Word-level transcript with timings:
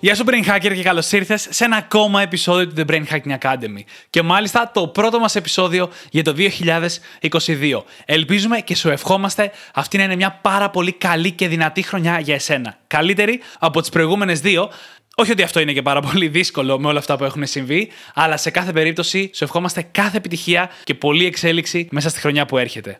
Γεια 0.00 0.14
σου 0.14 0.24
Brain 0.26 0.48
Hacker 0.48 0.72
και 0.74 0.82
καλώς 0.82 1.12
ήρθες 1.12 1.46
σε 1.50 1.64
ένα 1.64 1.76
ακόμα 1.76 2.22
επεισόδιο 2.22 2.68
του 2.68 2.74
The 2.76 2.90
Brain 2.90 3.04
Hacking 3.10 3.38
Academy. 3.38 3.82
Και 4.10 4.22
μάλιστα 4.22 4.70
το 4.74 4.88
πρώτο 4.88 5.18
μας 5.18 5.36
επεισόδιο 5.36 5.90
για 6.10 6.22
το 6.22 6.34
2022. 7.30 7.82
Ελπίζουμε 8.04 8.60
και 8.60 8.74
σου 8.74 8.88
ευχόμαστε 8.88 9.50
αυτή 9.74 9.96
να 9.96 10.02
είναι 10.02 10.16
μια 10.16 10.38
πάρα 10.42 10.70
πολύ 10.70 10.92
καλή 10.92 11.30
και 11.30 11.48
δυνατή 11.48 11.82
χρονιά 11.82 12.20
για 12.20 12.34
εσένα. 12.34 12.78
Καλύτερη 12.86 13.40
από 13.58 13.80
τις 13.80 13.90
προηγούμενες 13.90 14.40
δύο. 14.40 14.70
Όχι 15.14 15.30
ότι 15.30 15.42
αυτό 15.42 15.60
είναι 15.60 15.72
και 15.72 15.82
πάρα 15.82 16.00
πολύ 16.00 16.28
δύσκολο 16.28 16.78
με 16.78 16.88
όλα 16.88 16.98
αυτά 16.98 17.16
που 17.16 17.24
έχουν 17.24 17.46
συμβεί, 17.46 17.90
αλλά 18.14 18.36
σε 18.36 18.50
κάθε 18.50 18.72
περίπτωση 18.72 19.30
σου 19.34 19.44
ευχόμαστε 19.44 19.82
κάθε 19.92 20.16
επιτυχία 20.16 20.70
και 20.84 20.94
πολλή 20.94 21.26
εξέλιξη 21.26 21.88
μέσα 21.90 22.08
στη 22.08 22.20
χρονιά 22.20 22.46
που 22.46 22.58
έρχεται. 22.58 22.98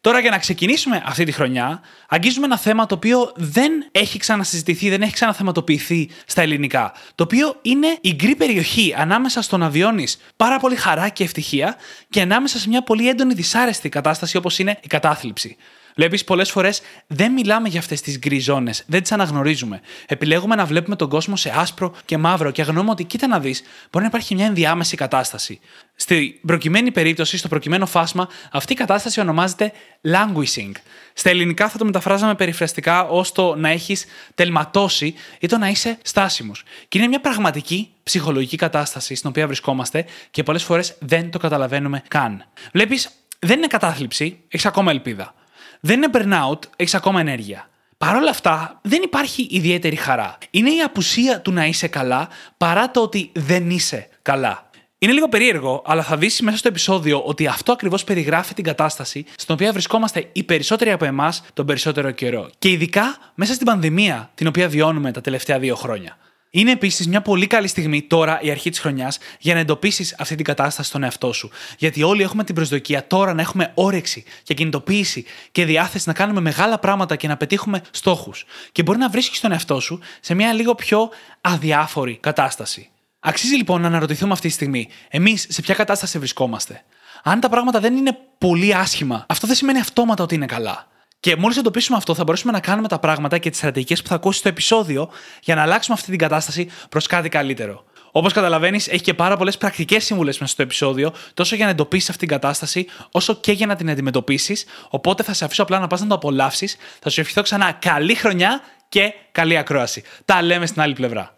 Τώρα 0.00 0.18
για 0.20 0.30
να 0.30 0.38
ξεκινήσουμε 0.38 1.02
αυτή 1.06 1.24
τη 1.24 1.32
χρονιά, 1.32 1.80
αγγίζουμε 2.08 2.46
ένα 2.46 2.58
θέμα 2.58 2.86
το 2.86 2.94
οποίο 2.94 3.32
δεν 3.36 3.72
έχει 3.92 4.18
ξανασυζητηθεί, 4.18 4.88
δεν 4.88 5.02
έχει 5.02 5.12
ξαναθεματοποιηθεί 5.12 6.10
στα 6.26 6.42
ελληνικά. 6.42 6.92
Το 7.14 7.22
οποίο 7.22 7.58
είναι 7.62 7.98
η 8.00 8.14
γκρι 8.14 8.36
περιοχή 8.36 8.94
ανάμεσα 8.96 9.42
στο 9.42 9.56
να 9.56 9.70
βιώνεις 9.70 10.20
πάρα 10.36 10.58
πολύ 10.58 10.76
χαρά 10.76 11.08
και 11.08 11.24
ευτυχία 11.24 11.76
και 12.08 12.20
ανάμεσα 12.20 12.58
σε 12.58 12.68
μια 12.68 12.82
πολύ 12.82 13.08
έντονη 13.08 13.34
δυσάρεστη 13.34 13.88
κατάσταση 13.88 14.36
όπως 14.36 14.58
είναι 14.58 14.78
η 14.82 14.86
κατάθλιψη. 14.86 15.56
Βλέπεις, 15.98 16.24
πολλές 16.24 16.50
φορές 16.50 16.80
δεν 17.06 17.32
μιλάμε 17.32 17.68
για 17.68 17.80
αυτές 17.80 18.00
τις 18.00 18.18
γκρι 18.18 18.38
ζώνες, 18.38 18.84
δεν 18.86 19.02
τις 19.02 19.12
αναγνωρίζουμε. 19.12 19.80
Επιλέγουμε 20.06 20.54
να 20.54 20.64
βλέπουμε 20.64 20.96
τον 20.96 21.08
κόσμο 21.08 21.36
σε 21.36 21.52
άσπρο 21.54 21.94
και 22.04 22.18
μαύρο 22.18 22.50
και 22.50 22.62
αγνοούμε 22.62 22.90
ότι, 22.90 23.04
κοίτα 23.04 23.26
να 23.26 23.40
δεις, 23.40 23.62
μπορεί 23.90 24.04
να 24.04 24.10
υπάρχει 24.10 24.34
μια 24.34 24.46
ενδιάμεση 24.46 24.96
κατάσταση. 24.96 25.60
Στην 25.94 26.40
προκειμένη 26.46 26.90
περίπτωση, 26.90 27.36
στο 27.36 27.48
προκειμένο 27.48 27.86
φάσμα, 27.86 28.28
αυτή 28.52 28.72
η 28.72 28.76
κατάσταση 28.76 29.20
ονομάζεται 29.20 29.72
languishing. 30.02 30.72
Στα 31.12 31.30
ελληνικά 31.30 31.68
θα 31.68 31.78
το 31.78 31.84
μεταφράζαμε 31.84 32.34
περιφραστικά 32.34 33.04
ως 33.04 33.32
το 33.32 33.54
να 33.54 33.68
έχεις 33.68 34.04
τελματώσει 34.34 35.14
ή 35.40 35.46
το 35.46 35.58
να 35.58 35.68
είσαι 35.68 35.98
στάσιμος. 36.02 36.64
Και 36.88 36.98
είναι 36.98 37.06
μια 37.06 37.20
πραγματική 37.20 37.90
ψυχολογική 38.02 38.56
κατάσταση 38.56 39.14
στην 39.14 39.30
οποία 39.30 39.46
βρισκόμαστε 39.46 40.04
και 40.30 40.42
πολλές 40.42 40.62
φορές 40.62 40.94
δεν 40.98 41.30
το 41.30 41.38
καταλαβαίνουμε 41.38 42.02
καν. 42.08 42.44
Βλέπεις, 42.72 43.10
δεν 43.38 43.56
είναι 43.56 43.66
κατάθλιψη, 43.66 44.38
έχεις 44.48 44.66
ακόμα 44.66 44.90
ελπίδα. 44.90 45.32
Δεν 45.80 45.96
είναι 45.96 46.10
burnout, 46.12 46.58
έχεις 46.76 46.94
ακόμα 46.94 47.20
ενέργεια. 47.20 47.68
Παρ' 47.98 48.16
όλα 48.16 48.30
αυτά, 48.30 48.80
δεν 48.82 49.02
υπάρχει 49.02 49.46
ιδιαίτερη 49.50 49.96
χαρά. 49.96 50.38
Είναι 50.50 50.70
η 50.70 50.80
απουσία 50.80 51.40
του 51.40 51.52
να 51.52 51.66
είσαι 51.66 51.88
καλά 51.88 52.28
παρά 52.56 52.90
το 52.90 53.00
ότι 53.02 53.30
δεν 53.34 53.70
είσαι 53.70 54.08
καλά. 54.22 54.70
Είναι 55.00 55.12
λίγο 55.12 55.28
περίεργο, 55.28 55.82
αλλά 55.86 56.02
θα 56.02 56.16
δεις 56.16 56.40
μέσα 56.40 56.56
στο 56.56 56.68
επεισόδιο 56.68 57.22
ότι 57.22 57.46
αυτό 57.46 57.72
ακριβώς 57.72 58.04
περιγράφει 58.04 58.54
την 58.54 58.64
κατάσταση 58.64 59.24
στην 59.36 59.54
οποία 59.54 59.72
βρισκόμαστε 59.72 60.28
οι 60.32 60.42
περισσότεροι 60.42 60.90
από 60.90 61.04
εμάς 61.04 61.42
τον 61.52 61.66
περισσότερο 61.66 62.10
καιρό. 62.10 62.50
Και 62.58 62.70
ειδικά 62.70 63.16
μέσα 63.34 63.54
στην 63.54 63.66
πανδημία 63.66 64.30
την 64.34 64.46
οποία 64.46 64.68
βιώνουμε 64.68 65.12
τα 65.12 65.20
τελευταία 65.20 65.58
δύο 65.58 65.74
χρόνια. 65.74 66.16
Είναι 66.58 66.70
επίσης 66.70 67.08
μια 67.08 67.22
πολύ 67.22 67.46
καλή 67.46 67.68
στιγμή 67.68 68.02
τώρα, 68.02 68.40
η 68.42 68.50
αρχή 68.50 68.70
της 68.70 68.78
χρονιάς, 68.78 69.18
για 69.38 69.54
να 69.54 69.60
εντοπίσεις 69.60 70.14
αυτή 70.18 70.34
την 70.34 70.44
κατάσταση 70.44 70.88
στον 70.88 71.02
εαυτό 71.02 71.32
σου. 71.32 71.50
Γιατί 71.78 72.02
όλοι 72.02 72.22
έχουμε 72.22 72.44
την 72.44 72.54
προσδοκία 72.54 73.06
τώρα 73.06 73.34
να 73.34 73.40
έχουμε 73.40 73.72
όρεξη 73.74 74.24
και 74.42 74.54
κινητοποίηση 74.54 75.24
και 75.52 75.64
διάθεση 75.64 76.08
να 76.08 76.14
κάνουμε 76.14 76.40
μεγάλα 76.40 76.78
πράγματα 76.78 77.16
και 77.16 77.28
να 77.28 77.36
πετύχουμε 77.36 77.82
στόχους. 77.90 78.44
Και 78.72 78.82
μπορεί 78.82 78.98
να 78.98 79.08
βρίσκεις 79.08 79.40
τον 79.40 79.52
εαυτό 79.52 79.80
σου 79.80 80.00
σε 80.20 80.34
μια 80.34 80.52
λίγο 80.52 80.74
πιο 80.74 81.08
αδιάφορη 81.40 82.18
κατάσταση. 82.20 82.90
Αξίζει 83.20 83.54
λοιπόν 83.54 83.80
να 83.80 83.86
αναρωτηθούμε 83.86 84.32
αυτή 84.32 84.48
τη 84.48 84.54
στιγμή, 84.54 84.88
εμείς 85.08 85.46
σε 85.48 85.62
ποια 85.62 85.74
κατάσταση 85.74 86.18
βρισκόμαστε. 86.18 86.84
Αν 87.22 87.40
τα 87.40 87.48
πράγματα 87.48 87.80
δεν 87.80 87.96
είναι 87.96 88.18
πολύ 88.38 88.74
άσχημα, 88.74 89.26
αυτό 89.28 89.46
δεν 89.46 89.56
σημαίνει 89.56 89.78
αυτόματα 89.78 90.22
ότι 90.22 90.34
είναι 90.34 90.46
καλά. 90.46 90.86
Και 91.20 91.36
μόλις 91.36 91.56
εντοπίσουμε 91.56 91.96
αυτό, 91.96 92.14
θα 92.14 92.24
μπορέσουμε 92.24 92.52
να 92.52 92.60
κάνουμε 92.60 92.88
τα 92.88 92.98
πράγματα 92.98 93.38
και 93.38 93.50
τις 93.50 93.58
στρατηγικές 93.58 94.02
που 94.02 94.08
θα 94.08 94.14
ακούσει 94.14 94.38
στο 94.38 94.48
επεισόδιο 94.48 95.10
για 95.42 95.54
να 95.54 95.62
αλλάξουμε 95.62 95.96
αυτή 95.98 96.10
την 96.10 96.18
κατάσταση 96.18 96.70
προς 96.88 97.06
κάτι 97.06 97.28
καλύτερο. 97.28 97.84
Όπως 98.12 98.32
καταλαβαίνεις, 98.32 98.88
έχει 98.88 99.02
και 99.02 99.14
πάρα 99.14 99.36
πολλές 99.36 99.58
πρακτικές 99.58 100.04
συμβουλές 100.04 100.38
μέσα 100.38 100.52
στο 100.52 100.62
επεισόδιο, 100.62 101.14
τόσο 101.34 101.56
για 101.56 101.64
να 101.64 101.70
εντοπίσεις 101.70 102.08
αυτή 102.08 102.26
την 102.26 102.28
κατάσταση, 102.28 102.86
όσο 103.10 103.34
και 103.34 103.52
για 103.52 103.66
να 103.66 103.76
την 103.76 103.90
αντιμετωπίσεις. 103.90 104.64
Οπότε 104.88 105.22
θα 105.22 105.32
σε 105.32 105.44
αφήσω 105.44 105.62
απλά 105.62 105.78
να 105.78 105.86
πας 105.86 106.00
να 106.00 106.06
το 106.06 106.14
απολαύσεις. 106.14 106.76
Θα 107.00 107.10
σου 107.10 107.20
ευχηθώ 107.20 107.42
ξανά 107.42 107.72
καλή 107.72 108.14
χρονιά 108.14 108.60
και 108.88 109.12
καλή 109.32 109.56
ακρόαση. 109.56 110.02
Τα 110.24 110.42
λέμε 110.42 110.66
στην 110.66 110.82
άλλη 110.82 110.94
πλευρά. 110.94 111.36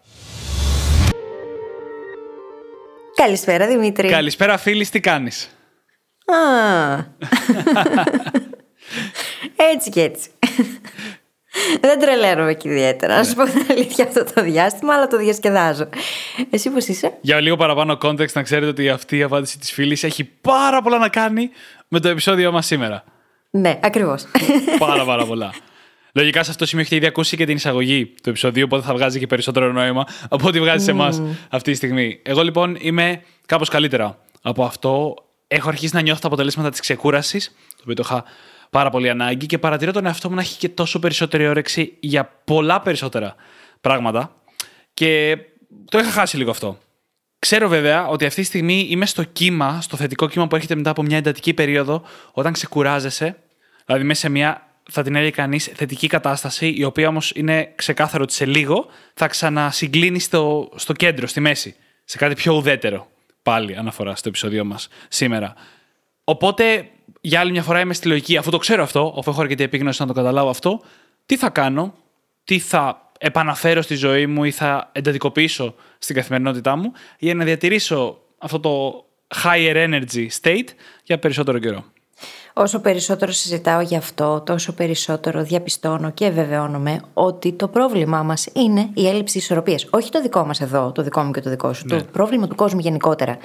Καλησπέρα 3.15 3.67
Δημήτρη. 3.67 4.09
Καλησπέρα 4.09 4.57
φίλης, 4.57 4.89
τι 4.89 4.99
κάνεις; 4.99 5.49
Α. 6.25 6.95
έτσι 9.55 9.89
και 9.89 10.01
έτσι. 10.01 10.29
Δεν 11.81 11.99
τρελαίνομαι 11.99 12.53
και 12.53 12.69
ιδιαίτερα, 12.69 13.17
να 13.17 13.23
σου 13.23 13.35
πω 13.35 13.43
την 13.43 13.65
αλήθεια 13.69 14.05
αυτό 14.05 14.23
το 14.33 14.43
διάστημα, 14.43 14.93
αλλά 14.93 15.07
το 15.07 15.17
διασκεδάζω. 15.17 15.89
Εσύ 16.49 16.69
πώς 16.69 16.87
είσαι; 16.87 17.17
Για 17.21 17.39
λίγο 17.39 17.55
παραπάνω 17.55 17.97
context 18.01 18.31
να 18.33 18.41
ξέρετε 18.41 18.67
ότι 18.67 18.89
αυτή 18.89 19.17
η 19.17 19.23
απάντηση 19.23 19.59
της 19.59 19.71
φίλης 19.71 20.03
έχει 20.03 20.23
πάρα 20.23 20.81
πολλά 20.81 20.97
να 20.97 21.09
κάνει 21.09 21.49
με 21.87 21.99
το 21.99 22.07
επεισόδιο 22.07 22.51
μας 22.51 22.65
σήμερα. 22.65 23.03
Ναι, 23.49 23.79
ακριβώς. 23.81 24.25
Πάρα 24.79 25.05
πάρα 25.05 25.25
πολλά. 25.25 25.53
Λογικά 26.13 26.43
σε 26.43 26.49
αυτό 26.49 26.63
το 26.63 26.69
σημείο 26.69 26.83
έχετε 26.83 26.97
ήδη 26.97 27.05
ακούσει 27.05 27.37
και 27.37 27.45
την 27.45 27.55
εισαγωγή 27.55 28.05
του 28.05 28.29
επεισοδίου, 28.29 28.63
οπότε 28.65 28.83
θα 28.83 28.93
βγάζει 28.93 29.19
και 29.19 29.27
περισσότερο 29.27 29.71
νόημα 29.71 30.07
από 30.29 30.47
ό,τι 30.47 30.59
βγάζει 30.59 30.83
σε 30.85 30.91
εμάς 30.91 31.21
αυτή 31.49 31.71
τη 31.71 31.77
στιγμή. 31.77 32.19
Εγώ 32.23 32.41
λοιπόν 32.41 32.77
είμαι 32.79 33.21
κάπως 33.45 33.69
καλύτερα 33.69 34.17
από 34.41 34.63
αυτό. 34.63 35.15
Έχω 35.47 35.69
αρχίσει 35.69 35.95
να 35.95 36.01
νιώθω 36.01 36.19
τα 36.19 36.27
αποτελέσματα 36.27 36.69
της 36.69 36.79
ξεκούρασης, 36.79 37.55
το 37.69 37.81
οποίο 37.81 37.93
το 37.93 38.03
είχα 38.05 38.23
πάρα 38.71 38.89
πολύ 38.89 39.09
ανάγκη 39.09 39.45
και 39.45 39.57
παρατηρώ 39.57 39.91
τον 39.91 40.05
εαυτό 40.05 40.29
μου 40.29 40.35
να 40.35 40.41
έχει 40.41 40.57
και 40.57 40.69
τόσο 40.69 40.99
περισσότερη 40.99 41.47
όρεξη 41.47 41.97
για 41.99 42.31
πολλά 42.43 42.81
περισσότερα 42.81 43.35
πράγματα. 43.81 44.35
Και 44.93 45.37
το 45.89 45.97
είχα 45.97 46.09
χάσει 46.09 46.37
λίγο 46.37 46.51
αυτό. 46.51 46.77
Ξέρω 47.39 47.67
βέβαια 47.67 48.07
ότι 48.07 48.25
αυτή 48.25 48.41
τη 48.41 48.47
στιγμή 48.47 48.87
είμαι 48.89 49.05
στο 49.05 49.23
κύμα, 49.23 49.81
στο 49.81 49.97
θετικό 49.97 50.27
κύμα 50.27 50.47
που 50.47 50.55
έρχεται 50.55 50.75
μετά 50.75 50.89
από 50.89 51.03
μια 51.03 51.17
εντατική 51.17 51.53
περίοδο, 51.53 52.03
όταν 52.31 52.53
ξεκουράζεσαι, 52.53 53.37
δηλαδή 53.85 54.03
μέσα 54.03 54.19
σε 54.19 54.29
μια, 54.29 54.67
θα 54.91 55.03
την 55.03 55.15
έλεγε 55.15 55.31
κανείς, 55.31 55.65
θετική 55.65 56.07
κατάσταση, 56.07 56.73
η 56.77 56.83
οποία 56.83 57.07
όμως 57.07 57.31
είναι 57.35 57.71
ξεκάθαρο 57.75 58.23
ότι 58.23 58.33
σε 58.33 58.45
λίγο 58.45 58.85
θα 59.13 59.27
ξανασυγκλίνεις 59.27 60.23
στο, 60.23 60.71
στο 60.75 60.93
κέντρο, 60.93 61.27
στη 61.27 61.39
μέση, 61.39 61.75
σε 62.03 62.17
κάτι 62.17 62.35
πιο 62.35 62.53
ουδέτερο. 62.53 63.07
Πάλι 63.43 63.75
αναφορά 63.75 64.15
στο 64.15 64.29
επεισόδιο 64.29 64.65
μας 64.65 64.87
σήμερα. 65.07 65.53
Οπότε 66.23 66.89
για 67.21 67.39
άλλη 67.39 67.51
μια 67.51 67.63
φορά 67.63 67.79
είμαι 67.79 67.93
στη 67.93 68.07
λογική, 68.07 68.37
αφού 68.37 68.51
το 68.51 68.57
ξέρω 68.57 68.83
αυτό, 68.83 69.15
αφού 69.17 69.31
έχω 69.31 69.41
αρκετή 69.41 69.63
επίγνωση 69.63 70.01
να 70.01 70.07
το 70.07 70.13
καταλάβω 70.13 70.49
αυτό, 70.49 70.81
τι 71.25 71.37
θα 71.37 71.49
κάνω, 71.49 71.93
τι 72.43 72.59
θα 72.59 73.11
επαναφέρω 73.17 73.81
στη 73.81 73.95
ζωή 73.95 74.27
μου 74.27 74.43
ή 74.43 74.51
θα 74.51 74.89
εντατικοποιήσω 74.91 75.75
στην 75.97 76.15
καθημερινότητά 76.15 76.75
μου 76.75 76.91
για 77.19 77.35
να 77.35 77.43
διατηρήσω 77.43 78.17
αυτό 78.37 78.59
το 78.59 79.05
higher 79.43 79.75
energy 79.75 80.27
state 80.41 80.67
για 81.03 81.19
περισσότερο 81.19 81.59
καιρό. 81.59 81.83
Όσο 82.53 82.79
περισσότερο 82.79 83.31
συζητάω 83.31 83.81
γι' 83.81 83.95
αυτό, 83.95 84.41
τόσο 84.45 84.73
περισσότερο 84.73 85.43
διαπιστώνω 85.43 86.11
και 86.11 86.29
βεβαιώνομαι 86.29 87.01
ότι 87.13 87.53
το 87.53 87.67
πρόβλημά 87.67 88.23
μας 88.23 88.47
είναι 88.53 88.89
η 88.93 89.07
έλλειψη 89.07 89.37
ισορροπίας. 89.37 89.87
Όχι 89.89 90.11
το 90.11 90.21
δικό 90.21 90.45
μας 90.45 90.61
εδώ, 90.61 90.91
το 90.91 91.01
δικό 91.01 91.21
μου 91.21 91.31
και 91.31 91.41
το 91.41 91.49
δικό 91.49 91.73
σου. 91.73 91.85
Ναι. 91.87 91.97
Το 91.97 92.05
πρόβλημα 92.11 92.47
του 92.47 92.55
κόσμου 92.55 92.79
γενικότερα. 92.79 93.37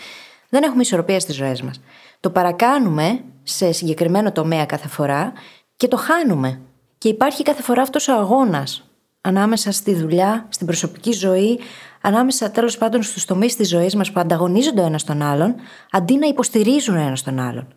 Δεν 0.48 0.62
έχουμε 0.62 0.82
ισορροπία 0.82 1.20
στις 1.20 1.34
ζωές 1.34 1.62
μας. 1.62 1.80
Το 2.20 2.30
παρακάνουμε 2.30 3.24
σε 3.42 3.72
συγκεκριμένο 3.72 4.32
τομέα 4.32 4.66
κάθε 4.66 4.88
φορά 4.88 5.32
και 5.76 5.88
το 5.88 5.96
χάνουμε. 5.96 6.60
Και 6.98 7.08
υπάρχει 7.08 7.42
κάθε 7.42 7.62
φορά 7.62 7.82
αυτός 7.82 8.08
ο 8.08 8.12
αγώνας 8.12 8.86
ανάμεσα 9.20 9.72
στη 9.72 9.94
δουλειά, 9.94 10.46
στην 10.48 10.66
προσωπική 10.66 11.12
ζωή, 11.12 11.58
ανάμεσα 12.00 12.50
τέλος 12.50 12.78
πάντων 12.78 13.02
στους 13.02 13.24
τομείς 13.24 13.56
της 13.56 13.68
ζωής 13.68 13.94
μας 13.94 14.12
που 14.12 14.20
ανταγωνίζονται 14.20 14.80
ο 14.80 14.84
ένας 14.84 15.04
τον 15.04 15.22
άλλον, 15.22 15.54
αντί 15.90 16.16
να 16.16 16.26
υποστηρίζουν 16.26 16.96
ο 16.96 17.00
ένας 17.00 17.22
τον 17.22 17.38
άλλον. 17.38 17.74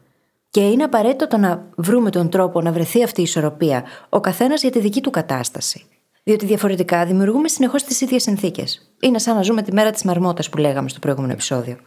Και 0.49 0.59
είναι 0.59 0.83
απαραίτητο 0.83 1.27
το 1.27 1.37
να 1.37 1.65
βρούμε 1.77 2.09
τον 2.09 2.29
τρόπο 2.29 2.61
να 2.61 2.71
βρεθεί 2.71 3.03
αυτή 3.03 3.19
η 3.19 3.23
ισορροπία, 3.23 3.83
ο 4.09 4.19
καθένας 4.19 4.61
για 4.61 4.71
τη 4.71 4.79
δική 4.79 5.01
του 5.01 5.09
κατάσταση. 5.09 5.85
Διότι 6.23 6.45
διαφορετικά 6.45 7.05
δημιουργούμε 7.05 7.47
συνεχώς 7.47 7.83
τις 7.83 8.01
ίδιες 8.01 8.21
συνθήκες. 8.21 8.91
Είναι 9.01 9.19
σαν 9.19 9.35
να 9.35 9.41
ζούμε 9.41 9.61
τη 9.61 9.73
μέρα 9.73 9.91
της 9.91 10.03
μαρμότας 10.03 10.49
που 10.49 10.57
λέγαμε 10.57 10.89
στο 10.89 10.99
προηγούμενο 10.99 11.33
επεισόδιο. 11.33 11.77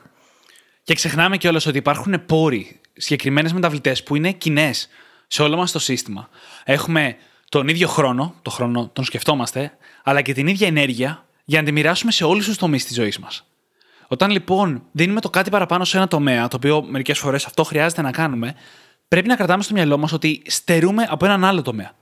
Και 0.82 0.94
ξεχνάμε 0.94 1.36
κιόλας 1.36 1.66
ότι 1.66 1.78
υπάρχουν 1.78 2.24
πόροι, 2.26 2.80
συγκεκριμένες 2.92 3.52
μεταβλητές 3.52 4.02
που 4.02 4.16
είναι 4.16 4.32
κοινές 4.32 4.88
σε 5.26 5.42
όλο 5.42 5.56
μας 5.56 5.72
το 5.72 5.78
σύστημα. 5.78 6.28
Έχουμε 6.64 7.16
τον 7.48 7.68
ίδιο 7.68 7.88
χρόνο, 7.88 8.34
το 8.42 8.50
χρόνο 8.50 8.90
τον 8.92 9.04
σκεφτόμαστε, 9.04 9.76
αλλά 10.02 10.22
και 10.22 10.32
την 10.32 10.46
ίδια 10.46 10.66
ενέργεια 10.66 11.26
για 11.44 11.60
να 11.60 11.66
τη 11.66 11.72
μοιράσουμε 11.72 12.12
σε 12.12 12.24
όλους 12.24 12.46
τους 12.46 12.56
τομείς 12.56 12.84
της 12.84 12.94
ζωής 12.94 13.18
μας. 13.18 13.46
Όταν 14.06 14.30
λοιπόν 14.30 14.82
δίνουμε 14.92 15.20
το 15.20 15.30
κάτι 15.30 15.50
παραπάνω 15.50 15.84
σε 15.84 15.96
ένα 15.96 16.08
τομέα, 16.08 16.48
το 16.48 16.56
οποίο 16.56 16.82
μερικές 16.82 17.18
φορές 17.18 17.46
αυτό 17.46 17.64
χρειάζεται 17.64 18.02
να 18.02 18.10
κάνουμε, 18.10 18.54
πρέπει 19.08 19.28
να 19.28 19.36
κρατάμε 19.36 19.62
στο 19.62 19.74
μυαλό 19.74 19.98
μας 19.98 20.12
ότι 20.12 20.42
στερούμε 20.46 21.06
από 21.08 21.24
έναν 21.24 21.44
άλλο 21.44 21.62
τομέα. 21.62 21.92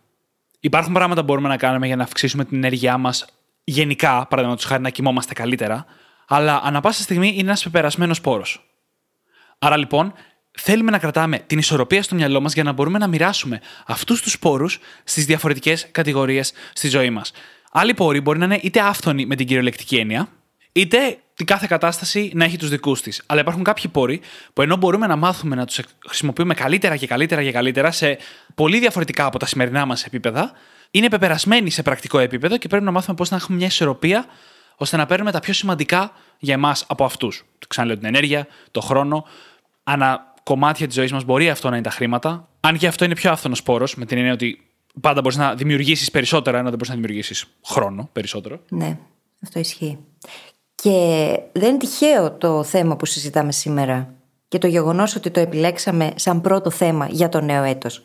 Υπάρχουν 0.60 0.92
πράγματα 0.92 1.20
που 1.20 1.26
μπορούμε 1.26 1.48
να 1.48 1.56
κάνουμε 1.56 1.86
για 1.86 1.96
να 1.96 2.02
αυξήσουμε 2.02 2.44
την 2.44 2.56
ενέργειά 2.56 2.98
μας 2.98 3.26
γενικά, 3.64 4.26
παραδείγματος 4.26 4.64
χάρη 4.64 4.82
να 4.82 4.90
κοιμόμαστε 4.90 5.34
καλύτερα, 5.34 5.84
αλλά 6.26 6.60
ανα 6.64 6.80
πάσα 6.80 7.02
στιγμή 7.02 7.28
είναι 7.28 7.40
ένας 7.40 7.62
πεπερασμένος 7.62 8.20
πόρος. 8.20 8.69
Άρα 9.62 9.76
λοιπόν, 9.76 10.12
θέλουμε 10.58 10.90
να 10.90 10.98
κρατάμε 10.98 11.38
την 11.38 11.58
ισορροπία 11.58 12.02
στο 12.02 12.14
μυαλό 12.14 12.40
μας 12.40 12.54
για 12.54 12.62
να 12.62 12.72
μπορούμε 12.72 12.98
να 12.98 13.06
μοιράσουμε 13.06 13.60
αυτούς 13.86 14.22
τους 14.22 14.38
πόρους 14.38 14.78
στις 15.04 15.24
διαφορετικές 15.24 15.88
κατηγορίες 15.90 16.52
στη 16.72 16.88
ζωή 16.88 17.10
μας. 17.10 17.32
Άλλοι 17.72 17.94
πόροι 17.94 18.20
μπορεί 18.20 18.38
να 18.38 18.44
είναι 18.44 18.58
είτε 18.62 18.80
άφθονοι 18.80 19.26
με 19.26 19.36
την 19.36 19.46
κυριολεκτική 19.46 19.96
έννοια, 19.96 20.28
είτε 20.72 21.18
την 21.34 21.46
κάθε 21.46 21.66
κατάσταση 21.68 22.30
να 22.34 22.44
έχει 22.44 22.56
τους 22.56 22.68
δικούς 22.68 23.02
της. 23.02 23.22
Αλλά 23.26 23.40
υπάρχουν 23.40 23.62
κάποιοι 23.62 23.90
πόροι 23.90 24.20
που 24.52 24.62
ενώ 24.62 24.76
μπορούμε 24.76 25.06
να 25.06 25.16
μάθουμε 25.16 25.56
να 25.56 25.64
τους 25.64 25.80
χρησιμοποιούμε 26.06 26.54
καλύτερα 26.54 26.96
και 26.96 27.06
καλύτερα 27.06 27.42
και 27.42 27.52
καλύτερα 27.52 27.90
σε 27.90 28.18
πολύ 28.54 28.78
διαφορετικά 28.78 29.24
από 29.24 29.38
τα 29.38 29.46
σημερινά 29.46 29.84
μας 29.84 30.04
επίπεδα, 30.04 30.52
είναι 30.90 31.08
πεπερασμένοι 31.08 31.70
σε 31.70 31.82
πρακτικό 31.82 32.18
επίπεδο 32.18 32.56
και 32.56 32.68
πρέπει 32.68 32.84
να 32.84 32.90
μάθουμε 32.90 33.16
πώς 33.16 33.30
να 33.30 33.36
έχουμε 33.36 33.56
μια 33.56 33.66
ισορροπία 33.66 34.26
ώστε 34.76 34.96
να 34.96 35.06
παίρνουμε 35.06 35.30
τα 35.30 35.40
πιο 35.40 35.52
σημαντικά 35.52 36.12
για 36.38 36.54
εμάς 36.54 36.84
από 36.88 37.04
αυτούς. 37.04 37.44
Ξαναλέω 37.68 37.96
την 37.96 38.06
ενέργεια, 38.06 38.46
το 38.70 38.80
χρόνο. 38.80 39.26
Ανα 39.82 40.34
κομμάτια 40.42 40.86
της 40.86 40.94
ζωής 40.94 41.12
μας 41.12 41.24
μπορεί 41.24 41.50
αυτό 41.50 41.68
να 41.68 41.76
είναι 41.76 41.84
τα 41.84 41.90
χρήματα. 41.90 42.48
Αν 42.60 42.78
και 42.78 42.86
αυτό 42.86 43.04
είναι 43.04 43.14
πιο 43.14 43.30
άφθονος 43.30 43.62
πόρος, 43.62 43.94
με 43.94 44.04
την 44.04 44.16
έννοια 44.16 44.32
ότι 44.32 44.60
πάντα 45.00 45.20
μπορείς 45.20 45.36
να 45.36 45.54
δημιουργήσεις 45.54 46.10
περισσότερα, 46.10 46.58
ενώ 46.58 46.68
δεν 46.68 46.78
μπορείς 46.78 46.88
να 46.88 46.94
δημιουργήσεις 46.94 47.46
χρόνο 47.66 48.08
περισσότερο. 48.12 48.60
Ναι, 48.68 48.98
αυτό 49.42 49.58
ισχύει. 49.58 49.98
Και 50.74 50.90
δεν 51.52 51.68
είναι 51.68 51.78
τυχαίο 51.78 52.32
το 52.32 52.62
θέμα 52.62 52.96
που 52.96 53.06
συζητάμε 53.06 53.52
σήμερα 53.52 54.14
και 54.48 54.58
το 54.58 54.66
γεγονός 54.66 55.16
ότι 55.16 55.30
το 55.30 55.40
επιλέξαμε 55.40 56.12
σαν 56.14 56.40
πρώτο 56.40 56.70
θέμα 56.70 57.06
για 57.10 57.28
το 57.28 57.40
νέο 57.40 57.62
έτος. 57.62 58.02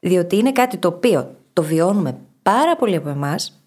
Διότι 0.00 0.36
είναι 0.36 0.52
κάτι 0.52 0.76
το 0.76 0.88
οποίο 0.88 1.36
το 1.52 1.62
βιώνουμε 1.62 2.18
πάρα 2.42 2.76
πολύ 2.76 2.96
από 2.96 3.08
εμάς. 3.08 3.62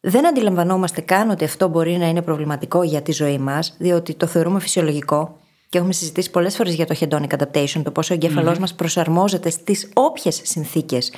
Δεν 0.00 0.26
αντιλαμβανόμαστε 0.26 1.00
καν 1.00 1.30
ότι 1.30 1.44
αυτό 1.44 1.68
μπορεί 1.68 1.96
να 1.96 2.08
είναι 2.08 2.22
προβληματικό 2.22 2.82
για 2.82 3.02
τη 3.02 3.12
ζωή 3.12 3.38
μας, 3.38 3.74
διότι 3.78 4.14
το 4.14 4.26
θεωρούμε 4.26 4.60
φυσιολογικό. 4.60 5.40
Και 5.68 5.78
έχουμε 5.78 5.92
συζητήσει 5.92 6.30
πολλές 6.30 6.56
φορές 6.56 6.74
για 6.74 6.86
το 6.86 6.96
hedonic 7.00 7.38
adaptation, 7.38 7.80
το 7.84 7.90
πόσο 7.90 8.14
ο 8.14 8.16
εγκέφαλός 8.16 8.56
mm 8.56 8.60
μας 8.60 8.74
προσαρμόζεται 8.74 9.50
στις 9.50 9.90
όποιες 9.94 10.40
συνθήκες 10.44 11.12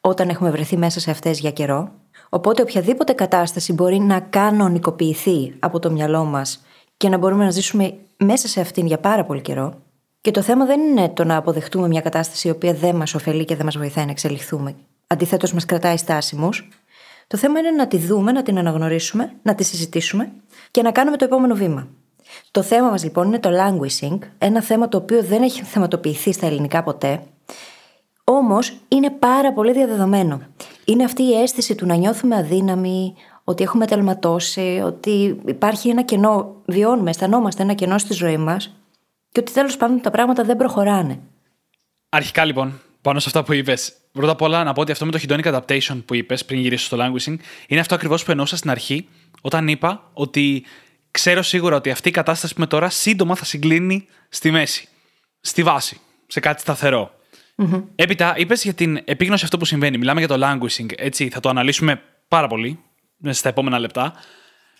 όταν 0.00 0.28
έχουμε 0.28 0.50
βρεθεί 0.50 0.76
μέσα 0.76 1.00
σε 1.00 1.10
αυτές 1.10 1.38
για 1.38 1.50
καιρό. 1.50 1.92
Οπότε 2.28 2.62
οποιαδήποτε 2.62 3.12
κατάσταση 3.12 3.72
μπορεί 3.72 3.98
να 3.98 4.20
κανονικοποιηθεί 4.20 5.54
από 5.58 5.78
το 5.78 5.90
μυαλό 5.90 6.24
μας 6.24 6.64
και 6.96 7.08
να 7.08 7.18
μπορούμε 7.18 7.44
να 7.44 7.50
ζήσουμε 7.50 7.94
μέσα 8.16 8.48
σε 8.48 8.60
αυτήν 8.60 8.86
για 8.86 8.98
πάρα 8.98 9.24
πολύ 9.24 9.40
καιρό. 9.40 9.74
Και 10.20 10.30
το 10.30 10.42
θέμα 10.42 10.66
δεν 10.66 10.80
είναι 10.80 11.08
το 11.08 11.24
να 11.24 11.36
αποδεχτούμε 11.36 11.88
μια 11.88 12.00
κατάσταση 12.00 12.48
η 12.48 12.50
οποία 12.50 12.74
δεν 12.74 12.96
μας 12.96 13.14
ωφελεί 13.14 13.44
και 13.44 13.56
δεν 13.56 13.64
μας 13.64 13.76
βοηθάει 13.76 14.04
να 14.04 14.10
εξελιχθούμε. 14.10 14.74
Αντιθέτως, 15.06 15.52
μας 15.52 15.64
κρατάει 15.64 15.96
στάσιμους. 15.96 16.68
Το 17.26 17.36
θέμα 17.36 17.58
είναι 17.58 17.70
να 17.70 17.86
τη 17.86 17.98
δούμε, 17.98 18.32
να 18.32 18.42
την 18.42 18.58
αναγνωρίσουμε, 18.58 19.32
να 19.42 19.54
τη 19.54 19.64
συζητήσουμε 19.64 20.32
και 20.70 20.82
να 20.82 20.92
κάνουμε 20.92 21.16
το 21.16 21.24
επόμενο 21.24 21.54
βήμα. 21.54 21.88
Το 22.50 22.62
θέμα 22.62 22.90
μας 22.90 23.04
λοιπόν 23.04 23.26
είναι 23.26 23.38
το 23.38 23.50
languishing, 23.52 24.18
ένα 24.38 24.62
θέμα 24.62 24.88
το 24.88 24.96
οποίο 24.96 25.22
δεν 25.22 25.42
έχει 25.42 25.62
θεματοποιηθεί 25.62 26.32
στα 26.32 26.46
ελληνικά 26.46 26.82
ποτέ 26.82 27.22
Όμως 28.24 28.72
είναι 28.88 29.10
πάρα 29.10 29.52
πολύ 29.52 29.72
διαδεδομένο. 29.72 30.42
Είναι 30.84 31.04
αυτή 31.04 31.22
η 31.22 31.40
αίσθηση 31.40 31.74
του 31.74 31.86
να 31.86 31.94
νιώθουμε 31.94 32.36
αδύναμοι, 32.36 33.14
ότι 33.44 33.62
έχουμε 33.62 33.86
τελματώσει, 33.86 34.82
ότι 34.84 35.40
υπάρχει 35.46 35.88
ένα 35.88 36.02
κενό, 36.02 36.56
βιώνουμε, 36.64 37.10
αισθανόμαστε 37.10 37.62
ένα 37.62 37.74
κενό 37.74 37.98
στη 37.98 38.12
ζωή 38.12 38.36
μας 38.36 38.74
και 39.32 39.40
ότι 39.40 39.52
τέλος 39.52 39.76
πάντων 39.76 40.00
τα 40.00 40.10
πράγματα 40.10 40.44
δεν 40.44 40.56
προχωράνε. 40.56 41.20
Αρχικά 42.08 42.44
λοιπόν, 42.44 42.80
πάνω 43.02 43.18
σε 43.18 43.28
αυτά 43.28 43.42
που 43.42 43.52
είπες, 43.52 43.92
πρώτα 44.12 44.32
απ' 44.32 44.42
όλα 44.42 44.64
να 44.64 44.72
πω 44.72 44.80
ότι 44.80 44.92
αυτό 44.92 45.04
με 45.06 45.10
το 45.10 45.18
hedonic 45.22 45.54
adaptation 45.54 46.02
που 46.04 46.14
είπες 46.14 46.44
πριν 46.44 46.60
γυρίσω 46.60 46.84
στο 46.84 46.96
languishing 47.00 47.36
είναι 47.66 47.80
αυτό 47.80 47.94
ακριβώς 47.94 48.24
που 48.24 48.30
εννοούσα 48.30 48.56
στην 48.56 48.70
αρχή 48.70 49.08
όταν 49.40 49.68
είπα 49.68 50.10
ότι 50.12 50.64
ξέρω 51.10 51.42
σίγουρα 51.42 51.76
ότι 51.76 51.90
αυτή 51.90 52.08
η 52.08 52.12
κατάσταση 52.12 52.54
που 52.54 52.60
είμαι 52.60 52.68
τώρα 52.68 52.90
σύντομα 52.90 53.34
θα 53.34 53.44
συγκλίνει 53.44 54.06
στη 54.28 54.50
μέση, 54.50 54.88
στη 55.40 55.62
βάση, 55.62 56.00
σε 56.26 56.40
κάτι 56.40 56.60
σταθερό. 56.60 57.14
Mm-hmm. 57.56 57.84
Έπειτα, 57.94 58.34
είπες 58.36 58.62
για 58.62 58.74
την 58.74 59.00
επίγνωση 59.04 59.44
αυτό 59.44 59.58
που 59.58 59.64
συμβαίνει. 59.64 59.98
Μιλάμε 59.98 60.24
για 60.24 60.28
το 60.28 60.46
languishing, 60.46 60.86
έτσι. 60.96 61.28
Θα 61.28 61.40
το 61.40 61.48
αναλύσουμε 61.48 62.02
πάρα 62.28 62.46
πολύ 62.46 62.78
μέσα 63.16 63.38
στα 63.38 63.48
επόμενα 63.48 63.78
λεπτά. 63.78 64.14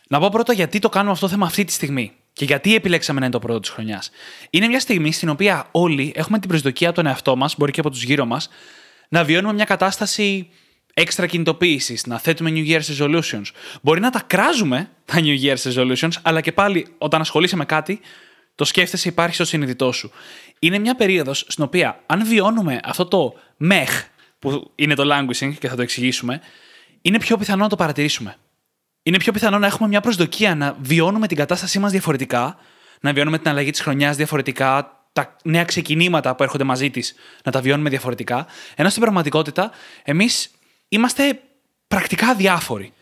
Να 0.08 0.20
πω 0.20 0.28
πρώτα 0.28 0.52
γιατί 0.52 0.78
το 0.78 0.88
κάνουμε 0.88 1.12
αυτό 1.12 1.26
το 1.26 1.32
θέμα 1.32 1.46
αυτή 1.46 1.64
τη 1.64 1.72
στιγμή. 1.72 2.12
Και 2.32 2.44
γιατί 2.44 2.74
επιλέξαμε 2.74 3.18
να 3.18 3.24
είναι 3.24 3.34
το 3.34 3.40
πρώτο 3.40 3.60
της 3.60 3.70
χρονιάς. 3.70 4.10
Είναι 4.50 4.66
μια 4.66 4.80
στιγμή 4.80 5.12
στην 5.12 5.28
οποία 5.28 5.68
όλοι 5.70 6.12
έχουμε 6.16 6.38
την 6.38 6.48
προσδοκία 6.48 6.86
από 6.86 6.96
τον 6.96 7.06
εαυτό 7.06 7.36
μας, 7.36 7.54
μπορεί 7.58 7.72
και 7.72 7.80
από 7.80 7.90
τους 7.90 8.02
γύρω 8.02 8.24
μας, 8.24 8.48
να 9.08 9.24
βιώνουμε 9.24 9.52
μια 9.52 9.64
κατάσταση 9.64 10.50
έξτρα 11.00 11.26
κινητοποίησης, 11.26 12.06
να 12.06 12.18
θέτουμε 12.18 12.50
New 12.54 12.68
Year's 12.68 12.96
resolutions. 12.98 13.44
Μπορεί 13.82 14.00
να 14.00 14.10
τα 14.10 14.22
κράζουμε 14.26 14.90
τα 15.04 15.14
New 15.18 15.42
Year's 15.42 15.72
resolutions, 15.72 16.12
αλλά 16.22 16.40
και 16.40 16.52
πάλι 16.52 16.86
όταν 16.98 17.20
ασχολείσαι 17.20 17.56
με 17.56 17.64
κάτι, 17.64 18.00
το 18.54 18.64
σκέφτεσαι, 18.64 19.08
υπάρχει 19.08 19.34
στο 19.34 19.44
συνειδητό 19.44 19.92
σου. 19.92 20.10
Είναι 20.58 20.78
μια 20.78 20.94
περίοδος 20.94 21.44
στην 21.48 21.64
οποία, 21.64 22.00
αν 22.06 22.26
βιώνουμε 22.26 22.80
αυτό 22.84 23.06
το 23.06 23.34
μεχ, 23.56 24.04
που 24.38 24.72
είναι 24.74 24.94
το 24.94 25.02
languishing 25.06 25.54
και 25.58 25.68
θα 25.68 25.76
το 25.76 25.82
εξηγήσουμε, 25.82 26.40
είναι 27.02 27.18
πιο 27.18 27.36
πιθανό 27.36 27.62
να 27.62 27.68
το 27.68 27.76
παρατηρήσουμε. 27.76 28.36
Είναι 29.02 29.16
πιο 29.16 29.32
πιθανό 29.32 29.58
να 29.58 29.66
έχουμε 29.66 29.88
μια 29.88 30.00
προσδοκία 30.00 30.54
να 30.54 30.76
βιώνουμε 30.80 31.26
την 31.26 31.36
κατάστασή 31.36 31.78
μας 31.78 31.90
διαφορετικά, 31.90 32.56
να 33.00 33.12
βιώνουμε 33.12 33.38
την 33.38 33.50
αλλαγή 33.50 33.70
της 33.70 33.80
χρονιάς 33.80 34.16
διαφορετικά, 34.16 34.94
τα 35.12 35.36
νέα 35.42 35.64
ξεκινήματα 35.64 36.34
που 36.34 36.42
έρχονται 36.42 36.64
μαζί 36.64 36.90
της 36.90 37.14
να 37.44 37.52
τα 37.52 37.60
βιώνουμε 37.60 37.88
διαφορετικά. 37.88 38.46
Ενώ 38.74 38.88
στην 38.88 39.02
πραγματικότητα, 39.02 39.70
εμείς 40.02 40.50
είμαστε 40.92 41.40
πρακτικά 41.88 42.34
διάφοροι. 42.34 42.92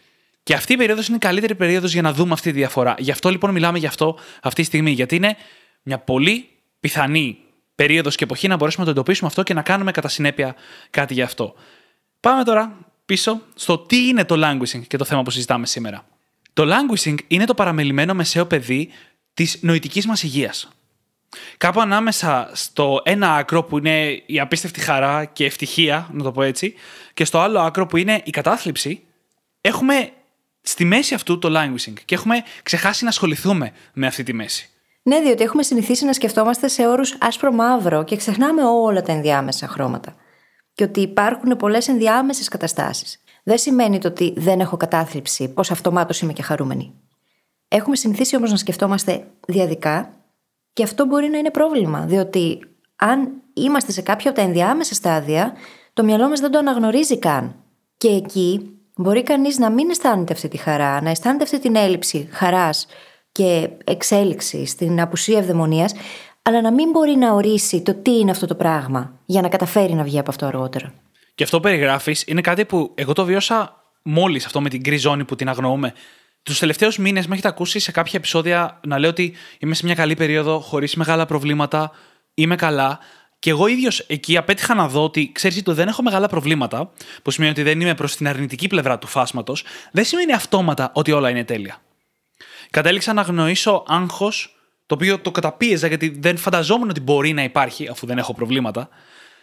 Και 0.43 0.55
αυτή 0.55 0.73
η 0.73 0.76
περίοδος 0.76 1.06
είναι 1.06 1.17
η 1.17 1.20
καλύτερη 1.20 1.55
περίοδος 1.55 1.93
για 1.93 2.02
να 2.02 2.12
δούμε 2.12 2.32
αυτή 2.32 2.50
τη 2.52 2.56
διαφορά. 2.56 2.94
Γι' 2.99 3.11
αυτό 3.11 3.31
λοιπόν 3.31 3.50
μιλάμε 3.50 3.79
γι' 3.79 3.87
αυτό 3.87 4.19
αυτή 4.43 4.61
τη 4.61 4.67
στιγμή. 4.67 4.90
Γιατί 4.90 5.17
είναι 5.17 5.37
μια 5.82 5.99
πολύ 5.99 6.49
πιθανή 6.81 7.38
περίοδος 7.75 8.14
και 8.14 8.25
εποχή 8.25 8.49
να 8.49 8.56
μπορέσουμε 8.56 8.85
να 8.85 8.93
το 8.93 8.99
εντοπίσουμε 9.00 9.29
αυτό 9.29 9.43
και 9.43 9.55
να 9.55 9.62
κάνουμε 9.62 9.90
κατά 9.90 10.08
συνέπεια 10.08 10.55
κάτι 10.90 11.14
γι' 11.14 11.23
αυτό. 11.23 11.55
Πάμε 12.20 12.44
τώρα 12.44 12.79
πίσω 13.06 13.40
στο 13.55 13.79
τι 13.79 14.08
είναι 14.08 14.25
το 14.25 14.35
languishing 14.38 14.87
και 14.87 14.96
το 14.96 15.05
θέμα 15.05 15.23
που 15.23 15.31
συζητάμε 15.31 15.67
σήμερα. 15.67 16.06
Το 16.52 16.64
languishing 16.67 17.17
είναι 17.29 17.44
το 17.44 17.55
παραμελημένο 17.55 18.14
μεσαίο 18.14 18.46
παιδί 18.46 18.90
της 19.35 19.58
νοητικής 19.61 20.06
μας 20.06 20.23
υγείας. 20.23 20.69
Κάπου 21.56 21.80
ανάμεσα 21.80 22.50
στο 22.52 23.00
ένα 23.04 23.34
άκρο 23.34 23.62
που 23.62 23.78
είναι 23.78 24.22
η 24.26 24.40
απίστευτη 24.40 24.80
χαρά 24.80 25.25
και 25.25 25.44
ευτυχία, 25.44 26.08
να 26.12 26.23
το 26.23 26.32
πω 26.32 26.42
έτσι, 26.42 26.75
και 27.14 27.25
στο 27.25 27.38
άλλο 27.38 27.61
άκρο 27.61 27.87
που 27.87 27.97
είναι 27.97 28.20
η 28.25 28.30
κατάθλιψη, 28.30 29.02
έχουμε 29.61 30.11
στη 30.61 30.85
μέση 30.85 31.14
αυτού 31.14 31.38
το 31.38 31.49
languishing 31.56 31.94
και 32.04 32.14
έχουμε 32.14 32.42
ξεχάσει 32.62 33.02
να 33.04 33.11
ασχοληθούμε 33.11 33.73
με 33.92 34.06
αυτή 34.06 34.23
τη 34.23 34.32
μέση. 34.32 34.68
Ναι, 35.02 35.20
διότι 35.20 35.42
έχουμε 35.42 35.62
συνηθίσει 35.62 36.04
να 36.04 36.12
σκεφτόμαστε 36.12 36.68
σε 36.68 36.87
όρους 36.87 37.16
άσπρο-μαύρο 37.20 38.04
και 38.04 38.16
ξεχνάμε 38.16 38.64
όλα 38.64 39.02
τα 39.02 39.12
ενδιάμεσα 39.12 39.68
χρώματα. 39.68 40.16
Και 40.75 40.85
ότι 40.85 41.00
υπάρχουν 41.00 41.56
πολλές 41.56 41.88
ενδιάμεσες 41.88 42.49
καταστάσεις. 42.49 43.23
Δεν 43.42 43.58
σημαίνει 43.58 43.99
το 43.99 44.08
ότι 44.08 44.32
δεν 44.37 44.61
έχω 44.61 44.76
κατάθλιψη, 44.76 45.49
πως 45.49 45.70
αυτομάτως 45.70 46.20
είμαι 46.20 46.32
και 46.32 46.42
χαρούμενη. 46.42 46.94
Έχουμε 47.68 47.97
συνηθίσει 47.97 48.37
όμως 48.37 48.50
να 48.50 48.56
σκεφτόμαστε 48.56 49.26
διαδικά 49.47 50.17
και 50.78 50.85
αυτό 50.85 51.06
μπορεί 51.06 51.28
να 51.28 51.38
είναι 51.38 51.50
πρόβλημα, 51.50 52.04
διότι 52.06 52.61
αν 52.97 53.30
είμαστε 53.54 53.92
σε 53.92 54.02
κάποια 54.02 54.30
από 54.30 54.38
τα 54.38 54.44
ενδιάμεσα 54.47 54.94
στάδια, 54.94 55.52
το 55.92 56.04
μυαλό 56.04 56.28
μας 56.28 56.40
δεν 56.40 56.50
το 56.50 56.58
αναγνωρίζει 56.58 57.18
καν. 57.18 57.54
Και 57.97 58.08
εκεί 58.08 58.78
Μπορεί 58.97 59.23
κανείς 59.23 59.58
να 59.58 59.70
μην 59.70 59.90
αισθάνεται 59.90 60.32
αυτή 60.32 60.49
τη 60.49 60.56
χαρά, 60.56 61.02
να 61.02 61.11
αισθάνεται 61.11 61.44
αυτή 61.44 61.61
την 61.61 61.76
έλλειψη 61.76 62.28
χαράς 62.32 62.87
και 63.32 63.68
εξέλιξη 63.85 64.66
στην 64.66 65.00
απουσία 65.00 65.38
ευδαιμονίας, 65.38 65.94
αλλά 66.42 66.61
να 66.61 66.73
μην 66.73 66.90
μπορεί 66.90 67.16
να 67.16 67.32
ορίσει 67.32 67.82
το 67.82 67.94
τι 67.94 68.18
είναι 68.18 68.30
αυτό 68.30 68.47
το 68.47 68.54
πράγμα 68.54 69.12
για 69.25 69.40
να 69.40 69.49
καταφέρει 69.49 69.94
να 69.94 70.02
βγει 70.02 70.18
από 70.18 70.30
αυτό 70.30 70.47
αργότερα. 70.47 70.92
Και 71.35 71.44
αυτό 71.44 71.56
που 71.56 71.62
περιγράφεις 71.62 72.25
είναι 72.26 72.40
κάτι 72.40 72.64
που 72.64 72.92
εγώ 72.94 73.12
το 73.12 73.25
βιώσα 73.25 73.82
μόλις 74.02 74.44
αυτό 74.44 74.61
με 74.61 74.68
την 74.68 74.80
γκριζόνη 74.80 75.25
που 75.25 75.35
την 75.35 75.49
αγνοούμε. 75.49 75.92
Τους 76.42 76.59
τελευταίους 76.59 76.99
μήνες 76.99 77.26
με 77.26 77.33
έχετε 77.33 77.49
ακούσει 77.49 77.78
σε 77.78 77.92
κάποια 77.92 78.12
επεισόδια 78.18 78.80
να 78.87 78.99
λέω 78.99 79.11
ότι 79.11 79.35
είμαι 79.59 79.75
σε 79.75 79.85
μια 79.85 79.95
καλή 79.95 80.14
περίοδο, 80.14 80.61
χωρίς 80.61 80.95
μεγάλα 80.95 81.26
προβλήματα, 81.26 81.90
είμαι 82.35 82.57
καλά. 82.57 82.99
Και 83.38 83.50
εγώ 83.50 83.66
ίδιος 83.66 83.99
εκεί 83.99 84.37
απέτυχα 84.37 84.75
να 84.75 84.88
δω 84.88 85.04
ότι 85.04 85.33
ξέρεις 85.33 85.59
ότι 85.59 85.73
δεν 85.73 85.88
έχω 85.88 86.02
μεγάλα 86.02 86.28
προβλήματα, 86.28 86.92
που 87.23 87.30
σημαίνει 87.30 87.52
ότι 87.52 87.62
δεν 87.62 87.80
είμαι 87.80 87.95
προς 87.95 88.16
την 88.16 88.28
αρνητική 88.28 88.66
πλευρά 88.66 88.99
του 88.99 89.07
φάσματος, 89.07 89.64
δεν 89.92 90.04
σημαίνει 90.04 90.33
αυτόματα 90.33 90.90
ότι 90.95 91.12
όλα 91.12 91.30
είναι 91.30 91.45
τέλεια. 91.45 91.83
Κατέληξα 92.71 93.12
να 93.12 93.23
γνωρίσω 93.23 93.85
άγχος, 93.87 94.57
το 94.87 94.95
οποίο 94.95 95.18
το 95.18 95.30
καταπίεζα 95.30 95.87
γιατί 95.87 96.18
δεν 96.18 96.37
φανταζόμουν 96.37 96.88
ότι 96.88 97.00
μπορεί 97.00 97.33
να 97.33 97.42
υπάρχει 97.42 97.88
αφού 97.88 98.07
δεν 98.07 98.18
έχω 98.18 98.35
προβλήματα. 98.35 98.88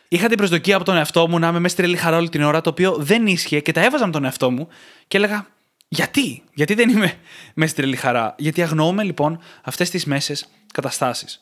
Είχα 0.07 0.27
την 0.27 0.37
προσδοκία 0.37 0.75
από 0.75 0.85
τον 0.85 0.95
εαυτό 0.95 1.27
μου 1.27 1.39
να 1.39 1.47
είμαι 1.47 1.59
μέσα 1.59 1.83
στη 1.83 1.95
χαρά 1.95 2.17
όλη 2.17 2.29
την 2.29 2.43
ώρα, 2.43 2.61
το 2.61 2.69
οποίο 2.69 2.95
δεν 2.99 3.27
ίσχυε 3.27 3.59
και 3.59 3.71
τα 3.71 3.83
έβαζα 3.83 4.05
με 4.05 4.11
τον 4.11 4.23
εαυτό 4.23 4.51
μου 4.51 4.67
και 5.07 5.17
έλεγα 5.17 5.47
γιατί, 5.87 6.43
γιατί 6.53 6.73
δεν 6.73 6.89
είμαι 6.89 7.13
μέσα 7.55 7.71
στη 7.71 7.81
τρελή 7.81 7.95
χαρά. 7.95 8.35
Γιατί 8.37 8.61
αγνοούμε 8.61 9.03
λοιπόν 9.03 9.39
αυτές 9.63 9.89
τις 9.89 10.05
μέσες 10.05 10.47
καταστάσεις. 10.73 11.39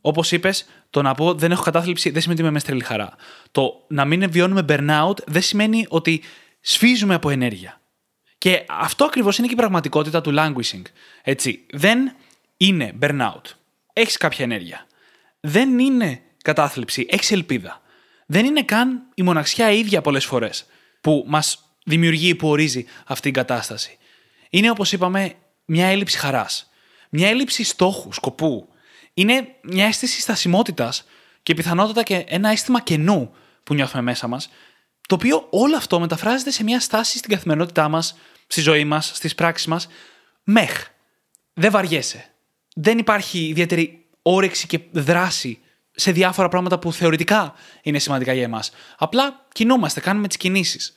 Όπως 0.00 0.32
είπες, 0.32 0.66
το 0.90 1.02
να 1.02 1.14
πω 1.14 1.34
δεν 1.34 1.50
έχω 1.50 1.62
κατάθλιψη 1.62 2.10
δεν 2.10 2.20
σημαίνει 2.20 2.40
ότι 2.40 2.48
είμαι 2.48 2.58
με 2.58 2.62
στρελή 2.62 2.82
χαρά. 2.82 3.14
Το 3.52 3.84
να 3.88 4.04
μην 4.04 4.30
βιώνουμε 4.30 4.64
burnout 4.68 5.24
δεν 5.26 5.42
σημαίνει 5.42 5.86
ότι 5.88 6.22
σφίζουμε 6.60 7.14
από 7.14 7.30
ενέργεια. 7.30 7.80
Και 8.38 8.64
αυτό 8.68 9.04
ακριβώς 9.04 9.38
είναι 9.38 9.46
και 9.46 9.52
η 9.52 9.56
πραγματικότητα 9.56 10.20
του 10.20 10.34
languishing. 10.38 10.82
Έτσι, 11.22 11.66
δεν 11.72 12.14
είναι 12.56 12.92
burnout. 13.00 13.42
Έχεις 13.92 14.16
κάποια 14.16 14.44
ενέργεια. 14.44 14.86
Δεν 15.40 15.78
είναι 15.78 16.20
κατάθλιψη. 16.42 17.06
Έχεις 17.10 17.30
ελπίδα. 17.30 17.80
Δεν 18.26 18.44
είναι 18.44 18.62
καν 18.62 19.02
η 19.14 19.22
μοναξιά 19.22 19.70
ίδια 19.70 20.00
πολλές 20.00 20.24
φορές 20.24 20.66
που 21.00 21.24
μας 21.28 21.65
δημιουργεί 21.86 22.28
ή 22.28 22.34
που 22.34 22.48
ορίζει 22.48 22.84
αυτή 23.06 23.22
την 23.22 23.32
κατάσταση. 23.32 23.98
Είναι 24.50 24.70
όπως 24.70 24.92
είπαμε 24.92 25.34
μια 25.64 25.86
έλλειψη 25.86 26.18
χαράς. 26.18 26.70
Μια 27.10 27.28
έλλειψη 27.28 27.64
στόχου, 27.64 28.12
σκοπού. 28.12 28.68
Είναι 29.14 29.48
μια 29.62 29.86
αίσθηση 29.86 30.20
στασιμότητας 30.20 31.04
και 31.42 31.54
πιθανότατα 31.54 32.02
και 32.02 32.24
ένα 32.28 32.48
αίσθημα 32.48 32.80
κενού 32.80 33.34
που 33.62 33.74
νιώθουμε 33.74 34.02
μέσα 34.02 34.26
μας, 34.26 34.48
το 35.08 35.14
οποίο 35.14 35.46
όλο 35.50 35.76
αυτό 35.76 36.00
μεταφράζεται 36.00 36.50
σε 36.50 36.62
μια 36.64 36.80
στάση 36.80 37.18
στην 37.18 37.30
καθημερινότητά 37.30 37.88
μας, 37.88 38.16
στη 38.46 38.60
ζωή 38.60 38.84
μας, 38.84 39.10
στις 39.14 39.34
πράξεις 39.34 39.66
μας. 39.66 39.88
Μεχ. 40.44 40.86
Δεν 41.52 41.70
βαριέσαι. 41.70 42.30
Δεν 42.74 42.98
υπάρχει 42.98 43.46
ιδιαίτερη 43.46 44.06
όρεξη 44.22 44.66
και 44.66 44.80
δράση 44.92 45.58
σε 45.90 46.12
διάφορα 46.12 46.48
πράγματα 46.48 46.78
που 46.78 46.92
θεωρητικά 46.92 47.54
είναι 47.82 47.98
σημαντικά 47.98 48.32
για 48.32 48.42
εμάς. 48.42 48.70
Απλά 48.98 49.46
κινούμαστε, 49.52 50.00
κάνουμε 50.00 50.28
τις 50.28 50.36
κινήσεις. 50.36 50.96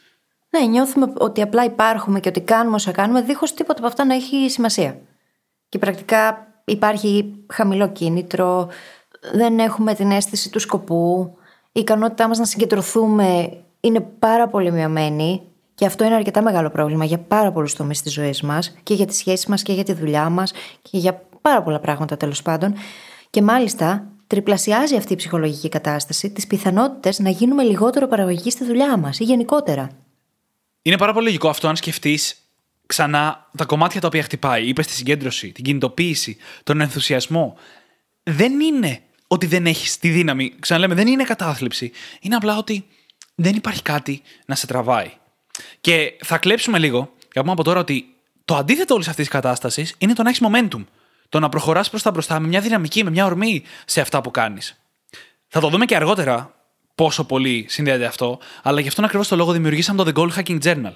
Ναι, 0.49 0.65
νιώθουμε 0.65 1.13
ότι 1.17 1.41
απλά 1.41 1.63
υπάρχουμε 1.63 2.19
και 2.19 2.29
ότι 2.29 2.41
κάνουμε 2.41 2.75
όσα 2.75 2.91
κάνουμε, 2.91 3.21
δίχως 3.21 3.53
τίποτα 3.53 3.79
από 3.79 3.87
αυτά 3.87 4.05
να 4.05 4.13
έχει 4.13 4.49
σημασία. 4.49 4.99
Και 5.69 5.77
πρακτικά 5.77 6.47
υπάρχει 6.65 7.35
χαμηλό 7.53 7.89
κίνητρο, 7.89 8.67
δεν 9.33 9.59
έχουμε 9.59 9.93
την 9.93 10.11
αίσθηση 10.11 10.49
του 10.51 10.59
σκοπού, 10.59 11.33
η 11.71 11.79
ικανότητά 11.79 12.27
μας 12.27 12.37
να 12.37 12.45
συγκεντρωθούμε 12.45 13.57
είναι 13.79 13.99
πάρα 13.99 14.47
πολύ 14.47 14.71
μειωμένη. 14.71 15.41
Και 15.75 15.85
αυτό 15.85 16.03
είναι 16.03 16.15
αρκετά 16.15 16.41
μεγάλο 16.41 16.69
πρόβλημα 16.69 17.05
για 17.05 17.19
πάρα 17.19 17.51
πολλούς 17.51 17.75
τομείς 17.75 18.01
της 18.01 18.13
ζωής 18.13 18.41
μας 18.41 18.77
και 18.83 18.93
για 18.93 19.05
τι 19.05 19.15
σχέσει 19.15 19.49
μας 19.49 19.61
και 19.61 19.73
για 19.73 19.83
τη 19.83 19.93
δουλειά 19.93 20.29
μας 20.29 20.53
και 20.81 20.97
για 20.97 21.21
πάρα 21.41 21.63
πολλά 21.63 21.79
πράγματα 21.79 22.17
τέλος 22.17 22.41
πάντων. 22.41 22.73
Και 23.29 23.41
μάλιστα 23.41 24.07
τριπλασιάζει 24.27 24.95
αυτή 24.95 25.13
η 25.13 25.15
ψυχολογική 25.15 25.69
κατάσταση 25.69 26.31
τις 26.31 26.47
πιθανότητες 26.47 27.19
να 27.19 27.29
γίνουμε 27.29 27.63
λιγότερο 27.63 28.07
παραγωγικοί 28.07 28.51
στη 28.51 28.65
δουλειά 28.65 28.97
μας 28.97 29.19
ή 29.19 29.23
γενικότερα. 29.23 29.89
Είναι 30.81 30.97
πάρα 30.97 31.13
πολύ 31.13 31.25
λογικό 31.25 31.49
αυτό 31.49 31.67
αν 31.67 31.75
σκεφτείς 31.75 32.35
ξανά 32.85 33.49
τα 33.57 33.65
κομμάτια 33.65 34.01
τα 34.01 34.07
οποία 34.07 34.23
χτυπάει. 34.23 34.67
Είπες 34.67 34.87
τη 34.87 34.93
συγκέντρωση, 34.93 35.51
την 35.51 35.63
κινητοποίηση, 35.63 36.37
τον 36.63 36.81
ενθουσιασμό. 36.81 37.57
Δεν 38.23 38.59
είναι 38.59 39.01
ότι 39.27 39.45
δεν 39.45 39.65
έχεις 39.65 39.97
τη 39.97 40.09
δύναμη. 40.09 40.53
Ξαναλέμε, 40.59 40.95
δεν 40.95 41.07
είναι 41.07 41.23
κατάθλιψη. 41.23 41.91
Είναι 42.21 42.35
απλά 42.35 42.57
ότι 42.57 42.87
δεν 43.35 43.55
υπάρχει 43.55 43.81
κάτι 43.81 44.21
να 44.45 44.55
σε 44.55 44.67
τραβάει. 44.67 45.11
Και 45.81 46.17
θα 46.23 46.37
κλέψουμε 46.37 46.79
λίγο 46.79 47.13
και 47.31 47.39
πούμε 47.39 47.51
από 47.51 47.63
τώρα 47.63 47.79
ότι 47.79 48.05
το 48.45 48.55
αντίθετο 48.55 48.93
όλης 48.93 49.07
αυτής 49.07 49.25
της 49.25 49.33
κατάστασης 49.33 49.95
είναι 49.97 50.13
το 50.13 50.23
να 50.23 50.29
έχεις 50.29 50.41
momentum. 50.47 50.85
Το 51.29 51.39
να 51.39 51.49
προχωράς 51.49 51.89
προς 51.89 52.01
τα 52.01 52.11
μπροστά 52.11 52.39
με 52.39 52.47
μια 52.47 52.61
δυναμική, 52.61 53.03
με 53.03 53.09
μια 53.09 53.25
ορμή 53.25 53.63
σε 53.85 54.01
αυτά 54.01 54.21
που 54.21 54.31
κάνεις. 54.31 54.79
Θα 55.47 55.59
το 55.59 55.69
δούμε 55.69 55.85
και 55.85 55.95
αργότερα 55.95 56.58
πόσο 56.99 57.23
πολύ 57.23 57.65
συνδέεται 57.69 58.05
αυτό, 58.05 58.39
αλλά 58.63 58.81
γι' 58.81 58.87
αυτόν 58.87 59.05
ακριβώς 59.05 59.27
το 59.27 59.35
λόγο 59.35 59.51
δημιουργήσαμε 59.51 60.03
το 60.03 60.11
The 60.11 60.19
Goal 60.19 60.29
Hacking 60.37 60.59
Journal. 60.63 60.93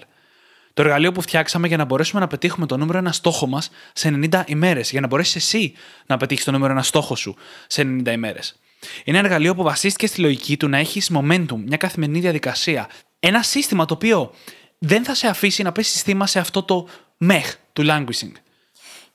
Το 0.73 0.81
εργαλείο 0.81 1.11
που 1.11 1.21
φτιάξαμε 1.21 1.67
για 1.67 1.77
να 1.77 1.85
μπορέσουμε 1.85 2.21
να 2.21 2.27
πετύχουμε 2.27 2.65
το 2.65 2.77
νούμερο 2.77 2.97
ένα 2.97 3.11
στόχο 3.11 3.47
μας 3.47 3.69
σε 3.93 4.19
90 4.31 4.43
ημέρες, 4.45 4.91
για 4.91 5.01
να 5.01 5.07
μπορέσεις 5.07 5.35
εσύ 5.35 5.73
να 6.05 6.17
πετύχεις 6.17 6.43
το 6.43 6.51
νούμερο 6.51 6.73
ένα 6.73 6.83
στόχο 6.83 7.15
σου 7.15 7.35
σε 7.67 7.81
90 7.81 8.11
ημέρες. 8.11 8.59
Είναι 9.03 9.17
ένα 9.17 9.27
εργαλείο 9.27 9.55
που 9.55 9.63
βασίστηκε 9.63 10.07
στη 10.07 10.21
λογική 10.21 10.57
του 10.57 10.67
να 10.67 10.77
έχεις 10.77 11.11
momentum, 11.13 11.57
μια 11.65 11.77
καθημερινή 11.77 12.19
διαδικασία. 12.19 12.89
Ένα 13.19 13.43
σύστημα 13.43 13.85
το 13.85 13.93
οποίο 13.93 14.31
δεν 14.77 15.03
θα 15.03 15.15
σε 15.15 15.27
αφήσει 15.27 15.63
να 15.63 15.71
πέσει 15.71 15.99
θύμα 15.99 16.27
σε 16.27 16.39
αυτό 16.39 16.63
το 16.63 16.87
μεχ 17.17 17.55
του 17.73 17.83
languishing. 17.85 18.31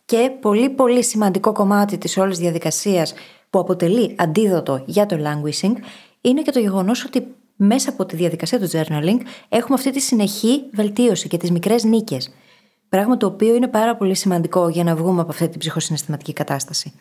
Και 0.04 0.30
πολύ 0.40 0.70
πολύ 0.70 1.04
σημαντικό 1.04 1.52
κομμάτι 1.52 1.98
της 1.98 2.16
όλης 2.16 2.38
διαδικασίας 2.38 3.14
που 3.50 3.58
αποτελεί 3.58 4.14
αντίδοτο 4.18 4.82
για 4.86 5.06
το 5.06 5.16
languishing 5.24 5.72
είναι 6.20 6.42
και 6.42 6.50
το 6.50 6.58
γεγονός 6.58 7.04
ότι 7.04 7.26
μέσα 7.56 7.90
από 7.90 8.06
τη 8.06 8.16
διαδικασία 8.16 8.60
του 8.60 8.70
journaling 8.70 9.20
έχουμε 9.48 9.74
αυτή 9.74 9.90
τη 9.90 10.00
συνεχή 10.00 10.62
βελτίωση 10.72 11.28
και 11.28 11.36
τις 11.36 11.50
μικρές 11.50 11.84
νίκες. 11.84 12.30
Πράγμα 12.88 13.16
το 13.16 13.26
οποίο 13.26 13.54
είναι 13.54 13.68
πάρα 13.68 13.96
πολύ 13.96 14.14
σημαντικό 14.14 14.68
για 14.68 14.84
να 14.84 14.96
βγούμε 14.96 15.20
από 15.20 15.30
αυτή 15.30 15.48
την 15.48 15.58
ψυχοσυναισθηματική 15.58 16.32
κατάσταση. 16.32 16.92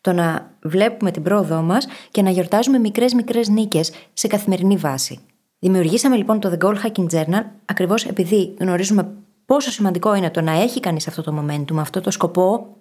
Το 0.00 0.12
να 0.12 0.54
βλέπουμε 0.62 1.10
την 1.10 1.22
πρόοδό 1.22 1.62
μας 1.62 1.86
και 2.10 2.22
να 2.22 2.30
γιορτάζουμε 2.30 2.78
μικρές 2.78 3.14
μικρές 3.14 3.48
νίκες 3.48 3.92
σε 4.12 4.26
καθημερινή 4.26 4.76
βάση. 4.76 5.18
Δημιουργήσαμε 5.58 6.16
λοιπόν 6.16 6.40
το 6.40 6.56
The 6.58 6.64
Goal 6.64 6.74
Hacking 6.74 7.10
Journal 7.10 7.42
ακριβώς 7.64 8.04
επειδή 8.04 8.54
γνωρίζουμε 8.58 9.12
πόσο 9.46 9.70
σημαντικό 9.70 10.14
είναι 10.14 10.30
το 10.30 10.40
να 10.40 10.52
έχει 10.52 10.80
κανείς 10.80 11.08
αυτό 11.08 11.22
το 11.22 11.34
momentum, 11.38 11.76
αυτό 11.76 12.00
το 12.00 12.10
σκοπό 12.10 12.76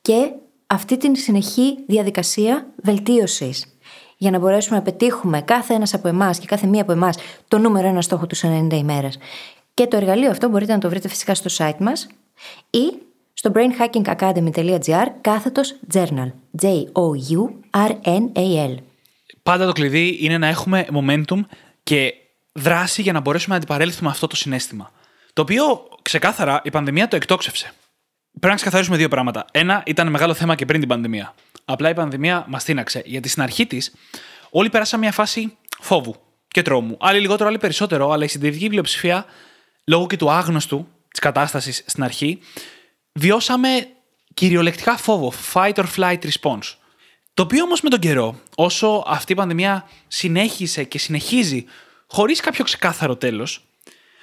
και 0.00 0.32
αυτή 0.66 0.96
την 0.96 1.16
συνεχή 1.16 1.78
διαδικασία 1.86 2.66
βελτίωσης. 2.82 3.73
Για 4.24 4.32
να 4.32 4.38
μπορέσουμε 4.38 4.76
να 4.76 4.82
πετύχουμε 4.82 5.40
κάθε 5.40 5.74
ένας 5.74 5.94
από 5.94 6.08
εμάς 6.08 6.38
και 6.38 6.46
κάθε 6.46 6.66
μία 6.66 6.82
από 6.82 6.92
εμάς 6.92 7.16
το 7.48 7.58
νούμερο 7.58 7.88
ένα 7.88 8.02
στόχο 8.02 8.26
τους 8.26 8.42
90 8.44 8.72
ημέρες. 8.72 9.18
Και 9.74 9.86
το 9.86 9.96
εργαλείο 9.96 10.30
αυτό 10.30 10.48
μπορείτε 10.48 10.72
να 10.72 10.78
το 10.78 10.88
βρείτε 10.88 11.08
φυσικά 11.08 11.34
στο 11.34 11.50
site 11.58 11.78
μας 11.78 12.06
ή 12.70 12.92
στο 13.34 13.52
brainhackingacademy.gr 13.54 15.06
κάθετος 15.20 15.74
journal. 15.94 16.32
J-O-U-R-N-A-L. 16.62 17.14
Πάντα 19.42 19.66
το 19.66 19.72
κλειδί 19.72 20.18
είναι 20.20 20.38
να 20.38 20.46
έχουμε 20.46 20.86
momentum 20.92 21.40
και 21.82 22.14
δράση 22.52 23.02
για 23.02 23.12
να 23.12 23.20
μπορέσουμε 23.20 23.54
να 23.54 23.60
αντιπαρέλθουμε 23.60 24.10
αυτό 24.10 24.26
το 24.26 24.36
συνέστημα. 24.36 24.90
Το 25.32 25.42
οποίο 25.42 25.88
ξεκάθαρα 26.02 26.60
η 26.64 26.70
πανδημία 26.70 27.08
το 27.08 27.16
εκτόξευσε. 27.16 27.72
Πρέπει 28.30 28.46
να 28.46 28.54
ξεκαθαρίσουμε 28.54 28.96
δύο 28.96 29.08
πράγματα. 29.08 29.44
Ένα 29.50 29.82
ήταν 29.86 30.10
μεγάλο 30.10 30.34
θέμα 30.34 30.54
και 30.54 30.64
πριν 30.64 30.80
την 30.80 30.88
πανδημία. 30.88 31.34
Απλά 31.64 31.88
η 31.88 31.94
πανδημία 31.94 32.44
μας 32.48 32.64
τίναξε. 32.64 33.02
Γιατί 33.04 33.28
στην 33.28 33.42
αρχή 33.42 33.66
της 33.66 33.92
όλοι 34.50 34.70
περάσαμε 34.70 35.02
μια 35.02 35.12
φάση 35.12 35.56
φόβου 35.80 36.16
και 36.48 36.62
τρόμου. 36.62 36.96
Άλλοι 37.00 37.20
λιγότερο, 37.20 37.48
άλλοι 37.48 37.58
περισσότερο, 37.58 38.10
αλλά 38.10 38.24
η 38.24 38.28
συντηρητική 38.28 38.68
πλειοψηφία, 38.68 39.24
λόγω 39.84 40.06
και 40.06 40.16
του 40.16 40.30
άγνωστου 40.30 40.88
της 41.10 41.18
κατάστασης 41.18 41.82
στην 41.86 42.02
αρχή, 42.02 42.38
βιώσαμε 43.12 43.68
κυριολεκτικά 44.34 44.96
φόβο. 44.96 45.32
Fight 45.52 45.74
or 45.74 45.84
flight 45.96 46.18
response. 46.18 46.74
Το 47.34 47.42
οποίο 47.42 47.64
όμως 47.64 47.80
με 47.80 47.88
τον 47.88 47.98
καιρό, 47.98 48.40
όσο 48.54 49.04
αυτή 49.06 49.32
η 49.32 49.34
πανδημία 49.34 49.88
συνέχισε 50.08 50.84
και 50.84 50.98
συνεχίζει 50.98 51.64
χωρίς 52.06 52.40
κάποιο 52.40 52.64
ξεκάθαρο 52.64 53.16
τέλος, 53.16 53.64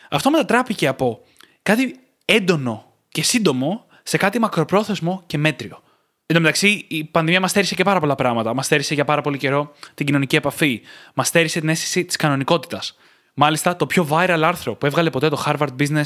αυτό 0.09 0.29
μετατράπηκε 0.29 0.87
από 0.87 1.23
κάτι 1.63 1.99
έντονο 2.25 2.93
και 3.09 3.23
σύντομο 3.23 3.85
σε 4.03 4.17
κάτι 4.17 4.39
μακροπρόθεσμο 4.39 5.23
και 5.25 5.37
μέτριο. 5.37 5.83
Εν 6.31 6.37
τω 6.37 6.43
μεταξύ, 6.43 6.85
η 6.87 7.03
πανδημία 7.03 7.39
μας 7.39 7.49
στέρισε 7.49 7.75
και 7.75 7.83
πάρα 7.83 7.99
πολλά 7.99 8.15
πράγματα. 8.15 8.53
Μας 8.53 8.65
στέρισε 8.65 8.93
για 8.93 9.05
πάρα 9.05 9.21
πολύ 9.21 9.37
καιρό 9.37 9.71
την 9.93 10.05
κοινωνική 10.05 10.35
επαφή. 10.35 10.81
Μας 11.13 11.27
στέρισε 11.27 11.59
την 11.59 11.69
αίσθηση 11.69 12.05
της 12.05 12.15
κανονικότητας. 12.15 12.97
Μάλιστα, 13.33 13.75
το 13.75 13.85
πιο 13.85 14.07
viral 14.11 14.41
άρθρο 14.43 14.75
που 14.75 14.85
έβγαλε 14.85 15.09
ποτέ 15.09 15.29
το 15.29 15.43
Harvard 15.45 15.67
Business 15.79 16.03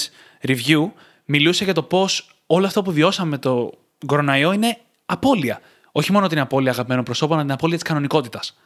Review 0.48 0.92
μιλούσε 1.26 1.64
για 1.64 1.74
το 1.74 1.84
πώς 1.84 2.30
όλο 2.46 2.66
αυτό 2.66 2.82
που 2.82 2.92
βιώσαμε 2.92 3.30
με 3.30 3.38
το 3.38 3.72
κοροναϊό 4.06 4.54
είναι 4.54 4.78
απώλεια. 5.06 5.60
Όχι 5.92 6.12
μόνο 6.12 6.28
την 6.28 6.40
απώλεια 6.40 6.72
αγαπημένων 6.72 7.04
προσώπων, 7.04 7.36
αλλά 7.36 7.46
την 7.46 7.54
απώλεια 7.54 7.76
της 7.76 7.86
κανονικότητας. 7.86 8.58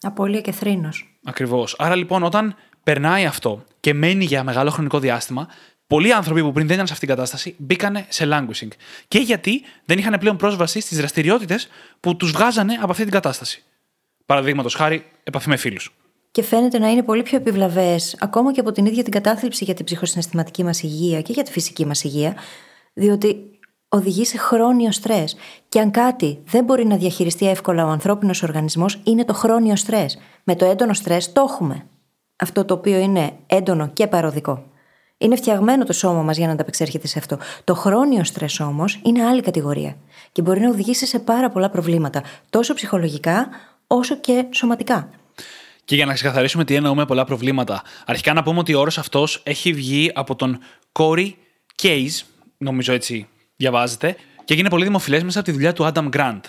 Απώλεια 0.00 0.40
και 0.40 0.52
θρήνος. 0.52 1.18
Ακριβώς. 1.24 1.74
Άρα 1.78 1.94
λοιπόν, 1.94 2.22
όταν 2.22 2.54
περνάει 2.82 3.26
αυτό 3.26 3.64
και 3.80 3.94
μένει 3.94 4.24
για 4.24 4.44
μεγάλο 4.44 4.70
χρονικό 4.70 4.98
διάστημα, 4.98 5.48
πολλοί 5.86 6.12
άνθρωποι 6.12 6.42
που 6.42 6.52
πριν 6.52 6.66
δεν 6.66 6.74
ήταν 6.74 6.86
σε 6.86 6.92
αυτήν 6.92 7.08
την 7.08 7.16
κατάσταση 7.16 7.54
μπήκανε 7.58 8.06
σε 8.08 8.28
languishing. 8.32 8.70
Και 9.08 9.18
γιατί 9.18 9.62
δεν 9.84 9.98
είχαν 9.98 10.16
πλέον 10.20 10.36
πρόσβαση 10.36 10.80
στις 10.80 10.98
δραστηριότητες 10.98 11.68
που 12.00 12.16
τους 12.16 12.30
βγάζανε 12.30 12.74
από 12.80 12.90
αυτή 12.90 13.02
την 13.02 13.12
κατάσταση. 13.12 13.62
Παραδείγματος 14.26 14.74
χάρη, 14.74 15.04
επαφή 15.22 15.48
με 15.48 15.56
φίλους. 15.56 15.94
Και 16.30 16.42
φαίνεται 16.42 16.78
να 16.78 16.90
είναι 16.90 17.02
πολύ 17.02 17.22
πιο 17.22 17.38
επιβλαβές, 17.38 18.16
ακόμα 18.20 18.52
και 18.52 18.60
από 18.60 18.72
την 18.72 18.86
ίδια 18.86 19.02
την 19.02 19.12
κατάθλιψη 19.12 19.64
για 19.64 19.74
την 19.74 19.84
ψυχοσυναισθηματική 19.84 20.64
μας 20.64 20.82
υγεία 20.82 21.22
και 21.22 21.32
για 21.32 21.42
τη 21.42 21.50
φυσική 21.50 21.86
μας 21.86 22.04
υγεία, 22.04 22.36
διότι 22.92 23.36
οδηγεί 23.88 24.24
σε 24.24 24.38
χρόνιο 24.38 24.92
στρες. 24.92 25.36
Και 25.68 25.80
αν 25.80 25.90
κάτι 25.90 26.38
δεν 26.44 26.64
μπορεί 26.64 26.86
να 26.86 26.96
διαχειριστεί 26.96 27.48
εύκολα 27.48 27.86
ο 27.86 27.88
ανθρώπινος 27.88 28.42
οργανισμός, 28.42 29.00
είναι 29.04 29.24
το 29.24 29.32
χρόνιο 29.32 29.76
στρες. 29.76 30.18
Με 30.44 30.56
το 30.56 30.64
έντονο 30.64 30.94
στρες 30.94 31.32
το 31.32 31.46
έχουμε. 31.48 31.86
Αυτό 32.36 32.64
το 32.64 32.74
οποίο 32.74 32.98
είναι 32.98 33.32
έντονο 33.46 33.88
και 33.88 34.06
παροδικό. 34.06 34.64
Είναι 35.18 35.36
φτιαγμένο 35.36 35.84
το 35.84 35.92
σώμα 35.92 36.22
μας 36.22 36.36
για 36.36 36.46
να 36.46 36.52
ανταπεξέρχεται 36.52 37.06
σε 37.06 37.18
αυτό. 37.18 37.38
Το 37.64 37.74
χρόνιο 37.74 38.24
στρες 38.24 38.60
όμως 38.60 39.00
είναι 39.04 39.26
άλλη 39.26 39.42
κατηγορία. 39.42 39.96
Και 40.32 40.42
μπορεί 40.42 40.60
να 40.60 40.68
οδηγήσει 40.68 41.06
σε 41.06 41.18
πάρα 41.18 41.50
πολλά 41.50 41.70
προβλήματα, 41.70 42.22
τόσο 42.50 42.74
ψυχολογικά 42.74 43.48
όσο 43.86 44.16
και 44.16 44.46
σωματικά. 44.50 45.10
Και 45.84 45.94
για 45.94 46.06
να 46.06 46.12
ξεκαθαρίσουμε 46.12 46.64
τι 46.64 46.74
εννοούμε 46.74 47.06
πολλά 47.06 47.24
προβλήματα, 47.24 47.82
αρχικά 48.06 48.32
να 48.32 48.42
πούμε 48.42 48.58
ότι 48.58 48.74
ο 48.74 48.80
όρος 48.80 48.98
αυτός 48.98 49.40
έχει 49.44 49.72
βγει 49.72 50.10
από 50.14 50.36
τον 50.36 50.58
Corey 50.92 51.32
Case, 51.82 52.22
νομίζω 52.58 52.92
έτσι 52.92 53.28
διαβάζεται, 53.56 54.16
και 54.44 54.54
έγινε 54.54 54.68
πολύ 54.68 54.84
δημοφιλές 54.84 55.22
μέσα 55.22 55.38
από 55.38 55.48
τη 55.48 55.54
δουλειά 55.54 55.72
του 55.72 55.90
Adam 55.92 56.08
Grant. 56.10 56.40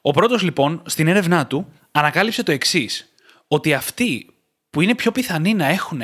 Ο 0.00 0.10
πρώτος, 0.10 0.42
λοιπόν, 0.42 0.82
στην 0.86 1.08
έρευνά 1.08 1.46
του, 1.46 1.68
ανακάλυψε 1.90 2.42
το 2.42 2.52
εξής: 2.52 3.14
Ότι 3.48 3.74
αυτοί 3.74 4.26
που 4.70 4.80
είναι 4.80 4.94
πιο 4.94 5.12
πιθανοί 5.12 5.54
να 5.54 5.66
έχουν 5.66 6.00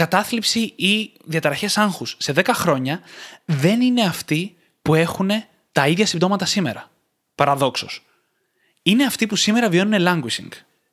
κατάθλιψη 0.00 0.60
ή 0.76 1.12
διαταραχές 1.24 1.78
άγχους 1.78 2.16
σε 2.18 2.32
10 2.36 2.50
χρόνια, 2.52 3.00
δεν 3.44 3.80
είναι 3.80 4.02
αυτοί 4.02 4.56
που 4.82 4.94
έχουν 4.94 5.30
τα 5.72 5.88
ίδια 5.88 6.06
συμπτώματα 6.06 6.44
σήμερα. 6.44 6.90
Παραδόξως. 7.34 8.02
Είναι 8.82 9.04
αυτοί 9.04 9.26
που 9.26 9.36
σήμερα 9.36 9.68
βιώνουν 9.68 10.06
languishing. 10.06 10.48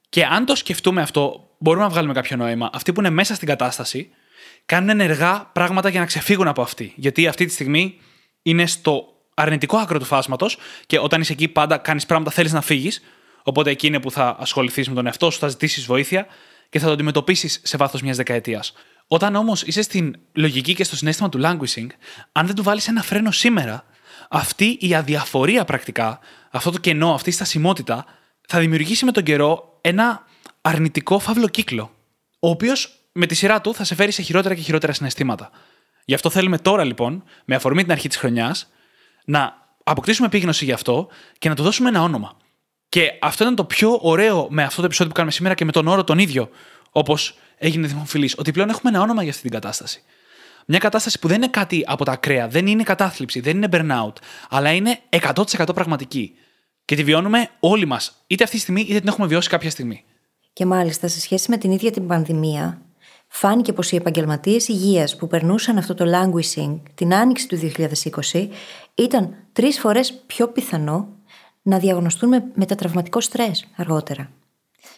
Και 0.09 0.25
αν 0.25 0.45
το 0.45 0.55
σκεφτούμε 0.55 1.01
αυτό, 1.01 1.49
μπορούμε 1.57 1.83
να 1.83 1.89
βγάλουμε 1.89 2.13
κάποιο 2.13 2.37
νόημα. 2.37 2.69
Αυτοί 2.73 2.93
που 2.93 2.99
είναι 2.99 3.09
μέσα 3.09 3.35
στην 3.35 3.47
κατάσταση 3.47 4.09
κάνουν 4.65 4.89
ενεργά 4.89 5.49
πράγματα 5.53 5.89
για 5.89 5.99
να 5.99 6.05
ξεφύγουν 6.05 6.47
από 6.47 6.61
αυτή. 6.61 6.93
Γιατί 6.95 7.27
αυτή 7.27 7.45
τη 7.45 7.53
στιγμή 7.53 7.99
είναι 8.41 8.65
στο 8.65 9.05
αρνητικό 9.33 9.77
άκρο 9.77 9.99
του 9.99 10.05
φάσματος 10.05 10.57
και 10.85 10.99
όταν 10.99 11.21
είσαι 11.21 11.31
εκεί 11.31 11.47
πάντα 11.47 11.77
κάνεις 11.77 12.05
πράγματα, 12.05 12.31
θέλεις 12.31 12.53
να 12.53 12.61
φύγεις. 12.61 13.01
Οπότε 13.43 13.69
εκεί 13.69 13.87
είναι 13.87 13.99
που 13.99 14.11
θα 14.11 14.35
ασχοληθείς 14.39 14.89
με 14.89 14.95
τον 14.95 15.05
εαυτό 15.05 15.29
σου, 15.29 15.39
θα 15.39 15.47
ζητήσεις 15.47 15.85
βοήθεια 15.85 16.27
και 16.69 16.79
θα 16.79 16.85
το 16.85 16.91
αντιμετωπίσεις 16.91 17.61
σε 17.63 17.77
βάθος 17.77 18.01
μιας 18.01 18.17
δεκαετίας. 18.17 18.73
Όταν 19.07 19.35
όμως 19.35 19.61
είσαι 19.61 19.81
στην 19.81 20.15
λογική 20.33 20.73
και 20.73 20.83
στο 20.83 20.95
συνέστημα 20.95 21.29
του 21.29 21.39
languishing, 21.43 21.87
αν 22.31 22.45
δεν 22.45 22.55
του 22.55 22.63
βάλεις 22.63 22.87
ένα 22.87 23.01
φρένο 23.01 23.31
σήμερα, 23.31 23.85
αυτή 24.29 24.77
η 24.79 24.95
αδιαφορία 24.95 25.65
πρακτικά, 25.65 26.19
αυτό 26.51 26.71
το 26.71 26.77
κενό, 26.77 27.13
αυτή 27.13 27.29
η 27.29 27.33
στασιμότητα, 27.33 28.05
θα 28.47 28.59
δημιουργήσει 28.59 29.05
με 29.05 29.11
τον 29.11 29.23
καιρό 29.23 29.79
ένα 29.81 30.25
αρνητικό 30.61 31.19
φαύλο 31.19 31.47
κύκλο. 31.47 31.91
Ο 32.39 32.49
οποίος 32.49 33.09
με 33.11 33.25
τη 33.25 33.35
σειρά 33.35 33.61
του 33.61 33.73
θα 33.73 33.83
σε 33.83 33.95
φέρει 33.95 34.11
σε 34.11 34.21
χειρότερα 34.21 34.55
και 34.55 34.61
χειρότερα 34.61 34.93
συναισθήματα. 34.93 35.51
Γι' 36.05 36.13
αυτό 36.13 36.29
θέλουμε 36.29 36.57
τώρα 36.57 36.83
λοιπόν, 36.83 37.23
με 37.45 37.55
αφορμή 37.55 37.81
την 37.81 37.91
αρχή 37.91 38.07
της 38.07 38.17
χρονιάς, 38.17 38.67
να 39.25 39.67
αποκτήσουμε 39.83 40.27
επίγνωση 40.27 40.65
γι' 40.65 40.71
αυτό 40.71 41.07
και 41.37 41.49
να 41.49 41.55
του 41.55 41.63
δώσουμε 41.63 41.89
ένα 41.89 42.01
όνομα. 42.01 42.37
Και 42.89 43.11
αυτό 43.21 43.43
ήταν 43.43 43.55
το 43.55 43.65
πιο 43.65 43.99
ωραίο 44.01 44.47
με 44.49 44.63
αυτό 44.63 44.79
το 44.79 44.85
επεισόδιο 44.85 45.07
που 45.11 45.15
κάνουμε 45.15 45.33
σήμερα 45.33 45.55
και 45.55 45.65
με 45.65 45.71
τον 45.71 45.87
όρο 45.87 46.03
τον 46.03 46.19
ίδιο, 46.19 46.49
όπως 46.91 47.37
έγινε 47.57 47.87
δημοφιλής, 47.87 48.35
ότι 48.37 48.51
πλέον 48.51 48.69
έχουμε 48.69 48.89
ένα 48.89 49.01
όνομα 49.01 49.21
για 49.21 49.31
αυτή 49.31 49.41
την 49.41 49.51
κατάσταση. 49.51 50.01
Μια 50.65 50.79
κατάσταση 50.79 51.19
που 51.19 51.27
δεν 51.27 51.37
είναι 51.37 51.47
κάτι 51.47 51.83
από 51.87 52.05
τα 52.05 52.11
ακραία, 52.11 52.47
δεν 52.47 52.67
είναι 52.67 52.83
κατάθλιψη, 52.83 53.39
δεν 53.39 53.55
είναι 53.55 53.67
burnout, 53.71 54.13
αλλά 54.49 54.71
είναι 54.71 54.99
100% 55.09 55.73
πραγματική. 55.73 56.33
Και 56.85 56.95
τη 56.95 57.03
βιώνουμε 57.03 57.49
όλοι 57.59 57.85
μας, 57.85 58.23
είτε 58.27 58.43
αυτή 58.43 58.55
τη 58.55 58.61
στιγμή 58.61 58.81
είτε 58.81 58.99
την 58.99 59.07
έχουμε 59.07 59.27
βιώσει 59.27 59.49
κάποια 59.49 59.69
στιγμή. 59.69 60.03
Και 60.53 60.65
μάλιστα 60.65 61.07
σε 61.07 61.19
σχέση 61.19 61.49
με 61.49 61.57
την 61.57 61.71
ίδια 61.71 61.91
την 61.91 62.07
πανδημία, 62.07 62.81
φάνηκε 63.27 63.73
πως 63.73 63.91
οι 63.91 63.95
επαγγελματίες 63.95 64.67
υγείας 64.67 65.15
που 65.15 65.27
περνούσαν 65.27 65.77
αυτό 65.77 65.93
το 65.93 66.05
languishing 66.07 66.79
την 66.95 67.13
άνοιξη 67.13 67.47
του 67.47 67.57
2020 68.33 68.47
ήταν 68.95 69.35
τρεις 69.53 69.79
φορές 69.79 70.13
πιο 70.25 70.47
πιθανό 70.47 71.07
να 71.61 71.77
διαγνωστούν 71.77 72.29
με 72.29 72.43
μετατραυματικό 72.53 73.21
στρες 73.21 73.67
αργότερα. 73.75 74.31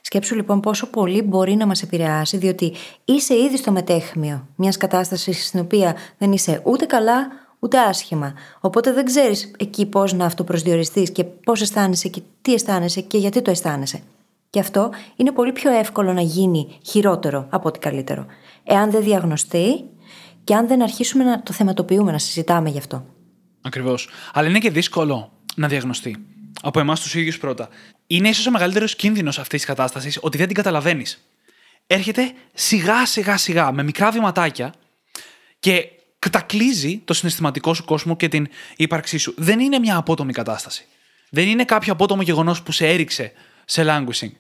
Σκέψου 0.02 0.36
λοιπόν 0.36 0.60
πόσο 0.60 0.88
πολύ 0.88 1.22
μπορεί 1.22 1.56
να 1.56 1.66
μας 1.66 1.82
επηρεάσει, 1.82 2.38
διότι 2.38 2.74
είσαι 3.06 3.34
ήδη 3.34 3.58
στο 3.58 3.72
μετέχμιο 3.72 4.48
μιας 4.56 4.78
κατάστασης 4.78 5.46
στην 5.46 5.60
οποία 5.60 5.96
δεν 6.18 6.32
είσαι 6.32 6.62
ούτε 6.66 6.86
καλά 6.86 7.28
ούτε 7.60 7.80
άσχημα. 7.80 8.34
Οπότε 8.60 8.94
δεν 8.94 9.06
ξέρεις 9.06 9.52
εκεί 9.58 9.86
πώς 9.86 10.14
να 10.14 10.26
αυτοπροσδιοριστείς 10.26 11.12
και 11.12 11.24
πώς 11.24 11.62
αισθάνεσαι 11.62 12.08
και 12.08 12.22
τι 12.42 12.54
αισθάνεσαι 12.54 13.02
και 13.02 13.18
γιατί 13.18 13.42
το 13.42 13.52
αισθάνεσαι. 13.52 14.02
Και 14.50 14.60
αυτό 14.60 14.90
είναι 15.16 15.32
πολύ 15.32 15.52
πιο 15.52 15.72
εύκολο 15.72 16.14
να 16.14 16.22
γίνει 16.22 16.80
χειρότερο 16.86 17.48
από 17.50 17.68
ότι 17.68 17.80
καλύτερο. 17.80 18.26
Εάν 18.64 18.92
δεν 18.92 19.04
διαγνωστεί 19.04 19.84
και 20.44 20.56
αν 20.56 20.68
δεν 20.68 20.82
αρχίσουμε 20.82 21.24
να 21.24 21.44
το 21.44 21.54
θεματοποιούμε, 21.54 22.12
να 22.12 22.18
συζητάμε 22.18 22.70
γι' 22.70 22.78
αυτό. 22.78 23.06
Ακριβώς. 23.62 24.10
Αλλά 24.34 24.48
είναι 24.48 24.60
και 24.60 24.70
δύσκολο 24.70 25.32
να 25.56 25.68
διαγνωστεί. 25.68 26.18
Από 26.62 26.80
εμάς 26.80 27.02
τους 27.02 27.16
ίδιους 27.16 27.38
πρώτα. 27.38 27.70
Είναι 28.08 28.30
ίσως 28.30 28.48
ο 28.48 28.52
μεγαλύτερος 28.52 28.96
κίνδυνος 28.96 29.40
αυτής 29.40 29.60
της 29.60 29.68
κατάστασης 29.68 30.18
ότι 30.22 30.38
δεν 30.38 30.48
την 30.48 30.56
καταλαβαίνεις. 30.56 31.24
Έρχεται 31.88 32.34
σιγά 32.54 33.06
σιγά 33.06 33.38
σιγά 33.38 33.72
με 33.72 33.84
μικρά 33.84 34.12
βηματάκια 34.12 34.74
και 35.60 35.90
κατακλείζει 36.20 37.02
το 37.06 37.14
συναισθηματικό 37.14 37.74
σου 37.74 37.86
κόσμο 37.86 38.16
και 38.16 38.28
την 38.28 38.48
ύπαρξή 38.76 39.18
σου. 39.18 39.34
Δεν 39.38 39.60
είναι 39.60 39.80
μια 39.80 39.96
απότομη 39.96 40.34
κατάσταση. 40.34 40.86
Δεν 41.30 41.48
είναι 41.48 41.66
κάποιο 41.66 41.94
απότομο 41.94 42.22
γεγονός 42.22 42.62
που 42.62 42.72
σε 42.72 42.88
έριξε 42.88 43.32
σε 43.66 43.84
languishing. 43.88 44.32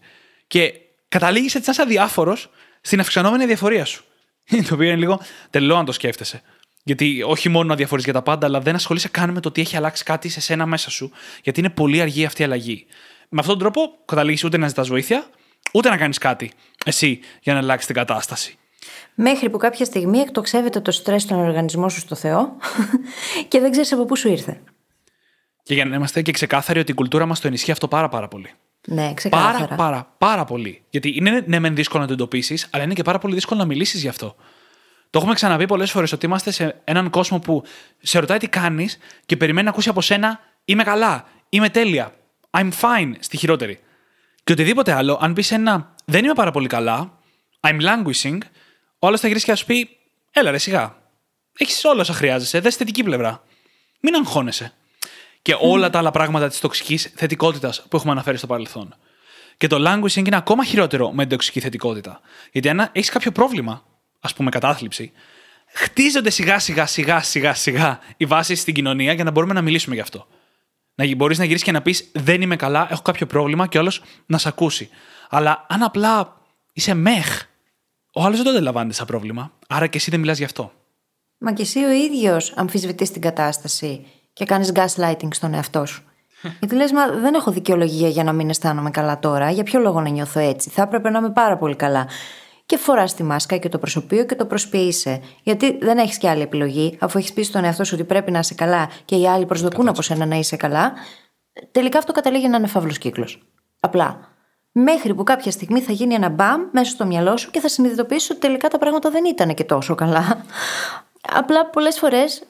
Και 0.47 0.73
καταλήγεις 1.07 1.55
έτσι 1.55 1.67
να 1.67 1.71
είσαι 1.71 1.81
αδιάφορος 1.81 2.49
στην 2.81 2.99
αυξανόμενη 2.99 3.45
διαφορία 3.45 3.85
σου. 3.85 4.03
το 4.67 4.73
οποίο 4.73 4.87
είναι 4.87 4.95
λίγο 4.95 5.21
τελό 5.49 5.75
αν 5.75 5.85
το 5.85 5.91
σκέφτεσαι. 5.91 6.41
Γιατί 6.83 7.23
όχι 7.25 7.49
μόνο 7.49 7.67
να 7.67 7.75
διαφορείς 7.75 8.03
για 8.03 8.13
τα 8.13 8.21
πάντα, 8.21 8.47
αλλά 8.47 8.59
δεν 8.59 8.75
ασχολείσαι 8.75 9.07
καν 9.07 9.31
με 9.31 9.39
το 9.39 9.51
τι 9.51 9.61
έχει 9.61 9.77
αλλάξει 9.77 10.03
κάτι 10.03 10.29
σε 10.29 10.41
σένα 10.41 10.65
μέσα 10.65 10.89
σου, 10.89 11.11
γιατί 11.43 11.59
είναι 11.59 11.69
πολύ 11.69 12.01
αργή 12.01 12.25
αυτή 12.25 12.41
η 12.41 12.45
αλλαγή. 12.45 12.85
Με 13.29 13.39
αυτόν 13.39 13.57
τον 13.59 13.71
τρόπο 13.71 13.91
καταλήγεις 14.05 14.43
ούτε 14.43 14.57
να 14.57 14.67
ζητάς 14.67 14.87
βοήθεια, 14.87 15.29
ούτε 15.73 15.89
να 15.89 15.97
κάνεις 15.97 16.17
κάτι 16.17 16.51
εσύ 16.85 17.19
για 17.41 17.53
να 17.53 17.59
αλλάξει 17.59 17.85
την 17.85 17.95
κατάσταση. 17.95 18.57
Μέχρι 19.15 19.49
που 19.49 19.57
κάποια 19.57 19.85
στιγμή 19.85 20.19
εκτοξεύεται 20.19 20.79
το 20.79 20.91
στρες 20.91 21.21
στον 21.21 21.39
οργανισμό 21.39 21.89
σου 21.89 21.99
στο 21.99 22.15
Θεό 22.15 22.57
και 23.47 23.59
δεν 23.59 23.71
ξέρεις 23.71 23.93
από 23.93 24.05
πού 24.05 24.15
σου 24.15 24.29
ήρθε. 24.29 24.61
Και 25.63 25.73
για 25.73 25.85
να 25.85 25.95
είμαστε 25.95 26.21
και 26.21 26.31
ξεκάθαροι 26.31 26.79
ότι 26.79 26.91
η 26.91 26.93
κουλτούρα 26.93 27.25
μας 27.25 27.39
το 27.39 27.47
ενισχύει 27.47 27.71
αυτό 27.71 27.87
πάρα 27.87 28.09
πάρα 28.09 28.27
πολύ. 28.27 28.53
Ναι, 28.87 29.13
ξεκάθαρα. 29.13 29.57
Πάρα, 29.57 29.75
πάρα, 29.75 30.13
πάρα 30.17 30.45
πολύ. 30.45 30.81
Γιατί 30.89 31.13
είναι 31.15 31.43
ναι, 31.45 31.59
μεν 31.59 31.75
δύσκολο 31.75 32.01
να 32.01 32.07
το 32.07 32.13
εντοπίσεις, 32.13 32.67
αλλά 32.71 32.83
είναι 32.83 32.93
και 32.93 33.03
πάρα 33.03 33.19
πολύ 33.19 33.33
δύσκολο 33.33 33.59
να 33.59 33.65
μιλήσεις 33.65 34.01
γι' 34.01 34.07
αυτό. 34.07 34.35
Το 35.09 35.19
έχουμε 35.19 35.33
ξαναπεί 35.33 35.65
πολλές 35.65 35.91
φορές 35.91 36.11
ότι 36.11 36.25
είμαστε 36.25 36.51
σε 36.51 36.81
έναν 36.83 37.09
κόσμο 37.09 37.39
που 37.39 37.63
σε 38.01 38.19
ρωτάει 38.19 38.37
τι 38.37 38.47
κάνεις 38.47 38.97
και 39.25 39.37
περιμένει 39.37 39.63
να 39.65 39.71
ακούσει 39.71 39.89
από 39.89 40.01
σένα 40.01 40.39
Είμαι 40.65 40.83
καλά, 40.83 41.25
είμαι 41.49 41.69
τέλεια, 41.69 42.15
I'm 42.49 42.69
fine 42.81 43.13
στη 43.19 43.37
χειρότερη. 43.37 43.79
Και 44.43 44.51
οτιδήποτε 44.51 44.91
άλλο, 44.91 45.17
αν 45.21 45.33
πεις 45.33 45.51
ένα 45.51 45.95
Δεν 46.05 46.23
είμαι 46.23 46.33
πάρα 46.33 46.51
πολύ 46.51 46.67
καλά, 46.67 47.19
I'm 47.59 47.79
languishing, 47.81 48.37
ο 48.99 49.07
άλλος 49.07 49.19
θα 49.19 49.27
γυρίσει 49.27 49.45
και 49.45 49.51
θα 49.51 49.57
σου 49.57 49.65
πει 49.65 49.99
Έλα, 50.31 50.51
ρε, 50.51 50.57
σιγά. 50.57 50.95
Έχεις 51.57 51.85
όλα 51.85 52.01
όσα 52.01 52.13
χρειάζεσαι, 52.13 52.59
δες 52.59 52.75
θετική 52.75 53.03
πλευρά. 53.03 53.43
Μην 53.99 54.15
αγχώνεσαι. 54.15 54.73
Και 55.41 55.55
όλα 55.59 55.89
τα 55.89 55.99
άλλα 55.99 56.11
πράγματα 56.11 56.47
της 56.47 56.59
τοξικής 56.59 57.11
θετικότητας 57.15 57.85
που 57.89 57.95
έχουμε 57.95 58.11
αναφέρει 58.11 58.37
στο 58.37 58.47
παρελθόν. 58.47 58.95
Και 59.57 59.67
το 59.67 59.77
languishing 59.87 60.25
είναι 60.27 60.35
ακόμα 60.35 60.63
χειρότερο 60.63 61.11
με 61.11 61.21
την 61.21 61.29
τοξική 61.29 61.59
θετικότητα. 61.59 62.21
Γιατί 62.51 62.69
αν 62.69 62.89
έχεις 62.91 63.09
κάποιο 63.09 63.31
πρόβλημα, 63.31 63.83
ας 64.19 64.33
πούμε 64.33 64.49
κατάθλιψη, 64.49 65.11
χτίζονται 65.73 66.29
σιγά 66.29 66.59
σιγά 66.59 66.85
σιγά 66.85 67.21
σιγά 67.21 67.53
σιγά 67.53 67.99
οι 68.17 68.25
βάσεις 68.25 68.61
στην 68.61 68.73
κοινωνία 68.73 69.13
για 69.13 69.23
να 69.23 69.31
μπορούμε 69.31 69.53
να 69.53 69.61
μιλήσουμε 69.61 69.95
γι' 69.95 70.01
αυτό. 70.01 70.27
Να 70.95 71.15
μπορείς 71.15 71.37
να 71.37 71.43
γυρίσεις 71.43 71.65
και 71.65 71.71
να 71.71 71.81
πεις 71.81 72.11
Δεν 72.13 72.41
είμαι 72.41 72.55
καλά, 72.55 72.87
έχω 72.91 73.01
κάποιο 73.01 73.25
πρόβλημα 73.25 73.67
και 73.67 73.77
όλο 73.77 73.93
να 74.25 74.37
σε 74.37 74.47
ακούσει. 74.47 74.89
Αλλά 75.29 75.65
αν 75.69 75.83
απλά 75.83 76.41
είσαι 76.73 76.93
μεχ, 76.93 77.41
ο 78.13 78.23
άλλος 78.23 78.35
δεν 78.35 78.45
το 78.45 78.51
αντιλαμβάνεται 78.51 78.93
σαν 78.93 79.05
πρόβλημα. 79.05 79.51
Άρα 79.67 79.87
και 79.87 79.97
εσύ 79.97 80.11
δεν 80.11 80.19
μιλάς 80.19 80.37
γι' 80.37 80.43
αυτό. 80.43 80.71
Μα 81.37 81.53
και 81.53 81.61
εσύ 81.61 81.83
ο 81.83 81.91
ίδιος 81.91 82.53
αμφισβητείς 82.55 83.11
την 83.11 83.21
κατάσταση 83.21 84.05
και 84.33 84.45
κάνεις 84.45 84.71
gaslighting 84.75 85.27
στον 85.31 85.53
εαυτό 85.53 85.85
σου. 85.85 86.03
Γιατί 86.59 86.75
λες, 86.75 86.91
Μα 86.91 87.07
δεν 87.07 87.33
έχω 87.33 87.51
δικαιολογία 87.51 88.07
για 88.07 88.23
να 88.23 88.33
μην 88.33 88.49
αισθάνομαι 88.49 88.89
καλά 88.89 89.19
τώρα. 89.19 89.51
Για 89.51 89.63
ποιο 89.63 89.79
λόγο 89.79 90.01
να 90.01 90.09
νιώθω 90.09 90.39
έτσι; 90.39 90.69
Θα 90.69 90.81
έπρεπε 90.81 91.09
να 91.09 91.19
είμαι 91.19 91.31
πάρα 91.31 91.57
πολύ 91.57 91.75
καλά 91.75 92.07
και 92.69 92.77
φοράς 92.77 93.13
τη 93.13 93.23
μάσκα 93.23 93.57
και 93.57 93.69
το 93.69 93.77
προσωπείο 93.77 94.25
και 94.25 94.35
το 94.35 94.45
προσποιείσαι. 94.45 95.21
Γιατί 95.43 95.77
δεν 95.81 95.97
έχεις 95.97 96.17
και 96.17 96.29
άλλη 96.29 96.41
επιλογή, 96.41 96.97
αφού 96.99 97.17
έχεις 97.17 97.33
πει 97.33 97.43
στον 97.43 97.63
εαυτό 97.63 97.83
σου 97.83 97.95
ότι 97.95 98.03
πρέπει 98.03 98.31
να 98.31 98.39
είσαι 98.39 98.53
καλά 98.53 98.89
και 99.05 99.15
οι 99.15 99.27
άλλοι 99.27 99.45
προσδοκούν 99.45 99.87
από 99.87 100.01
σένα 100.01 100.25
να 100.25 100.35
είσαι 100.35 100.55
καλά. 100.55 100.93
Τελικά 101.71 101.97
αυτό 101.97 102.11
καταλήγει 102.11 102.47
να 102.47 102.57
είναι 102.57 102.67
φαύλος 102.67 102.97
κύκλος. 102.97 103.41
Απλά. 103.79 104.19
Μέχρι 104.71 105.13
που 105.13 105.23
κάποια 105.23 105.51
στιγμή 105.51 105.81
θα 105.81 105.91
γίνει 105.91 106.13
ένα 106.13 106.29
μπαμ 106.29 106.61
μέσα 106.71 106.91
στο 106.91 107.05
μυαλό 107.05 107.37
σου 107.37 107.51
και 107.51 107.59
θα 107.59 107.67
συνειδητοποιήσεις 107.67 108.29
ότι 108.29 108.39
τελικά 108.39 108.67
τα 108.67 108.77
πράγματα 108.77 109.09
δεν 109.09 109.25
ήταν 109.25 109.53
και 109.53 109.63
τόσο 109.63 109.95
καλά. 109.95 110.45
Απλά 111.21 111.65
πολλές 111.65 111.99
φορές 111.99 112.43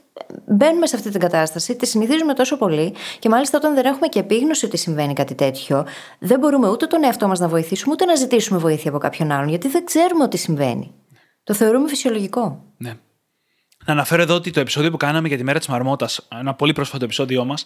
μπαίνουμε 0.45 0.87
σε 0.87 0.95
αυτή 0.95 1.09
την 1.09 1.19
κατάσταση, 1.19 1.75
τη 1.75 1.85
συνηθίζουμε 1.85 2.33
τόσο 2.33 2.57
πολύ 2.57 2.93
και 3.19 3.29
μάλιστα 3.29 3.57
όταν 3.57 3.73
δεν 3.75 3.85
έχουμε 3.85 4.07
και 4.07 4.19
επίγνωση 4.19 4.65
ότι 4.65 4.77
συμβαίνει 4.77 5.13
κάτι 5.13 5.35
τέτοιο, 5.35 5.85
δεν 6.19 6.39
μπορούμε 6.39 6.69
ούτε 6.69 6.85
τον 6.85 7.03
εαυτό 7.03 7.27
μας 7.27 7.39
να 7.39 7.47
βοηθήσουμε, 7.47 7.93
ούτε 7.93 8.05
να 8.05 8.15
ζητήσουμε 8.15 8.59
βοήθεια 8.59 8.89
από 8.89 8.99
κάποιον 8.99 9.31
άλλον, 9.31 9.49
γιατί 9.49 9.67
δεν 9.67 9.85
ξέρουμε 9.85 10.23
ότι 10.23 10.37
συμβαίνει. 10.37 10.93
Το 11.43 11.53
θεωρούμε 11.53 11.87
φυσιολογικό. 11.87 12.63
Ναι. 12.77 12.93
Να 13.85 13.93
αναφέρω 13.93 14.21
εδώ 14.21 14.35
ότι 14.35 14.51
το 14.51 14.59
επεισόδιο 14.59 14.91
που 14.91 14.97
κάναμε 14.97 15.27
για 15.27 15.37
τη 15.37 15.43
μέρα 15.43 15.59
της 15.59 15.67
Μαρμότας, 15.67 16.27
ένα 16.39 16.53
πολύ 16.53 16.73
πρόσφατο 16.73 17.03
επεισόδιό 17.03 17.45
μας, 17.45 17.65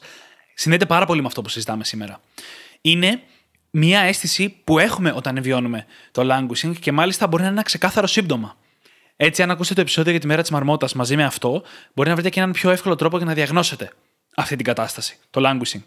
συνδέεται 0.53 0.85
πάρα 0.85 1.05
πολύ 1.05 1.21
με 1.21 1.27
αυτό 1.27 1.41
που 1.41 1.49
συζητάμε 1.49 1.83
σήμερα. 1.83 2.19
Είναι 2.81 3.21
μια 3.71 3.99
αίσθηση 3.99 4.61
που 4.63 4.79
έχουμε 4.79 5.13
όταν 5.15 5.41
βιώνουμε 5.41 5.85
το 6.11 6.27
languishing 6.31 6.73
και 6.79 6.91
μάλιστα 6.91 7.27
μπορεί 7.27 7.41
να 7.41 7.47
είναι 7.47 7.57
ένα 7.57 7.65
ξεκάθαρο 7.65 8.07
σύμπτωμα. 8.07 8.57
Έτσι, 9.15 9.41
αν 9.41 9.52
ακούσετε 9.52 9.76
το 9.76 9.82
επεισόδιο 9.82 10.12
για 10.12 10.19
τη 10.19 10.28
μέρα 10.28 10.41
της 10.41 10.52
Μαρμότας 10.52 10.93
μαζί 10.93 11.15
με 11.15 11.23
αυτό, 11.23 11.63
μπορεί 11.93 12.10
να 12.10 12.15
βρείτε 12.15 12.30
και 12.30 12.39
έναν 12.39 12.52
πιο 12.52 12.69
εύκολο 12.69 12.95
τρόπο 12.95 13.17
για 13.17 13.26
να 13.26 13.34
διαγνώσετε 13.34 13.91
αυτή 14.36 14.56
την 14.56 14.65
κατάσταση, 14.65 15.17
το 15.30 15.41
languishing. 15.45 15.82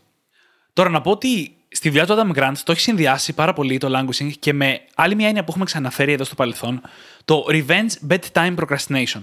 Τώρα, 0.72 0.90
να 0.90 1.00
πω 1.00 1.10
ότι 1.10 1.56
στη 1.68 1.88
δουλειά 1.88 2.06
του 2.06 2.14
Adam 2.14 2.38
Grant 2.38 2.56
το 2.64 2.72
έχει 2.72 2.80
συνδυάσει 2.80 3.32
πάρα 3.32 3.52
πολύ 3.52 3.78
το 3.78 3.88
languishing 3.98 4.30
και 4.38 4.52
με 4.52 4.80
άλλη 4.94 5.14
μια 5.14 5.26
έννοια 5.26 5.44
που 5.44 5.50
έχουμε 5.50 5.64
ξαναφέρει 5.64 6.12
εδώ 6.12 6.24
στο 6.24 6.34
παρελθόν, 6.34 6.80
το 7.24 7.44
revenge 7.48 8.10
bedtime 8.10 8.54
procrastination. 8.56 9.22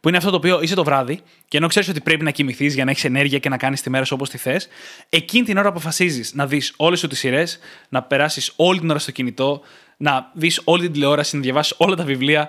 που 0.00 0.08
είναι 0.08 0.16
αυτό 0.16 0.30
το 0.30 0.36
οποίο 0.36 0.62
είσαι 0.62 0.74
το 0.74 0.84
βράδυ, 0.84 1.20
και 1.48 1.56
ενώ 1.56 1.66
ξέρεις 1.66 1.88
ότι 1.88 2.00
πρέπει 2.00 2.24
να 2.24 2.30
κοιμηθείς 2.30 2.74
για 2.74 2.84
να 2.84 2.90
έχεις 2.90 3.04
ενέργεια 3.04 3.38
και 3.38 3.48
να 3.48 3.56
κάνεις 3.56 3.82
τη 3.82 3.90
μέρα 3.90 4.04
σου 4.04 4.14
όπως 4.14 4.30
τη 4.30 4.38
θες, 4.38 4.68
εκείνη 5.08 5.44
την 5.44 5.58
ώρα 5.58 5.68
αποφασίζεις 5.68 6.34
να 6.34 6.46
δεις 6.46 6.72
όλες 6.76 6.98
σου 6.98 7.06
τις 7.06 7.18
σειρές, 7.18 7.58
να 7.88 8.02
περάσεις 8.02 8.52
όλη 8.56 8.78
την 8.80 8.90
ώρα 8.90 8.98
στο 8.98 9.10
κινητό, 9.10 9.60
να 9.96 10.30
δεις 10.34 10.60
όλη 10.64 10.82
την 10.82 10.92
τηλεόραση, 10.92 11.36
να 11.36 11.42
διαβάσεις 11.42 11.74
όλα 11.78 11.96
τα 11.96 12.04
βιβλία 12.04 12.48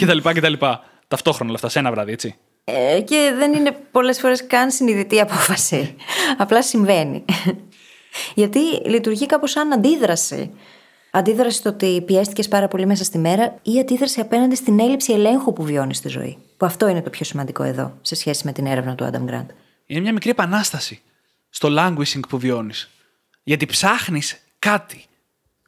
κτλ. 0.00 0.18
κτλ. 0.18 0.52
Ταυτόχρονα 1.08 1.48
όλα 1.50 1.54
αυτά, 1.54 1.68
σε 1.68 1.78
ένα 1.78 1.90
βράδυ, 1.90 2.12
έτσι. 2.12 2.34
Ε, 2.64 3.00
και 3.00 3.32
δεν 3.38 3.52
είναι 3.52 3.72
πολλές 3.90 4.18
φορές 4.18 4.46
καν 4.46 4.70
συνειδητή 4.70 5.20
απόφαση. 5.20 5.94
Απλά 6.38 6.62
συμβαίνει. 6.62 7.24
Γιατί 8.34 8.58
λειτουργεί 8.84 9.26
κάπως 9.26 9.50
σαν 9.50 9.72
αντίδραση. 9.72 10.50
Αντίδραση 11.10 11.56
στο 11.56 11.68
ότι 11.68 12.02
πιέστηκες 12.06 12.48
πάρα 12.48 12.68
πολύ 12.68 12.86
μέσα 12.86 13.04
στη 13.04 13.18
μέρα 13.18 13.58
ή 13.62 13.78
αντίδραση 13.78 14.20
απέναντι 14.20 14.54
στην 14.54 14.80
έλλειψη 14.80 15.12
ελέγχου 15.12 15.52
που 15.52 15.62
βιώνεις 15.62 15.96
στη 15.96 16.08
ζωή. 16.08 16.38
Που 16.56 16.66
αυτό 16.66 16.88
είναι 16.88 17.02
το 17.02 17.10
πιο 17.10 17.24
σημαντικό 17.24 17.62
εδώ, 17.62 17.98
σε 18.00 18.14
σχέση 18.14 18.46
με 18.46 18.52
την 18.52 18.66
έρευνα 18.66 18.94
του 18.94 19.10
Adam 19.12 19.30
Grant. 19.30 19.46
Είναι 19.86 20.00
μια 20.00 20.12
μικρή 20.12 20.30
επανάσταση 20.30 21.00
στο 21.48 21.68
languishing 21.78 22.20
που 22.28 22.38
βιώνεις. 22.38 22.90
Γιατί 23.42 23.66
ψάχνεις 23.66 24.38
κάτι. 24.58 25.04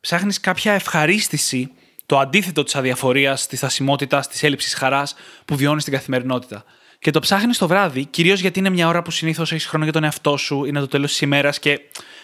Ψάχνεις 0.01 0.41
κάποια 0.41 0.73
ευχαρίστηση, 0.73 1.73
το 2.07 2.19
αντίθετο 2.19 2.63
της 2.63 2.75
αδιαφορίας, 2.75 3.47
της 3.47 3.59
στασιμότητα, 3.59 4.21
της 4.21 4.43
έλλειψης 4.43 4.75
χαράς 4.75 5.15
που 5.45 5.57
βιώνεις 5.57 5.83
στην 5.83 5.95
καθημερινότητα. 5.95 6.65
Και 6.99 7.11
το 7.11 7.21
ψάχνεις 7.21 7.59
το 7.59 7.67
βράδυ, 7.67 8.05
κυρίως 8.05 8.41
γιατί 8.41 8.59
είναι 8.59 8.71
μια 8.71 8.89
ώρα 8.89 9.03
που 9.03 9.11
συνήθως 9.11 9.53
έχεις 9.53 9.67
χρόνο 9.67 9.85
για 9.85 9.93
τον 9.93 10.05
εαυτό 10.05 10.37
σου, 10.37 10.65
είναι 10.65 10.81
το 10.81 10.89
τέλος 10.89 11.11
της 11.11 11.21
ημέρας 11.21 11.59
και 11.59 11.81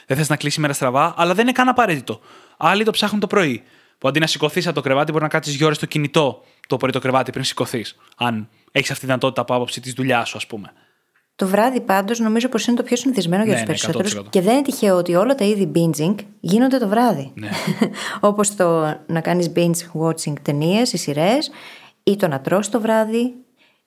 δεν 0.06 0.16
θες 0.16 0.28
να 0.28 0.36
κλείσει 0.36 0.58
η 0.58 0.62
μέρα 0.62 0.72
στραβά, 0.72 1.14
αλλά 1.16 1.34
δεν 1.34 1.44
είναι 1.44 1.52
καν 1.52 1.68
απαραίτητο. 1.68 2.20
Άλλοι 2.56 2.84
το 2.84 2.90
ψάχνουν 2.90 3.20
το 3.20 3.26
πρωί. 3.26 3.62
Που 3.98 4.08
αντί 4.08 4.20
να 4.20 4.26
σηκωθείς 4.26 4.66
από 4.66 4.74
το 4.74 4.80
κρεβάτι, 4.80 5.10
μπορεί 5.12 5.24
να 5.24 5.30
κάτσεις 5.30 5.56
δύο 5.56 5.66
ώρες 5.66 5.76
στο 5.76 5.86
κινητό 5.86 6.44
το 6.66 6.76
πρωί 6.76 6.92
το 6.92 6.98
κρεβάτι 6.98 7.32
πριν 7.32 7.44
σηκωθείς. 7.44 7.96
Αν 8.16 8.48
έχεις 8.72 8.88
αυτή 8.90 9.00
τη 9.00 9.06
δυνατότητα 9.06 9.40
από 9.40 9.54
άποψη 9.54 9.80
της 9.80 9.92
δουλειάς 9.92 10.28
σου, 10.28 10.36
ας 10.36 10.46
πούμε. 10.46 10.72
Το 11.38 11.46
βράδυ 11.46 11.80
πάντως 11.80 12.18
νομίζω 12.18 12.48
πως 12.48 12.66
είναι 12.66 12.76
το 12.76 12.82
πιο 12.82 12.96
συνηθισμένο 12.96 13.44
για 13.44 13.52
Ναι, 13.54 13.58
τους 13.58 13.68
ναι, 13.68 13.74
περισσότερους. 13.74 14.16
100%. 14.16 14.30
Και 14.30 14.40
δεν 14.40 14.52
είναι 14.52 14.62
τυχαίο 14.62 14.96
ότι 14.96 15.14
όλα 15.14 15.34
τα 15.34 15.44
είδη 15.44 15.70
binging 15.74 16.14
γίνονται 16.40 16.78
το 16.78 16.88
βράδυ. 16.88 17.32
Ναι. 17.34 17.48
Όπως 18.30 18.54
το 18.54 18.96
να 19.06 19.20
κάνεις 19.20 19.52
binge 19.56 20.00
watching 20.02 20.32
ταινίες 20.42 20.92
ή 20.92 20.96
σειρές, 20.96 21.50
ή 22.02 22.16
το 22.16 22.28
να 22.28 22.40
τρως 22.40 22.68
το 22.68 22.80
βράδυ. 22.80 23.34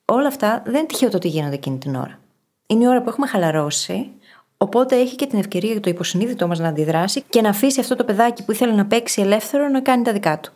Όλα 0.05 0.27
αυτά 0.27 0.61
δεν 0.65 0.75
είναι 0.75 0.85
τυχαίο 0.85 1.09
το 1.09 1.17
ότι 1.17 1.27
γίνονται 1.27 1.53
εκείνη 1.55 1.77
την 1.77 1.95
ώρα. 1.95 2.19
Είναι 2.67 2.83
η 2.83 2.87
ώρα 2.87 3.01
που 3.01 3.09
έχουμε 3.09 3.27
χαλαρώσει, 3.27 4.09
οπότε 4.57 4.95
έχει 4.95 5.15
και 5.15 5.25
την 5.25 5.39
ευκαιρία 5.39 5.71
για 5.71 5.81
το 5.81 5.89
υποσυνείδητό 5.89 6.47
μας 6.47 6.59
να 6.59 6.67
αντιδράσει 6.67 7.23
και 7.29 7.41
να 7.41 7.49
αφήσει 7.49 7.79
αυτό 7.79 7.95
το 7.95 8.03
παιδάκι 8.03 8.45
που 8.45 8.51
ήθελε 8.51 8.73
να 8.73 8.85
παίξει 8.85 9.21
ελεύθερο 9.21 9.67
να 9.67 9.81
κάνει 9.81 10.03
τα 10.03 10.11
δικά 10.11 10.39
του. 10.39 10.51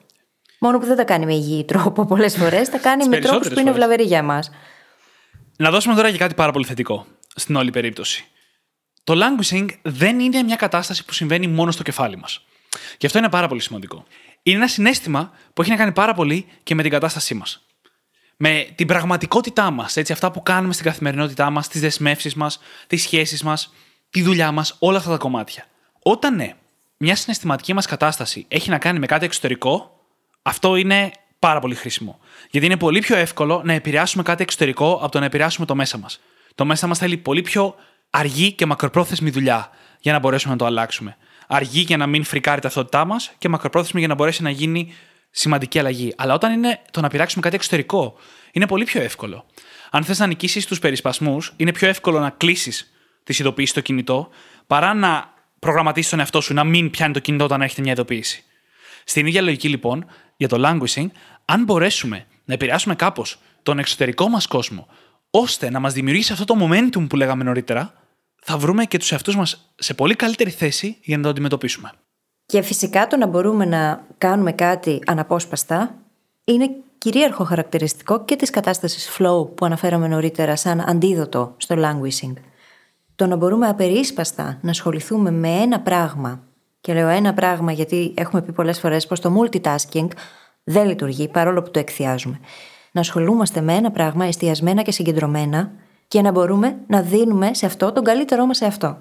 Μόνο 0.60 0.80
που 0.80 0.86
δεν 0.86 0.96
τα 0.96 1.04
κάνει 1.04 1.26
με 1.26 1.34
υγιή 1.34 1.64
τρόπο 1.64 2.06
πολλές 2.12 2.36
φορές, 2.38 2.70
τα 2.70 2.78
κάνει 2.78 3.08
με 3.08 3.10
τρόπους 3.10 3.20
περισσότερες 3.20 3.54
που 3.54 3.60
είναι 3.60 3.70
φορές. 3.70 3.76
βλαβεροί 3.86 4.04
για 4.04 4.18
εμάς. 4.18 4.52
Να 5.58 5.72
δώσουμε 5.72 5.96
τώρα 5.96 6.12
και 6.12 6.18
κάτι 6.18 6.34
πάρα 6.34 6.52
πολύ 6.52 6.66
θετικό 6.66 7.06
στην 7.36 7.56
όλη 7.56 7.72
περίπτωση. 7.72 8.26
Το 9.04 9.14
languishing 9.16 9.68
δεν 9.82 10.20
είναι 10.20 10.44
μια 10.44 10.56
κατάσταση 10.56 11.06
που 11.06 11.14
συμβαίνει 11.14 11.48
μόνο 11.48 11.72
στο 11.72 11.84
κεφάλι 11.84 12.18
μας. 12.18 12.46
Και 12.98 13.06
αυτό 13.06 13.18
είναι 13.18 13.30
πάρα 13.30 13.48
πολύ 13.48 13.62
σημαντικό. 13.62 14.06
Είναι 14.44 14.58
ένα 14.58 14.68
συνέστημα 14.68 15.32
που 15.54 15.62
έχει 15.62 15.72
να 15.72 15.78
κάνει 15.78 15.92
πάρα 15.92 16.14
πολύ 16.14 16.46
και 16.64 16.76
με 16.76 16.82
την 16.82 16.92
κατάστασή 16.92 17.34
μας. 17.34 17.66
Με 18.38 18.68
την 18.76 18.88
πραγματικότητά 18.88 19.72
μας, 19.72 19.98
έτσι, 19.98 20.12
αυτά 20.12 20.32
που 20.32 20.44
κάνουμε 20.44 20.74
στην 20.74 20.86
καθημερινότητά 20.86 21.50
μας, 21.50 21.68
τις 21.68 21.82
δεσμεύσεις 21.82 22.34
μας, 22.36 22.60
τις 22.88 23.02
σχέσεις 23.02 23.44
μας, 23.44 23.74
τη 24.10 24.22
δουλειά 24.22 24.52
μας, 24.52 24.76
όλα 24.80 24.98
αυτά 24.98 25.10
τα 25.10 25.18
κομμάτια. 25.18 25.66
Όταν 26.00 26.36
ναι, 26.36 26.56
μια 26.98 27.16
συναισθηματική 27.16 27.74
μας 27.74 27.86
κατάσταση 27.86 28.46
έχει 28.48 28.70
να 28.70 28.78
κάνει 28.78 29.00
με 29.00 29.06
κάτι 29.06 29.26
εξωτερικό, 29.26 30.00
αυτό 30.42 30.76
είναι 30.76 31.12
πάρα 31.40 31.60
πολύ 31.60 31.76
χρήσιμο. 31.76 32.20
Γιατί 32.52 32.66
είναι 32.66 32.78
πολύ 32.78 33.00
πιο 33.00 33.16
εύκολο 33.16 33.62
να 33.66 33.74
επηρεάσουμε 33.74 34.24
κάτι 34.24 34.44
εξωτερικό 34.44 34.94
από 34.94 35.12
το 35.12 35.20
να 35.20 35.26
επηρεάσουμε 35.26 35.66
το 35.66 35.76
μέσα 35.76 35.98
μας. 35.98 36.20
Το 36.56 36.66
μέσα 36.66 36.88
μας 36.88 36.98
θέλει 36.98 37.18
πολύ 37.18 37.42
πιο 37.42 37.76
αργή 38.10 38.52
και 38.52 38.66
μακροπρόθεσμη 38.66 39.30
δουλειά 39.30 39.70
για 40.00 40.14
να 40.14 40.20
μπορέσουμε 40.20 40.54
να 40.54 40.60
το 40.60 40.66
αλλάξουμε. 40.66 41.18
Αργή 41.48 41.80
για 41.80 41.98
να 41.98 42.08
μην 42.08 42.24
φρικάρει 42.24 42.58
η 42.58 42.62
ταυτότητά 42.62 43.06
μας 43.06 43.32
και 43.38 43.50
μακροπρόθεσμη 43.50 44.00
για 44.00 44.10
να 44.10 44.16
μπορέσει 44.16 44.44
να 44.44 44.50
γίνει 44.50 44.94
σημαντική 45.32 45.80
αλλαγή. 45.80 46.14
Αλλά 46.18 46.34
όταν 46.34 46.54
είναι 46.54 46.82
το 46.92 47.02
να 47.02 47.08
πειράξουμε 47.08 47.42
κάτι 47.42 47.56
εξωτερικό, 47.56 48.18
είναι 48.52 48.68
πολύ 48.68 48.84
πιο 48.84 49.02
εύκολο. 49.02 49.46
Αν 49.92 50.04
θες 50.04 50.20
να 50.20 50.28
νικήσεις 50.28 50.66
τους 50.66 50.80
περισπασμούς, 50.80 51.54
είναι 51.56 51.72
πιο 51.72 51.88
εύκολο 51.88 52.20
να 52.20 52.30
κλείσεις 52.30 52.92
τις 53.24 53.40
ειδοποιήσεις 53.40 53.72
στο 53.72 53.82
κινητό 53.82 54.30
παρά 54.68 54.94
να 54.94 55.34
προγραμματίσεις 55.60 56.10
τον 56.10 56.20
εαυτό 56.20 56.42
σου 56.42 56.54
να 56.54 56.64
μην 56.64 56.90
πιάνει 56.90 57.14
το 57.14 57.20
κινητό 57.20 57.44
όταν 57.44 57.62
έρχεται 57.62 57.82
μια 57.82 57.92
ειδοποίηση. 57.92 58.44
Στην 59.04 59.26
ίδια 59.26 59.42
λογική 59.42 59.70
λοιπόν, 59.70 60.06
για 60.38 60.48
το 60.48 60.62
languishing, 60.66 61.08
αν 61.46 61.64
μπορέσουμε 61.64 62.26
να 62.46 62.54
επηρεάσουμε 62.54 62.96
κάπως 62.96 63.40
τον 63.64 63.80
εξωτερικό 63.80 64.30
μας 64.30 64.48
κόσμο, 64.48 64.88
ώστε 65.30 65.70
να 65.70 65.80
μας 65.80 65.94
δημιουργήσει 65.94 66.32
αυτό 66.32 66.46
το 66.46 66.56
momentum 66.62 67.08
που 67.10 67.16
λέγαμε 67.16 67.44
νωρίτερα, 67.44 67.94
θα 68.42 68.58
βρούμε 68.58 68.86
και 68.86 68.98
τους 68.98 69.12
εαυτούς 69.12 69.36
μας 69.36 69.72
σε 69.76 69.94
πολύ 69.94 70.16
καλύτερη 70.16 70.50
θέση 70.50 70.98
για 71.02 71.18
να 71.18 71.24
το 71.24 71.30
αντιμετωπίσουμε. 71.30 71.92
Και 72.46 72.62
φυσικά 72.62 73.08
το 73.08 73.18
να 73.18 73.28
μπορούμε 73.28 73.66
να 73.66 74.06
κάνουμε 74.18 74.52
κάτι 74.52 75.00
αναπόσπαστα 75.06 75.96
είναι 76.44 76.70
κυρίαρχο 76.98 77.44
χαρακτηριστικό 77.44 78.26
και 78.26 78.36
της 78.36 78.50
κατάστασης 78.50 79.18
flow 79.18 79.56
που 79.56 79.66
αναφέραμε 79.66 80.08
νωρίτερα 80.08 80.56
σαν 80.56 80.90
αντίδοτο 80.90 81.54
στο 81.58 81.76
languishing. 81.78 82.34
Το 83.16 83.26
να 83.26 83.36
μπορούμε 83.36 83.68
απερίσπαστα 83.68 84.58
να 84.62 84.70
ασχοληθούμε 84.70 85.32
με 85.32 85.50
ένα 85.50 85.80
πράγμα 85.80 86.44
και 86.86 86.94
λέω 86.94 87.08
ένα 87.08 87.34
πράγμα 87.34 87.72
γιατί 87.72 88.14
έχουμε 88.16 88.42
πει 88.42 88.52
πολλές 88.52 88.80
φορές 88.80 89.08
πως 89.08 89.20
το 89.20 89.34
multitasking 89.40 90.08
δεν 90.64 90.88
λειτουργεί 90.88 91.28
παρόλο 91.28 91.62
που 91.62 91.72
το 91.72 91.80
εκθιάζουμε. 91.80 92.40
Να 92.92 93.02
ασχολούμαστε 93.02 93.62
με 93.62 93.74
ένα 93.74 93.92
πράγμα 93.92 94.26
εστιασμένα 94.26 94.82
και 94.82 94.92
συγκεντρωμένα 94.92 95.72
και 96.08 96.22
να 96.22 96.32
μπορούμε 96.32 96.78
να 96.88 97.02
δίνουμε 97.02 97.54
σε 97.54 97.66
αυτό 97.66 97.92
τον 97.92 98.04
καλύτερό 98.04 98.46
μας 98.46 98.58
σε 98.58 98.66
αυτό. 98.66 98.98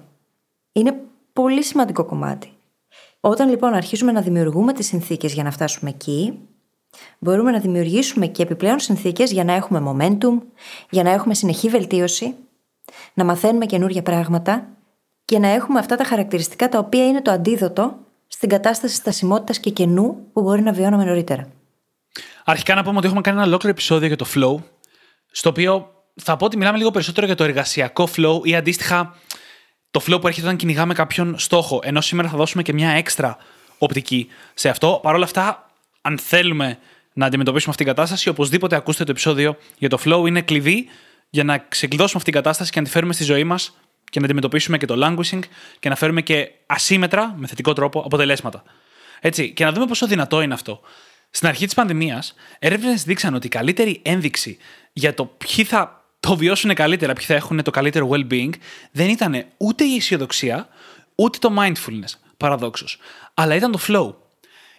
Είναι 0.71 0.95
πολύ 1.33 1.63
σημαντικό 1.63 2.05
κομμάτι. 2.05 2.51
Όταν 3.19 3.49
λοιπόν 3.49 3.73
αρχίζουμε 3.73 4.11
να 4.11 4.21
δημιουργούμε 4.21 4.73
τις 4.73 4.87
συνθήκες 4.87 5.33
για 5.33 5.43
να 5.43 5.51
φτάσουμε 5.51 5.89
εκεί, 5.89 6.39
μπορούμε 7.19 7.51
να 7.51 7.59
δημιουργήσουμε 7.59 8.27
και 8.27 8.43
επιπλέον 8.43 8.79
συνθήκες 8.79 9.31
για 9.31 9.43
να 9.43 9.53
έχουμε 9.53 9.83
momentum, 9.87 10.41
για 10.89 11.03
να 11.03 11.09
έχουμε 11.11 11.33
συνεχή 11.33 11.69
βελτίωση, 11.69 12.35
να 13.13 13.23
μαθαίνουμε 13.23 13.65
καινούργια 13.65 14.01
πράγματα 14.01 14.74
και 15.25 15.39
να 15.39 15.47
έχουμε 15.47 15.79
αυτά 15.79 15.95
τα 15.95 16.03
χαρακτηριστικά 16.03 16.69
τα 16.69 16.79
οποία 16.79 17.07
είναι 17.07 17.21
το 17.21 17.31
αντίδοτο 17.31 17.97
στην 18.27 18.49
κατάσταση 18.49 18.95
στασιμότητας 18.95 19.59
και 19.59 19.69
κενού 19.69 20.29
που 20.33 20.41
μπορεί 20.41 20.61
να 20.61 20.71
βιώναμε 20.71 21.03
νωρίτερα. 21.03 21.47
Αρχικά 22.45 22.75
να 22.75 22.83
πούμε 22.83 22.97
ότι 22.97 23.05
έχουμε 23.05 23.21
κάνει 23.21 23.37
ένα 23.37 23.45
ολόκληρο 23.45 23.73
επεισόδιο 23.73 24.07
για 24.07 24.15
το 24.15 24.25
flow, 24.35 24.63
στο 25.31 25.49
οποίο 25.49 25.91
θα 26.15 26.37
πω 26.37 26.45
ότι 26.45 26.57
μιλάμε 26.57 26.77
λίγο 26.77 26.91
περισσότερο 26.91 27.25
για 27.25 27.35
το 27.35 27.43
εργασιακό 27.43 28.07
flow 28.15 28.39
ή 28.43 28.55
αντίστοιχα 28.55 29.15
το 29.91 30.01
flow 30.07 30.21
που 30.21 30.27
έρχεται 30.27 30.45
όταν 30.45 30.57
κυνηγάμε 30.57 30.93
κάποιον 30.93 31.39
στόχο. 31.39 31.79
Ενώ 31.83 32.01
σήμερα 32.01 32.29
θα 32.29 32.37
δώσουμε 32.37 32.63
και 32.63 32.73
μια 32.73 32.89
έξτρα 32.89 33.37
οπτική 33.77 34.27
σε 34.53 34.69
αυτό. 34.69 34.99
Παρ' 35.03 35.15
όλα 35.15 35.23
αυτά, 35.23 35.71
αν 36.01 36.17
θέλουμε 36.17 36.77
να 37.13 37.25
αντιμετωπίσουμε 37.25 37.71
αυτήν 37.71 37.85
την 37.85 37.95
κατάσταση, 37.95 38.29
οπωσδήποτε 38.29 38.75
ακούστε 38.75 39.03
το 39.03 39.11
επεισόδιο 39.11 39.57
για 39.77 39.89
το 39.89 39.97
flow. 40.05 40.27
Είναι 40.27 40.41
κλειδί 40.41 40.85
για 41.29 41.43
να 41.43 41.57
ξεκλειδώσουμε 41.57 42.17
αυτή 42.17 42.31
την 42.31 42.41
κατάσταση 42.41 42.71
και 42.71 42.79
να 42.79 42.85
τη 42.85 42.91
φέρουμε 42.91 43.13
στη 43.13 43.23
ζωή 43.23 43.43
μας 43.43 43.77
και 44.15 44.21
να 44.21 44.27
αντιμετωπίσουμε 44.27 44.77
και 44.77 44.85
το 44.85 44.95
languishing 44.97 45.39
και 45.79 45.89
να 45.89 45.95
φέρουμε 45.95 46.21
και 46.21 46.51
ασύμετρα, 46.65 47.33
με 47.37 47.47
θετικό 47.47 47.73
τρόπο, 47.73 47.99
αποτελέσματα. 47.99 48.63
Έτσι, 49.19 49.51
και 49.51 49.63
να 49.63 49.71
δούμε 49.71 49.85
πόσο 49.85 50.07
δυνατό 50.07 50.41
είναι 50.41 50.53
αυτό. 50.53 50.81
Στην 51.29 51.47
αρχή 51.47 51.65
της 51.65 51.73
πανδημίας, 51.73 52.33
έρευνες 52.59 53.03
δείξαν 53.03 53.33
ότι 53.33 53.47
η 53.47 53.49
καλύτερη 53.49 53.99
ένδειξη 54.03 54.57
για 54.93 55.13
το 55.13 55.25
ποιοι 55.25 55.63
θα 55.63 56.05
το 56.19 56.37
βιώσουν 56.37 56.73
καλύτερα, 56.73 57.13
ποιοι 57.13 57.25
θα 57.25 57.33
έχουν 57.33 57.63
το 57.63 57.71
καλύτερο 57.71 58.09
well-being, 58.11 58.49
δεν 58.91 59.09
ήταν 59.09 59.45
ούτε 59.57 59.83
η 59.83 59.95
αισιοδοξία, 59.95 60.67
ούτε 61.15 61.37
το 61.37 61.53
mindfulness, 61.59 62.13
παραδόξως. 62.37 62.97
Αλλά 63.33 63.55
ήταν 63.55 63.71
το 63.71 63.79
flow. 63.87 64.13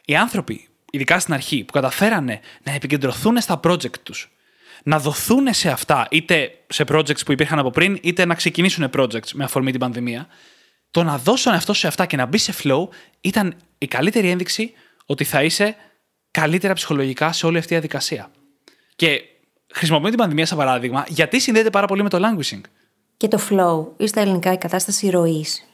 Οι 0.05 0.17
άνθρωποι, 0.17 0.69
ειδικά 0.91 1.19
στην 1.19 1.35
αρχή, 1.35 1.65
που 1.65 1.73
καταφέρανε 1.73 2.41
να 2.63 2.73
επικεντρωθούν 2.73 3.41
στα 3.41 3.61
project 3.65 3.99
τους, 4.03 4.36
να 4.87 4.99
δοθούν 4.99 5.55
σε 5.55 5.71
αυτά, 5.71 6.07
είτε 6.11 6.51
σε 6.69 6.85
projects 6.89 7.25
που 7.25 7.33
υπήρχαν 7.33 7.59
από 7.59 7.71
πριν, 7.71 7.99
είτε 8.03 8.25
να 8.25 8.35
ξεκινήσουν 8.35 8.91
projects 8.97 9.31
με 9.35 9.45
αφορμή 9.45 9.71
την 9.71 9.81
πανδημία, 9.81 10.27
το 10.91 11.03
να 11.03 11.19
δώσουν 11.19 11.53
αυτό 11.53 11.73
σε 11.73 11.87
αυτά 11.87 12.07
και 12.07 12.17
να 12.17 12.27
μπει 12.27 12.39
σε 12.39 12.55
flow 12.63 12.89
ήταν 13.21 13.55
η 13.79 13.87
καλύτερη 13.87 14.29
ένδειξη 14.31 14.73
ότι 15.07 15.25
θα 15.25 15.43
είσαι 15.43 15.77
καλύτερα 16.31 16.73
ψυχολογικά 16.73 17.33
σε 17.33 17.47
όλη 17.47 17.59
αυτή 17.59 17.73
η 17.73 17.77
διαδικασία. 17.77 18.31
Και 18.97 19.21
χρησιμοποιώ 19.75 20.09
την 20.09 20.19
πανδημία 20.19 20.47
σαν 20.47 20.59
παράδειγμα, 20.59 21.05
γιατί 21.09 21.41
συνδέεται 21.41 21.71
πάρα 21.71 21.87
πολύ 21.87 22.03
με 22.03 22.09
το 22.09 22.19
languishing. 22.21 22.61
Και 23.17 23.29
το 23.29 23.41
flow 23.51 24.03
ή 24.03 24.07
στα 24.07 24.21
ελληνικά 24.21 24.53
η 24.53 24.59
κατάσταση 24.59 25.11
ροής. 25.11 25.67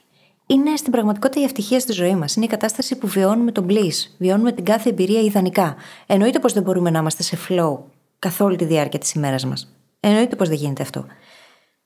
Είναι 0.47 0.75
στην 0.75 0.91
πραγματικότητα 0.91 1.41
η 1.41 1.43
ευτυχία 1.43 1.79
στη 1.79 1.91
ζωή 1.91 2.15
μας. 2.15 2.35
Είναι 2.35 2.45
η 2.45 2.47
κατάσταση 2.47 2.95
που 2.95 3.07
βιώνουμε 3.07 3.51
τον 3.51 3.65
bliss. 3.69 4.09
Βιώνουμε 4.17 4.51
την 4.51 4.65
κάθε 4.65 4.89
εμπειρία 4.89 5.21
ιδανικά. 5.21 5.75
Εννοείται 6.05 6.39
πως 6.39 6.53
δεν 6.53 6.63
μπορούμε 6.63 6.89
να 6.89 6.99
είμαστε 6.99 7.23
σε 7.23 7.37
flow 7.49 7.77
καθ' 8.23 8.41
όλη 8.41 8.55
τη 8.55 8.65
διάρκεια 8.65 8.99
της 8.99 9.13
ημέρας 9.13 9.45
μας. 9.45 9.75
Εννοείται 9.99 10.35
πως 10.35 10.47
δεν 10.47 10.57
γίνεται 10.57 10.81
αυτό. 10.81 11.05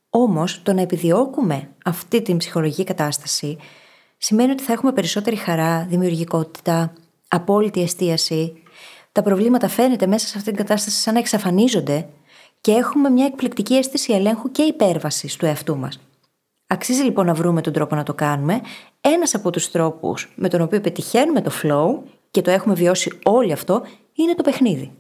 Όμως 0.10 0.62
το 0.64 0.74
να 0.74 0.82
επιδιώκουμε 0.82 1.70
αυτή 1.84 2.22
την 2.22 2.38
ψυχολογική 2.38 2.84
κατάσταση 2.84 3.58
σημαίνει 4.18 4.52
ότι 4.52 4.64
θα 4.64 4.74
έχουμε 4.74 4.92
περισσότερη 4.92 5.36
χαρά, 5.36 5.86
δημιουργικότητα, 5.90 6.94
απόλυτη 7.28 7.82
εστίαση. 7.82 8.54
Τα 9.12 9.22
προβλήματα 9.22 9.68
φαίνεται 9.68 10.08
μέσα 10.08 10.28
σε 10.28 10.38
αυτή 10.38 10.50
την 10.50 10.58
κατάσταση 10.58 10.98
σαν 10.98 11.14
να 11.14 11.20
εξαφανίζονται 11.20 12.08
και 12.62 12.72
έχουμε 12.72 13.10
μια 13.10 13.26
εκπληκτική 13.26 13.76
αίσθηση 13.76 14.14
ελέγχου 14.14 14.52
και 14.52 14.62
υπέρβασης 14.62 15.36
του 15.36 15.46
εαυτού 15.46 15.78
μας. 15.78 16.00
Αξίζει 16.68 17.02
λοιπόν 17.02 17.26
να 17.26 17.34
βρούμε 17.34 17.62
τον 17.62 17.74
τρόπο 17.74 17.96
να 17.96 18.04
το 18.04 18.14
κάνουμε. 18.14 18.62
Ένας 19.02 19.36
από 19.36 19.50
τους 19.50 19.72
τρόπους 19.72 20.34
με 20.36 20.50
τον 20.50 20.62
οποίο 20.62 20.82
πετυχαίνουμε 20.82 21.42
το 21.42 21.52
flow 21.64 22.10
και 22.32 22.42
το 22.42 22.52
έχουμε 22.52 22.74
βιώσει 22.74 23.20
όλοι 23.24 23.52
αυτό 23.52 23.82
είναι 24.14 24.36
το 24.36 24.44
παιχνίδι. 24.44 24.92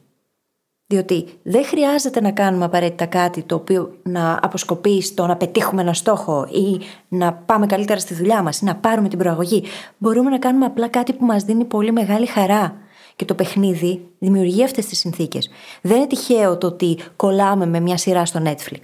Διότι 0.89 1.27
δεν 1.43 1.65
χρειάζεται 1.65 2.21
να 2.21 2.31
κάνουμε 2.31 2.65
απαραίτητα 2.65 3.05
κάτι 3.05 3.41
το 3.41 3.55
οποίο 3.55 3.97
να 4.03 4.39
αποσκοπεί 4.41 5.01
στο 5.01 5.25
να 5.25 5.35
πετύχουμε 5.35 5.81
ένα 5.81 5.93
στόχο 5.93 6.47
ή 6.51 6.81
να 7.07 7.33
πάμε 7.33 7.65
καλύτερα 7.65 7.99
στη 7.99 8.13
δουλειά 8.13 8.41
μας 8.41 8.59
ή 8.59 8.65
να 8.65 8.75
πάρουμε 8.75 9.07
την 9.07 9.17
προαγωγή. 9.17 9.63
Μπορούμε 9.97 10.29
να 10.29 10.39
κάνουμε 10.39 10.65
απλά 10.65 10.87
κάτι 10.87 11.13
που 11.13 11.25
μας 11.25 11.43
δίνει 11.43 11.65
πολύ 11.65 11.91
μεγάλη 11.91 12.25
χαρά. 12.25 12.75
Και 13.15 13.25
το 13.25 13.33
παιχνίδι 13.33 14.07
δημιουργεί 14.19 14.63
αυτές 14.63 14.85
τις 14.85 14.99
συνθήκες. 14.99 15.49
Δεν 15.81 15.97
είναι 15.97 16.07
τυχαίο 16.07 16.57
το 16.57 16.67
ότι 16.67 16.97
κολλάμε 17.15 17.65
με 17.65 17.79
μια 17.79 17.97
σειρά 17.97 18.25
στο 18.25 18.41
Netflix 18.45 18.81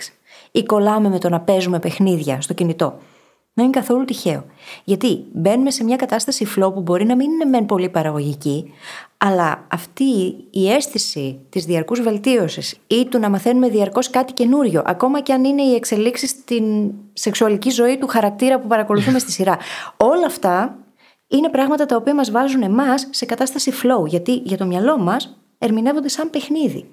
ή 0.52 0.64
κολλάμε 0.64 1.10
με 1.10 1.20
το 1.20 1.30
να 1.30 1.40
παίζουμε 1.40 1.80
παιχνίδια 1.80 2.42
στο 2.42 2.54
κινητό. 2.54 2.98
Δεν 3.56 3.66
είναι 3.66 3.74
καθόλου 3.74 4.06
τυχαίο. 4.06 4.46
Γιατί 4.84 5.24
μπαίνουμε 5.34 5.72
σε 5.72 5.84
μια 5.84 5.96
κατάσταση 5.96 6.48
flow 6.56 6.74
που 6.74 6.82
μπορεί 6.82 7.06
να 7.06 7.16
μην 7.16 7.32
είναι 7.32 7.46
μεν 7.46 7.66
πολύ 7.66 7.90
παραγωγική, 7.90 8.74
αλλά 9.18 9.66
αυτή 9.68 10.36
η 10.50 10.72
αίσθηση 10.72 11.40
της 11.50 11.66
διαρκούς 11.66 12.02
βελτίωσης 12.02 12.80
ή 12.88 13.06
του 13.06 13.20
να 13.20 13.30
μαθαίνουμε 13.30 13.70
διαρκώς 13.70 14.10
κάτι 14.10 14.34
καινούριο, 14.34 14.82
ακόμα 14.86 15.22
και 15.22 15.34
αν 15.34 15.44
είναι 15.44 15.62
οι 15.62 15.76
εξελίξεις 15.76 16.30
στην 16.30 16.92
σεξουαλική 17.14 17.70
ζωή 17.70 17.98
του 17.98 18.08
χαρακτήρα 18.08 18.60
που 18.60 18.68
παρακολουθούμε 18.68 19.20
στη 19.20 19.32
σειρά. 19.32 19.58
Όλα 20.14 20.26
αυτά 20.26 20.78
είναι 21.28 21.50
πράγματα 21.50 21.86
τα 21.86 21.96
οποία 21.96 22.16
μας 22.16 22.32
βάζουν 22.32 22.62
εμάς 22.62 23.08
σε 23.10 23.26
κατάσταση 23.26 23.72
flow, 23.84 24.08
γιατί 24.08 24.42
για 24.44 24.58
το 24.58 24.66
μυαλό 24.66 24.98
μας 24.98 25.38
ερμηνεύονται 25.58 26.08
σαν 26.08 26.30
παιχνίδι. 26.30 26.86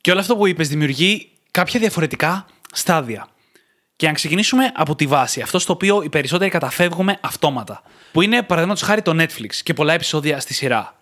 Και 0.00 0.10
όλο 0.10 0.20
αυτό 0.20 0.36
που 0.36 0.46
είπες 0.46 0.68
δημιουργεί 0.68 1.28
κάποια 1.50 1.80
διαφορετικά 1.80 2.46
στάδια. 2.72 3.26
Και 4.02 4.08
αν 4.08 4.14
ξεκινήσουμε 4.14 4.72
από 4.74 4.94
τη 4.94 5.06
βάση, 5.06 5.40
αυτό 5.40 5.58
στο 5.58 5.72
οποίο 5.72 6.02
οι 6.02 6.08
περισσότεροι 6.08 6.50
καταφεύγουμε 6.50 7.18
αυτόματα. 7.20 7.82
Που 8.12 8.22
είναι, 8.22 8.42
παραδείγματος 8.42 8.82
χάρη, 8.82 9.02
το 9.02 9.22
Netflix 9.22 9.54
και 9.62 9.74
πολλά 9.74 9.92
επεισόδια 9.92 10.40
στη 10.40 10.54
σειρά. 10.54 10.96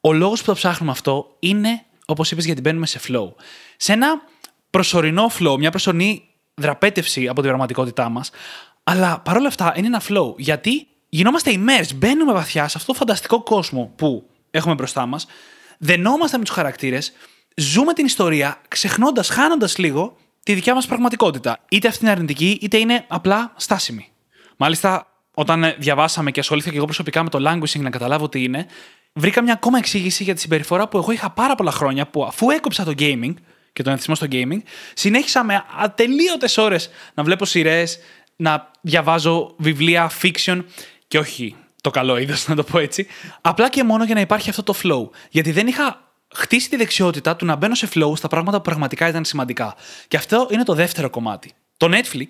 Ο 0.00 0.12
λόγος 0.12 0.40
που 0.40 0.46
το 0.46 0.54
ψάχνουμε 0.54 0.92
αυτό 0.92 1.36
είναι, 1.38 1.84
όπως 2.06 2.30
είπες, 2.30 2.44
γιατί 2.44 2.60
μπαίνουμε 2.60 2.86
σε 2.86 3.00
flow. 3.08 3.28
Σε 3.76 3.92
ένα 3.92 4.22
προσωρινό 4.70 5.30
flow, 5.38 5.56
μια 5.58 5.70
προσωρινή 5.70 6.28
δραπέτευση 6.54 7.28
από 7.28 7.40
την 7.40 7.48
πραγματικότητά 7.48 8.08
μας, 8.08 8.30
αλλά 8.84 9.20
παρόλα 9.20 9.48
αυτά 9.48 9.72
είναι 9.76 9.86
ένα 9.86 10.02
flow. 10.08 10.36
Γιατί 10.36 10.86
γινόμαστε 11.08 11.50
immersed, 11.54 11.94
μπαίνουμε 11.94 12.32
βαθιά 12.32 12.68
σε 12.68 12.78
αυτό 12.78 12.92
το 12.92 12.98
φανταστικό 12.98 13.42
κόσμο 13.42 13.92
που 13.96 14.28
έχουμε 14.50 14.74
μπροστά 14.74 15.06
μας, 15.06 15.26
δενόμαστε 15.78 16.38
με 16.38 16.44
τους 16.44 16.54
χαρακτήρες, 16.54 17.12
ζούμε 17.56 17.92
την 17.92 18.04
ιστορία, 18.04 18.60
ξεχνώντας, 18.68 19.28
χάνοντας 19.28 19.78
λίγο 19.78 20.16
τη 20.46 20.54
δικιά 20.54 20.74
μας 20.74 20.86
πραγματικότητα. 20.86 21.58
Είτε 21.68 21.88
αυτή 21.88 22.04
είναι 22.04 22.12
αρνητική, 22.12 22.58
είτε 22.62 22.76
είναι 22.76 23.04
απλά 23.08 23.52
στάσιμη. 23.56 24.08
Μάλιστα, 24.56 25.06
όταν 25.34 25.74
διαβάσαμε 25.78 26.30
και 26.30 26.40
ασχολήθηκα 26.40 26.70
και 26.70 26.76
εγώ 26.76 26.86
προσωπικά 26.86 27.22
με 27.22 27.28
το 27.28 27.38
languaging 27.48 27.80
να 27.80 27.90
καταλάβω 27.90 28.28
τι 28.28 28.42
είναι, 28.42 28.66
βρήκα 29.12 29.42
μια 29.42 29.52
ακόμα 29.52 29.78
εξήγηση 29.78 30.22
για 30.22 30.34
τη 30.34 30.40
συμπεριφορά 30.40 30.88
που 30.88 30.98
εγώ 30.98 31.12
είχα 31.12 31.30
πάρα 31.30 31.54
πολλά 31.54 31.70
χρόνια 31.70 32.06
που 32.06 32.24
αφού 32.24 32.50
έκοψα 32.50 32.84
το 32.84 32.92
gaming 32.98 33.34
και 33.72 33.82
τον 33.82 33.92
εθισμό 33.92 34.14
στο 34.14 34.26
gaming, 34.30 34.58
συνέχισα 34.94 35.44
με 35.44 35.64
ατελείωτες 35.78 36.58
ώρες 36.58 36.90
να 37.14 37.22
βλέπω 37.22 37.44
σειρές, 37.44 37.98
να 38.36 38.70
διαβάζω 38.80 39.54
βιβλία 39.56 40.10
fiction 40.22 40.64
και 41.08 41.18
όχι 41.18 41.56
το 41.80 41.90
καλό 41.90 42.18
είδος, 42.18 42.48
να 42.48 42.54
το 42.54 42.62
πω 42.62 42.78
έτσι. 42.78 43.06
Απλά 43.40 43.68
και 43.68 43.84
μόνο 43.84 44.04
για 44.04 44.14
να 44.14 44.20
υπάρχει 44.20 44.50
αυτό 44.50 44.62
το 44.62 44.74
flow. 44.82 45.10
Γιατί 45.30 45.52
δεν 45.52 45.66
είχα 45.66 46.05
χτίσει 46.34 46.68
τη 46.68 46.76
δεξιότητα 46.76 47.36
του 47.36 47.44
να 47.44 47.56
μπαίνω 47.56 47.74
σε 47.74 47.88
flow 47.94 48.16
στα 48.16 48.28
πράγματα 48.28 48.56
που 48.56 48.62
πραγματικά 48.62 49.08
ήταν 49.08 49.24
σημαντικά. 49.24 49.74
Και 50.08 50.16
αυτό 50.16 50.48
είναι 50.50 50.62
το 50.62 50.74
δεύτερο 50.74 51.10
κομμάτι. 51.10 51.52
Το 51.76 51.88
Netflix 51.90 52.26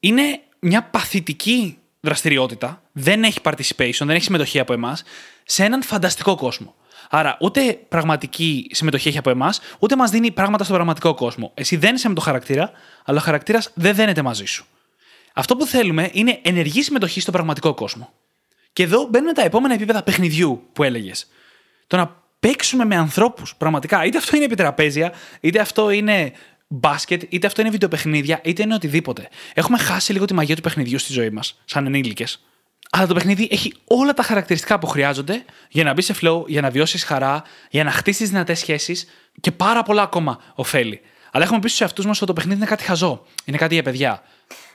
είναι 0.00 0.40
μια 0.58 0.82
παθητική 0.82 1.78
δραστηριότητα, 2.00 2.82
δεν 2.92 3.22
έχει 3.22 3.38
participation, 3.42 3.98
δεν 3.98 4.10
έχει 4.10 4.24
συμμετοχή 4.24 4.58
από 4.58 4.72
εμάς, 4.72 5.02
σε 5.44 5.64
έναν 5.64 5.82
φανταστικό 5.82 6.34
κόσμο. 6.34 6.74
Άρα, 7.10 7.36
ούτε 7.40 7.78
πραγματική 7.88 8.66
συμμετοχή 8.70 9.08
έχει 9.08 9.18
από 9.18 9.30
εμάς, 9.30 9.60
ούτε 9.78 9.96
μας 9.96 10.10
δίνει 10.10 10.30
πράγματα 10.30 10.64
στον 10.64 10.76
πραγματικό 10.76 11.14
κόσμο. 11.14 11.50
Εσύ 11.54 11.76
δένεσαι 11.76 12.08
με 12.08 12.14
το 12.14 12.20
χαρακτήρα, 12.20 12.70
αλλά 13.04 13.18
ο 13.18 13.22
χαρακτήρας 13.22 13.70
δεν 13.74 13.94
δένεται 13.94 14.22
μαζί 14.22 14.44
σου. 14.44 14.66
Αυτό 15.34 15.56
που 15.56 15.66
θέλουμε 15.66 16.10
είναι 16.12 16.38
ενεργή 16.42 16.82
συμμετοχή 16.82 17.20
στον 17.20 17.32
πραγματικό 17.32 17.74
κόσμο. 17.74 18.12
Και 18.72 18.82
εδώ 18.82 19.06
μπαίνουν 19.10 19.34
τα 19.34 19.42
επόμενα 19.42 19.74
επίπεδα 19.74 20.02
παιχνιδιού 20.02 20.68
που 20.72 20.82
έλεγες. 20.82 21.26
Το 21.86 21.96
να 21.96 22.22
παίξουμε 22.48 22.84
με 22.84 22.96
ανθρώπους. 22.96 23.54
Πραγματικά. 23.56 24.04
Είτε 24.04 24.18
αυτό 24.18 24.36
είναι 24.36 24.44
επιτραπέζια, 24.44 25.12
είτε 25.40 25.60
αυτό 25.60 25.90
είναι 25.90 26.32
μπάσκετ, 26.68 27.22
είτε 27.28 27.46
αυτό 27.46 27.60
είναι 27.60 27.70
βιντεοπαιχνίδια, 27.70 28.40
είτε 28.44 28.62
είναι 28.62 28.74
οτιδήποτε. 28.74 29.28
Έχουμε 29.54 29.78
χάσει 29.78 30.12
λίγο 30.12 30.24
τη 30.24 30.34
μαγεία 30.34 30.56
του 30.56 30.62
παιχνιδιού 30.62 30.98
στη 30.98 31.12
ζωή 31.12 31.30
μας, 31.30 31.60
σαν 31.64 31.86
ενήλικες. 31.86 32.44
Αλλά 32.90 33.06
το 33.06 33.14
παιχνίδι 33.14 33.48
έχει 33.50 33.74
όλα 33.84 34.14
τα 34.14 34.22
χαρακτηριστικά 34.22 34.78
που 34.78 34.86
χρειάζονται 34.86 35.44
για 35.68 35.84
να 35.84 35.92
μπει 35.92 36.02
σε 36.02 36.14
flow, 36.20 36.46
για 36.46 36.60
να 36.60 36.70
βιώσεις 36.70 37.04
χαρά, 37.04 37.42
για 37.70 37.84
να 37.84 37.90
χτίσεις 37.90 38.28
δυνατές 38.28 38.58
σχέσεις 38.58 39.06
και 39.40 39.52
πάρα 39.52 39.82
πολλά 39.82 40.02
ακόμα 40.02 40.40
ωφέλη. 40.54 41.00
Αλλά 41.32 41.44
έχουμε 41.44 41.60
πει 41.60 41.68
στους 41.68 41.80
εαυτούς 41.80 42.06
μας 42.06 42.16
ότι 42.16 42.26
το 42.26 42.32
παιχνίδι 42.32 42.58
είναι 42.58 42.66
κάτι 42.66 42.84
χαζό. 42.84 43.26
Είναι 43.44 43.56
κάτι 43.56 43.74
για 43.74 43.82
παιδιά. 43.82 44.22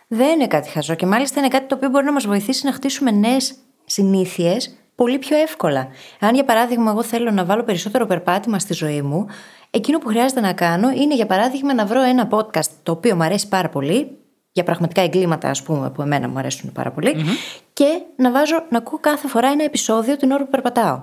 Δεν 0.07 0.29
είναι 0.29 0.47
κάτι 0.47 0.69
χαζό 0.69 0.95
και 0.95 1.05
μάλιστα 1.05 1.39
είναι 1.39 1.47
κάτι 1.47 1.67
το 1.67 1.75
οποίο 1.75 1.89
μπορεί 1.89 2.05
να 2.05 2.11
μας 2.11 2.25
βοηθήσει 2.25 2.65
να 2.65 2.73
χτίσουμε 2.73 3.11
νέες 3.11 3.55
συνήθειες 3.85 4.78
πολύ 4.99 5.19
πιο 5.19 5.37
εύκολα. 5.37 5.87
Αν 6.19 6.33
για 6.33 6.45
παράδειγμα 6.45 6.91
εγώ 6.91 7.03
θέλω 7.03 7.31
να 7.31 7.45
βάλω 7.45 7.63
περισσότερο 7.63 8.05
περπάτημα 8.05 8.59
στη 8.59 8.73
ζωή 8.73 9.01
μου, 9.01 9.25
εκείνο 9.69 9.97
που 9.97 10.07
χρειάζεται 10.07 10.41
να 10.41 10.53
κάνω 10.53 10.89
είναι 10.89 11.15
για 11.15 11.25
παράδειγμα 11.25 11.73
να 11.73 11.85
βρω 11.85 12.01
ένα 12.01 12.27
podcast 12.31 12.69
το 12.83 12.91
οποίο 12.91 13.15
μου 13.15 13.23
αρέσει 13.23 13.47
πάρα 13.47 13.69
πολύ, 13.69 14.17
για 14.51 14.63
πραγματικά 14.63 15.01
εγκλήματα, 15.01 15.49
ας 15.49 15.61
πούμε, 15.63 15.89
που 15.89 16.01
εμένα 16.01 16.27
μου 16.27 16.37
αρέσουν 16.37 16.71
πάρα 16.71 16.93
και 17.73 18.01
να 18.15 18.31
βάζω 18.31 18.65
να 18.69 18.77
ακούω 18.77 18.99
κάθε 18.99 19.27
φορά 19.27 19.47
ένα 19.47 19.63
επεισόδιο 19.63 20.17
την 20.17 20.31
ώρα 20.31 20.43
που 20.43 20.49
περπατάω. 20.49 21.01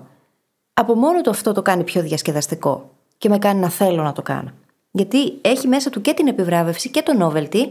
Από 0.75 0.95
μόνο 0.95 1.21
το 1.21 1.31
αυτό 1.31 1.53
το 1.53 1.63
κάνει 1.63 1.85
πιο 1.85 2.03
διασκεδαστικό 2.03 2.91
και 3.19 3.29
με 3.29 3.39
κάνει 3.39 3.61
να 3.61 3.69
θέλω 3.69 4.03
να 4.03 4.13
το 4.13 4.23
κάνω. 4.23 4.53
Γιατί 4.91 5.39
έχει 5.41 5.69
μέσα 5.69 5.91
του 5.91 6.01
και 6.01 6.13
την 6.13 6.27
επιβράβευση 6.27 6.91
και 6.91 7.03
το 7.03 7.13
novelty 7.21 7.63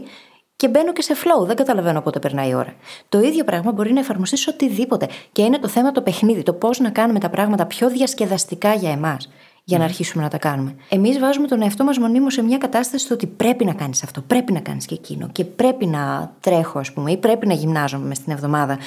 και 0.56 0.68
μπαίνω 0.68 0.92
και 0.92 1.02
σε 1.02 1.14
flow. 1.14 1.46
Δεν 1.46 1.56
καταλαβαίνω 1.56 2.00
πότε 2.00 2.18
περνάει 2.18 2.48
η 2.48 2.54
ώρα. 2.54 2.74
Το 3.08 3.20
ίδιο 3.20 3.44
πράγμα 3.44 3.72
μπορεί 3.72 3.92
να 3.92 4.00
εφαρμοστεί 4.00 4.36
σε 4.36 4.50
οτιδήποτε. 4.50 5.08
Και 5.32 5.42
είναι 5.42 5.58
το 5.58 5.68
θέμα 5.68 5.92
το 5.92 6.02
παιχνίδι, 6.02 6.42
το 6.42 6.52
πώς 6.52 6.78
να 6.78 6.90
κάνουμε 6.90 7.18
τα 7.18 7.30
πράγματα 7.30 7.66
πιο 7.66 7.90
διασκεδαστικά 7.90 8.74
για 8.74 8.90
εμάς 8.90 9.28
για 9.68 9.78
να 9.78 9.84
αρχίσουμε 9.84 10.22
να 10.22 10.28
τα 10.28 10.38
κάνουμε. 10.38 10.74
Εμείς 10.88 11.18
βάζουμε 11.18 11.46
τον 11.46 11.62
εαυτό 11.62 11.84
μας 11.84 11.98
μονίμως 11.98 12.32
σε 12.32 12.42
μια 12.42 12.58
κατάσταση 12.58 13.04
στο 13.04 13.14
ότι 13.14 13.26
πρέπει 13.26 13.64
να 13.64 13.74
κάνεις 13.74 14.02
αυτό, 14.02 14.20
πρέπει 14.20 14.52
να 14.52 14.60
κάνεις 14.60 14.86
και 14.86 14.94
εκείνο 14.94 15.28
και 15.32 15.44
πρέπει 15.44 15.86
να 15.86 16.34
τρέχω, 16.40 16.78
ας 16.78 16.92
πούμε, 16.92 17.10
ή 17.10 17.16
πρέπει 17.16 17.46
να 17.46 17.54
γυμνάζομαι 17.54 18.06
μες 18.06 18.16
στην 18.16 18.32
εβδομάδα. 18.32 18.78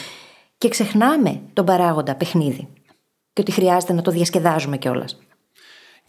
Και 0.57 0.69
ξεχνάμε 0.69 1.41
τον 1.53 1.65
παράγοντα 1.65 2.15
παιχνίδι. 2.15 2.67
Και 3.33 3.41
ότι 3.41 3.51
χρειάζεται 3.51 3.93
να 3.93 4.01
το 4.01 4.11
διασκεδάζουμε 4.11 4.77
κιόλας. 4.77 5.17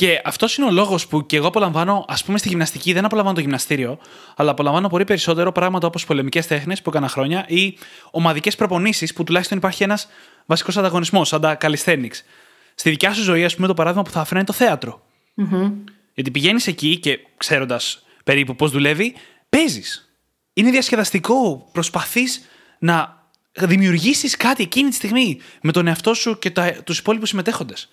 Και 0.00 0.20
αυτός 0.24 0.56
είναι 0.56 0.66
ο 0.66 0.70
λόγος 0.70 1.06
που 1.06 1.26
και 1.26 1.36
εγώ 1.36 1.46
απολαμβάνω, 1.46 2.04
ας 2.08 2.24
πούμε, 2.24 2.38
στη 2.38 2.48
γυμναστική 2.48 2.92
δεν 2.92 3.04
απολαμβάνω 3.04 3.36
το 3.36 3.40
γυμναστήριο, 3.42 3.98
αλλά 4.36 4.50
απολαμβάνω 4.50 4.88
πολύ 4.88 5.04
περισσότερο 5.04 5.52
πράγματα 5.52 5.86
όπως 5.86 6.06
πολεμικές 6.06 6.46
τέχνες 6.46 6.82
που 6.82 6.90
έκανα 6.90 7.08
χρόνια 7.08 7.44
ή 7.48 7.78
ομαδικές 8.10 8.56
προπονήσεις 8.56 9.12
που 9.12 9.24
τουλάχιστον 9.24 9.58
υπάρχει 9.58 9.82
ένας 9.82 10.08
βασικός 10.46 10.76
ανταγωνισμός, 10.76 11.28
σαν 11.28 11.40
τα 11.40 11.56
calisthenics. 11.60 12.14
Στη 12.74 12.90
δικιά 12.90 13.12
σου 13.12 13.22
ζωή, 13.22 13.44
ας 13.44 13.54
πούμε, 13.54 13.66
το 13.66 13.74
παράδειγμα 13.74 14.04
που 14.04 14.10
θα 14.10 14.20
έφερα 14.20 14.36
είναι 14.38 14.46
το 14.46 14.52
θεατρο 14.52 15.02
mm-hmm. 15.36 15.72
Γιατί 16.14 16.30
πηγαίνεις 16.30 16.66
εκεί 16.66 16.98
και 16.98 17.18
ξέροντας 17.36 18.06
περίπου 18.24 18.56
πώς 18.56 18.70
δουλεύει, 18.70 19.14
παίζεις. 19.48 20.14
Είναι 20.52 20.70
διασκεδαστικό. 20.70 21.68
Προσπαθείς 21.72 22.40
να 22.78 23.28
δημιουργήσεις 23.52 24.36
κάτι 24.36 24.62
εκείνη 24.62 24.88
τη 24.88 24.94
στιγμή 24.94 25.40
με 25.62 25.72
τον 25.72 25.86
εαυτό 25.86 26.14
σου 26.14 26.38
και 26.38 26.52
τους 26.84 26.98
υπόλοιπους 26.98 27.28
συμμετέχοντες 27.28 27.88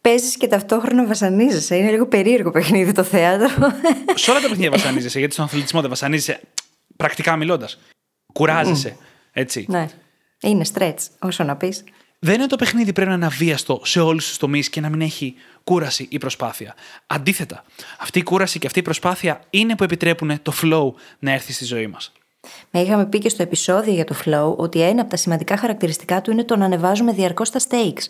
παίζεις 0.00 0.36
και 0.36 0.46
ταυτόχρονα 0.46 1.06
βασανίζεσαι. 1.06 1.76
Είναι 1.76 1.90
λίγο 1.90 2.06
περίεργο 2.06 2.50
παιχνίδι 2.50 2.92
το 2.92 3.02
θέατρο. 3.02 3.48
Σε 4.14 4.30
όλα 4.30 4.40
τα 4.40 4.48
παιχνίδια 4.48 4.70
βασανίζεσαι, 4.70 5.18
γιατί 5.18 5.32
στον 5.32 5.44
αθλητισμό 5.44 5.80
δεν 5.80 5.90
βασανίζεσαι. 5.90 6.40
Πρακτικά 6.96 7.36
μιλώντας. 7.36 7.78
Κουράζεσαι. 8.32 8.96
Έτσι. 9.32 9.66
Ναι. 9.68 9.88
Είναι 10.40 10.64
stretch, 10.74 10.96
όσο 11.18 11.44
να 11.44 11.56
πεις. 11.56 11.84
Δεν 12.18 12.34
είναι 12.34 12.46
το 12.46 12.56
παιχνίδι 12.56 12.92
πρέπει 12.92 13.10
να 13.10 13.16
είναι 13.16 13.26
αβίαστο 13.26 13.80
σε 13.84 14.00
όλους 14.00 14.28
τους 14.28 14.36
τομείς 14.36 14.68
και 14.68 14.80
να 14.80 14.88
μην 14.88 15.00
έχει 15.00 15.34
κούραση 15.64 16.06
ή 16.10 16.18
προσπάθεια. 16.18 16.74
Αντίθετα, 17.06 17.64
αυτή 17.98 18.18
η 18.18 18.22
κούραση 18.22 18.58
και 18.58 18.66
αυτή 18.66 18.78
η 18.78 18.82
προσπάθεια 18.82 19.40
είναι 19.50 19.76
που 19.76 19.84
επιτρέπουν 19.84 20.42
το 20.42 20.52
flow 20.62 20.92
να 21.18 21.32
έρθει 21.32 21.52
στη 21.52 21.64
ζωή 21.64 21.86
μας. 21.86 22.12
Με 22.70 22.80
είχαμε 22.80 23.06
πει 23.06 23.18
και 23.18 23.28
στο 23.28 23.42
επεισόδιο 23.42 23.92
για 23.92 24.04
το 24.04 24.14
flow 24.24 24.56
ότι 24.56 24.80
ένα 24.80 25.00
από 25.00 25.10
τα 25.10 25.16
σημαντικά 25.16 25.56
χαρακτηριστικά 25.56 26.20
του 26.20 26.30
είναι 26.30 26.44
το 26.44 26.56
να 26.56 26.64
ανεβάζουμε 26.64 27.12
διαρκώς 27.12 27.50
τα 27.50 27.60
stakes 27.68 28.04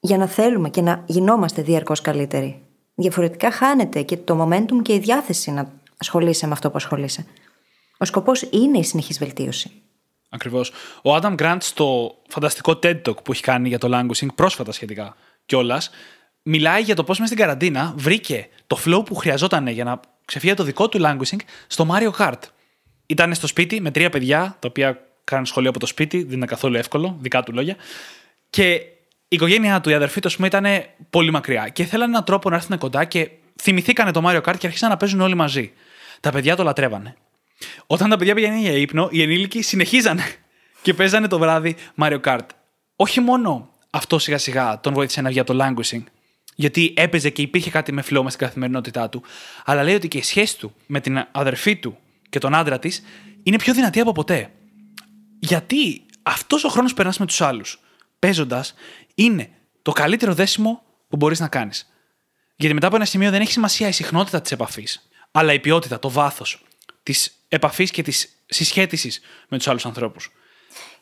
για 0.00 0.16
να 0.16 0.26
θέλουμε 0.26 0.70
και 0.70 0.80
να 0.80 1.04
γινόμαστε 1.06 1.62
διαρκώς 1.62 2.00
καλύτεροι. 2.00 2.62
Διαφορετικά 2.94 3.50
χάνεται 3.50 4.02
και 4.02 4.16
το 4.16 4.42
momentum 4.42 4.82
και 4.82 4.94
η 4.94 4.98
διάθεση 4.98 5.50
να 5.50 5.72
ασχολείσαι 5.96 6.46
με 6.46 6.52
αυτό 6.52 6.70
που 6.70 6.76
ασχολείσαι. 6.76 7.26
Ο 7.98 8.04
σκοπός 8.04 8.42
είναι 8.50 8.78
η 8.78 8.84
συνεχής 8.84 9.18
βελτίωση. 9.18 9.70
Ακριβώς. 10.28 10.72
Ο 11.02 11.16
Adam 11.16 11.34
Grant 11.36 11.56
στο 11.60 12.14
φανταστικό 12.28 12.78
TED 12.82 13.02
Talk 13.02 13.22
που 13.24 13.32
έχει 13.32 13.42
κάνει 13.42 13.68
για 13.68 13.78
το 13.78 13.88
languaging 13.92 14.34
πρόσφατα 14.34 14.72
σχετικά 14.72 15.16
κιόλας, 15.46 15.90
μιλάει 16.42 16.82
για 16.82 16.94
το 16.94 17.04
πώς 17.04 17.18
με 17.18 17.26
στην 17.26 17.38
καραντίνα 17.38 17.94
βρήκε 17.96 18.48
το 18.66 18.78
flow 18.84 19.02
που 19.04 19.14
χρειαζόταν 19.14 19.66
για 19.66 19.84
να 19.84 20.00
ξεφύγει 20.24 20.54
το 20.54 20.62
δικό 20.62 20.88
του 20.88 21.00
languishing 21.02 21.40
στο 21.66 21.86
Mario 21.90 22.10
Kart. 22.10 22.38
Ήταν 23.06 23.34
στο 23.34 23.46
σπίτι 23.46 23.80
με 23.80 23.90
τρία 23.90 24.10
παιδιά, 24.10 24.56
τα 24.58 24.68
οποία 24.68 25.06
κάνουν 25.24 25.46
σχολείο 25.46 25.70
από 25.70 25.78
το 25.78 25.86
σπίτι, 25.86 26.22
δεν 26.22 26.36
είναι 26.36 26.46
καθόλου 26.46 26.76
εύκολο, 26.76 27.16
δικά 27.20 27.42
του 27.42 27.52
λόγια. 27.52 27.76
Και 28.50 28.80
η 29.32 29.36
οικογένειά 29.36 29.80
του, 29.80 29.90
η 29.90 29.94
αδερφή 29.94 30.20
του, 30.20 30.28
ας 30.28 30.36
πούμε, 30.36 30.46
ήταν 30.46 30.66
πολύ 31.10 31.30
μακριά. 31.30 31.68
Και 31.68 31.84
θέλανε 31.84 32.10
έναν 32.10 32.24
τρόπο 32.24 32.50
να 32.50 32.56
έρθουν 32.56 32.78
κοντά 32.78 33.04
και 33.04 33.30
θυμηθήκανε 33.62 34.10
το 34.10 34.22
Mario 34.24 34.42
Kart 34.42 34.54
και 34.58 34.66
αρχίσαν 34.66 34.90
να 34.90 34.96
παίζουν 34.96 35.20
όλοι 35.20 35.34
μαζί. 35.34 35.72
Τα 36.20 36.30
παιδιά 36.30 36.56
το 36.56 36.62
λατρεύανε. 36.62 37.16
Όταν 37.86 38.10
τα 38.10 38.16
παιδιά 38.16 38.34
πήγαιναν 38.34 38.58
για 38.58 38.72
ύπνο, 38.72 39.08
οι 39.10 39.22
ενήλικοι 39.22 39.62
συνεχίζανε 39.62 40.22
και 40.82 40.94
παίζανε 40.94 41.28
το 41.28 41.38
βράδυ 41.38 41.76
Mario 41.98 42.20
Kart. 42.20 42.46
Όχι 42.96 43.20
μόνο 43.20 43.68
αυτό 43.90 44.18
σιγά 44.18 44.38
σιγά 44.38 44.80
τον 44.80 44.92
βοήθησε 44.92 45.20
να 45.20 45.28
βγει 45.28 45.38
από 45.38 45.52
το 45.52 45.64
languishing, 45.64 46.02
γιατί 46.54 46.94
έπαιζε 46.96 47.30
και 47.30 47.42
υπήρχε 47.42 47.70
κάτι 47.70 47.92
με 47.92 48.02
φλόγμα 48.02 48.30
στην 48.30 48.46
καθημερινότητά 48.46 49.08
του, 49.08 49.22
αλλά 49.64 49.82
λέει 49.82 49.94
ότι 49.94 50.08
και 50.08 50.18
η 50.18 50.22
σχέση 50.22 50.58
του 50.58 50.74
με 50.86 51.00
την 51.00 51.26
αδερφή 51.30 51.76
του 51.76 51.98
και 52.28 52.38
τον 52.38 52.54
άντρα 52.54 52.78
της 52.78 53.02
είναι 53.42 53.56
πιο 53.56 53.74
δυνατή 53.74 54.00
από 54.00 54.12
ποτέ. 54.12 54.50
Γιατί 55.38 56.06
αυτός 56.22 56.64
ο 56.64 56.68
χρόνος 56.68 56.90
που 56.90 56.96
περνάς 56.96 57.18
με 57.18 57.26
τους 57.26 57.40
άλλους, 57.40 57.80
παίζοντας, 58.18 58.74
είναι 59.24 59.50
το 59.82 59.92
καλύτερο 59.92 60.34
δέσιμο 60.34 60.82
που 61.08 61.16
μπορείς 61.16 61.40
να 61.40 61.48
κάνεις. 61.48 61.92
Γιατί 62.56 62.74
μετά 62.74 62.86
από 62.86 62.96
ένα 62.96 63.04
σημείο 63.04 63.30
δεν 63.30 63.40
έχει 63.40 63.52
σημασία 63.52 63.88
η 63.88 63.92
συχνότητα 63.92 64.40
της 64.40 64.52
επαφής, 64.52 65.08
αλλά 65.30 65.52
η 65.52 65.60
ποιότητα, 65.60 65.98
το 65.98 66.10
βάθος 66.10 66.64
της 67.02 67.32
επαφής 67.48 67.90
και 67.90 68.02
της 68.02 68.42
συσχέτισης 68.46 69.20
με 69.48 69.56
τους 69.56 69.68
άλλους 69.68 69.86
ανθρώπους. 69.86 70.32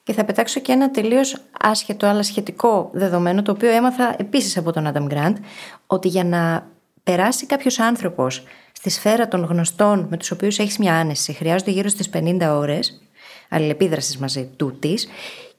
Και 0.03 0.13
θα 0.13 0.25
πετάξω 0.25 0.61
και 0.61 0.73
ένα 0.73 0.91
τελείως 0.91 1.37
άσχετο 1.61 2.07
αλλά 2.07 2.23
σχετικό 2.23 2.91
δεδομένο, 2.93 3.43
το 3.43 3.53
οποίο 3.53 3.71
έμαθα 3.71 4.15
επίσης 4.19 4.57
από 4.57 4.73
τον 4.73 4.87
Άνταμ 4.87 5.07
Γκραντ, 5.07 5.37
ότι 5.87 6.09
για 6.09 6.25
να 6.25 6.71
περάσει 7.03 7.47
κάποιος 7.47 7.79
άνθρωπος 7.79 8.43
στη 8.73 8.91
σφαίρα 8.91 9.29
των 9.29 9.45
γνωστών 9.45 10.07
με 10.11 10.17
τους 10.17 10.31
οποίους 10.31 10.59
έχεις 10.59 10.79
μια 10.79 10.95
άνεση, 10.95 11.33
χρειάζονται 11.33 11.71
γύρω 11.71 11.89
στις 11.89 12.09
50 12.13 12.57
ώρες 12.57 13.01
αλληλεπίδρασης 13.49 14.19
μαζί 14.19 14.51
του 14.57 14.79
της. 14.79 15.09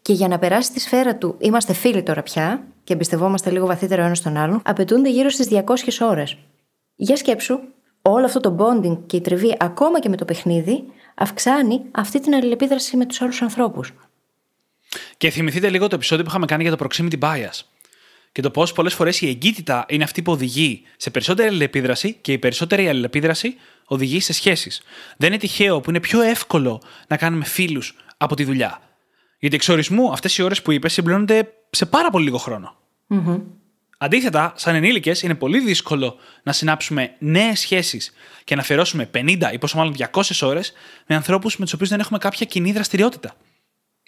Και 0.01 0.13
για 0.13 0.27
να 0.27 0.39
περάσει 0.39 0.69
στη 0.69 0.79
σφαίρα 0.79 1.15
του, 1.15 1.35
είμαστε 1.39 1.73
φίλοι 1.73 2.03
τώρα 2.03 2.23
πια 2.23 2.63
και 2.83 2.93
εμπιστευόμαστε 2.93 3.49
λίγο 3.49 3.65
βαθύτερο 3.65 4.03
ένας 4.03 4.21
τον 4.21 4.37
άλλον, 4.37 4.61
απαιτούνται 4.65 5.09
γύρω 5.09 5.29
στις 5.29 5.47
200 5.49 5.63
ώρες. 6.01 6.37
Για 6.95 7.15
σκέψου, 7.15 7.59
όλο 8.01 8.25
αυτό 8.25 8.39
το 8.39 8.55
bonding 8.59 8.97
και 9.05 9.17
η 9.17 9.21
τριβή, 9.21 9.55
ακόμα 9.59 9.99
και 9.99 10.09
με 10.09 10.15
το 10.15 10.25
παιχνίδι, 10.25 10.83
αυξάνει 11.15 11.81
αυτή 11.91 12.19
την 12.19 12.33
αλληλεπίδραση 12.35 12.97
με 12.97 13.05
τους 13.05 13.21
άλλους 13.21 13.41
ανθρώπους. 13.41 13.93
Και 15.17 15.29
θυμηθείτε 15.29 15.69
λίγο 15.69 15.87
το 15.87 15.95
επεισόδιο 15.95 16.23
που 16.23 16.29
είχαμε 16.29 16.45
κάνει 16.45 16.63
για 16.63 16.75
το 16.75 16.87
proximity 16.87 17.19
bias. 17.19 17.61
Και 18.31 18.41
το 18.41 18.51
πώς 18.51 18.73
πολλές 18.73 18.93
φορές 18.93 19.21
η 19.21 19.27
εγκύτητα 19.27 19.85
είναι 19.89 20.03
αυτή 20.03 20.21
που 20.21 20.31
οδηγεί 20.31 20.83
σε 20.97 21.09
περισσότερη 21.09 21.47
αλληλεπίδραση 21.47 22.13
και 22.21 22.31
η 22.31 22.37
περισσότερη 22.37 22.89
αλληλεπίδραση 22.89 23.55
οδηγεί 23.85 24.19
σε 24.19 24.33
σχέσεις. 24.33 24.81
Δεν 25.17 25.29
είναι 25.29 25.37
τυχαίο 25.37 25.81
που 25.81 25.89
είναι 25.89 25.99
πιο 25.99 26.21
εύκολο 26.21 26.81
να 27.07 27.17
κάνουμε 27.17 27.45
φίλους 27.45 27.95
από 28.17 28.35
τη 28.35 28.43
δουλειά. 28.43 28.81
Γιατί 29.39 29.55
εξορισμού 29.55 30.11
αυτές 30.11 30.37
οι 30.37 30.41
ώρες 30.41 30.61
που 30.61 30.71
είπες 30.71 30.93
συμπληρώνονται 30.93 31.53
σε 31.69 31.85
πάρα 31.85 32.09
πολύ 32.09 32.23
λίγο 32.23 32.37
χρόνο. 32.37 32.75
Mm-hmm. 33.09 33.41
Αντίθετα, 33.97 34.53
σαν 34.55 34.75
ενήλικες, 34.75 35.21
είναι 35.21 35.35
πολύ 35.35 35.59
δύσκολο 35.59 36.15
να 36.43 36.51
συνάψουμε 36.51 37.15
νέες 37.19 37.59
σχέσεις 37.59 38.13
και 38.43 38.55
να 38.55 38.61
αφιερώσουμε 38.61 39.09
50 39.13 39.49
ή 39.53 39.57
πόσο 39.57 39.77
μάλλον 39.77 39.95
200 40.11 40.21
ώρες 40.41 40.73
με 41.07 41.15
ανθρώπους 41.15 41.57
με 41.57 41.63
τους 41.63 41.73
οποίους 41.73 41.89
δεν 41.89 41.99
έχουμε 41.99 42.17
κάποια 42.17 42.45
κοινή 42.45 42.71
δραστηριότητα. 42.71 43.33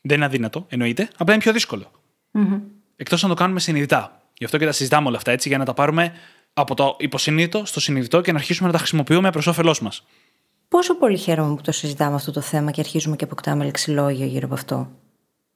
Δεν 0.04 0.18
είναι 0.18 0.26
αδύνατο, 0.26 0.66
εννοείται, 0.70 1.10
απλά 1.18 1.34
είναι 1.34 1.44
πιο 1.44 1.54
δύσκολο. 1.54 1.92
Mm-hmm. 2.34 2.62
Εκτός 2.96 3.24
να 3.24 3.30
το 3.30 3.34
κάνουμε 3.34 3.60
συνειδητά. 3.60 4.22
Γι' 4.38 4.46
αυτό 4.46 4.58
και 4.58 4.66
τα 4.66 4.72
συζητάμε 4.72 5.08
όλα 5.08 5.18
αυτά 5.18 5.32
έτσι, 5.32 5.48
για 5.48 5.58
να 5.58 5.66
τα 5.66 5.74
πάρουμε 5.74 6.14
από 6.54 6.76
το 6.76 6.96
υποσυνείδητο 7.00 7.66
στο 7.66 7.80
συνειδητό 7.80 8.22
και 8.22 8.32
να 8.32 8.38
αρχίσουμε 8.38 8.68
να 8.68 8.74
τα 8.74 8.80
χρησιμοποιούμε 8.80 9.30
προς 9.30 9.48
όφελός 9.48 9.82
μας. 9.82 10.06
Πόσο 10.68 10.96
πολύ 10.96 11.18
χαίρομαι 11.18 11.56
που 11.56 11.62
το 11.62 11.72
συζητάμε 11.72 12.16
αυτό 12.16 12.32
το 12.32 12.42
θέμα 12.42 12.72
και 12.72 12.80
αρχίζουμε 12.80 13.16
και 13.16 13.24
αποκτάμε 13.24 13.64
λεξιλόγιο 13.64 14.26
γύρω 14.26 14.46
από 14.46 14.54
αυτό. 14.54 14.92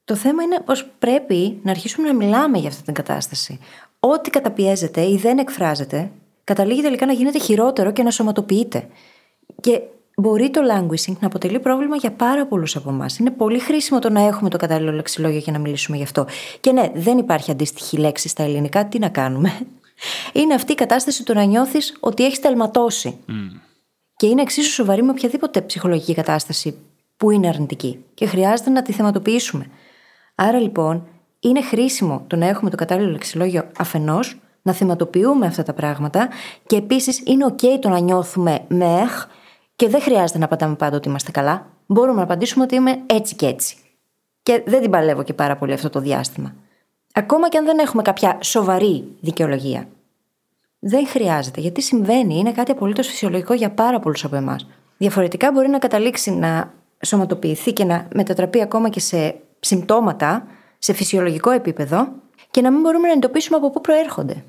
Το 0.06 0.14
θέμα 0.14 0.42
είναι 0.42 0.60
πως 0.64 0.86
πρέπει 0.98 1.60
να 1.62 1.70
αρχίσουμε 1.70 2.08
να 2.08 2.14
μιλάμε 2.14 2.58
για 2.58 2.68
αυτή 2.68 2.82
την 2.82 2.94
κατάσταση. 2.94 3.58
Ό,τι 4.00 4.30
καταπιέζεται 4.30 5.00
ή 5.00 5.16
δεν 5.16 5.38
εκφράζεται, 5.38 6.10
καταλήγει 6.44 6.82
τελικά 6.82 7.06
να 7.06 7.12
γίνεται 7.12 7.38
χειρότερο 7.38 7.92
και 7.92 8.02
να 8.02 8.10
σωματοποιείται. 8.10 8.88
Και 9.60 9.80
μπορεί 10.16 10.50
το 10.50 10.60
languishing 10.72 11.16
να 11.20 11.26
αποτελεί 11.26 11.60
πρόβλημα 11.60 11.96
για 11.96 12.12
πάρα 12.12 12.46
πολλούς 12.46 12.76
από 12.76 12.90
εμάς. 12.90 13.18
Είναι 13.18 13.30
πολύ 13.30 13.58
χρήσιμο 13.58 13.98
το 13.98 14.10
να 14.10 14.20
έχουμε 14.20 14.50
το 14.50 14.56
κατάλληλο 14.56 14.92
λεξιλόγιο 14.92 15.38
για 15.38 15.52
να 15.52 15.58
μιλήσουμε 15.58 15.96
γι' 15.96 16.02
αυτό. 16.02 16.26
Και 16.60 16.72
ναι, 16.72 16.90
δεν 16.94 17.18
υπάρχει 17.18 17.50
αντίστοιχη 17.50 17.96
λέξη 17.96 18.28
στα 18.28 18.42
ελληνικά, 18.42 18.86
τι 18.86 18.98
να 18.98 19.08
κάνουμε; 19.08 19.58
Είναι 20.32 20.54
αυτή 20.54 20.72
η 20.72 20.74
κατάσταση 20.74 21.24
του 21.24 21.34
να 21.34 21.44
νιώθεις 21.44 21.96
ότι 22.00 22.24
έχεις 22.24 22.40
τελματώσει. 22.40 23.18
Mm. 23.28 23.32
Και 24.16 24.26
είναι 24.26 24.42
εξίσου 24.42 24.72
σοβαρή 24.72 25.02
με 25.02 25.10
οποιαδήποτε 25.10 25.60
ψυχολογική 25.60 26.14
κατάσταση 26.14 26.78
που 27.16 27.30
είναι 27.30 27.48
αρνητική. 27.48 28.04
Και 28.14 28.26
χρειάζεται 28.26 28.70
να 28.70 28.82
τη 28.82 28.92
θεματοποιήσουμε. 28.92 29.66
Άρα 30.38 30.58
λοιπόν, 30.58 31.06
είναι 31.40 31.62
χρήσιμο 31.62 32.24
το 32.26 32.36
να 32.36 32.46
έχουμε 32.46 32.70
το 32.70 32.76
κατάλληλο 32.76 33.10
λεξιλόγιο 33.10 33.64
αφενός, 33.78 34.40
να 34.62 34.72
θεματοποιούμε 34.72 35.46
αυτά 35.46 35.62
τα 35.62 35.72
πράγματα 35.72 36.28
και 36.66 36.76
επίσης 36.76 37.22
είναι 37.24 37.46
OK 37.48 37.64
το 37.80 37.88
να 37.88 37.98
νιώθουμε 37.98 38.64
μεχ 38.68 39.26
και 39.76 39.88
δεν 39.88 40.00
χρειάζεται 40.00 40.38
να 40.38 40.44
απαντάμε 40.44 40.74
πάντα 40.74 40.96
ότι 40.96 41.08
είμαστε 41.08 41.30
καλά. 41.30 41.66
Μπορούμε 41.86 42.16
να 42.16 42.22
απαντήσουμε 42.22 42.64
ότι 42.64 42.74
είμαι 42.74 43.02
έτσι 43.06 43.34
και 43.34 43.46
έτσι. 43.46 43.76
Και 44.42 44.62
δεν 44.66 44.80
την 44.80 44.90
παλεύω 44.90 45.22
και 45.22 45.32
πάρα 45.32 45.56
πολύ 45.56 45.72
αυτό 45.72 45.90
το 45.90 46.00
διάστημα. 46.00 46.54
Ακόμα 47.12 47.48
και 47.48 47.58
αν 47.58 47.64
δεν 47.64 47.78
έχουμε 47.78 48.02
κάποια 48.02 48.38
σοβαρή 48.42 49.04
δικαιολογία. 49.20 49.88
Δεν 50.78 51.06
χρειάζεται, 51.06 51.60
γιατί 51.60 51.82
συμβαίνει, 51.82 52.38
είναι 52.38 52.52
κάτι 52.52 52.70
απολύτως 52.70 53.06
φυσιολογικό 53.06 53.54
για 53.54 53.70
πάρα 53.70 54.00
πολλούς 54.00 54.24
από 54.24 54.36
εμάς. 54.36 54.66
Διαφορετικά 54.96 55.52
μπορεί 55.52 55.68
να 55.68 55.78
καταλήξει 55.78 56.30
να 56.30 56.72
σωματοποιηθεί 57.04 57.72
και 57.72 57.84
να 57.84 58.08
μετατραπεί 58.14 58.62
ακόμα 58.62 58.88
και 58.88 59.00
σε 59.00 59.40
συμπτώματα 59.60 60.46
σε 60.78 60.92
φυσιολογικό 60.92 61.50
επίπεδο 61.50 62.12
και 62.50 62.60
να 62.60 62.70
μην 62.70 62.80
μπορούμε 62.80 63.06
να 63.06 63.12
εντοπίσουμε 63.12 63.56
από 63.56 63.70
πού 63.70 63.80
προέρχονται. 63.80 64.44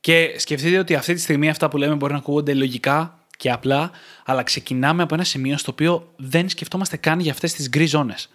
Και 0.00 0.34
σκεφτείτε 0.36 0.78
ότι 0.78 0.94
αυτή 0.94 1.14
τη 1.14 1.20
στιγμή 1.20 1.48
αυτά 1.48 1.68
που 1.68 1.76
λέμε 1.76 1.94
μπορεί 1.94 2.12
να 2.12 2.18
ακούγονται 2.18 2.54
λογικά 2.54 3.18
και 3.36 3.50
απλά, 3.50 3.90
αλλά 4.24 4.42
ξεκινάμε 4.42 5.02
από 5.02 5.14
ένα 5.14 5.24
σημείο 5.24 5.58
στο 5.58 5.70
οποίο 5.72 6.12
δεν 6.16 6.48
σκεφτόμαστε 6.48 6.96
καν 6.96 7.20
για 7.20 7.32
αυτές 7.32 7.52
τις 7.52 7.68
γκρι 7.68 7.86
ζώνες. 7.86 8.28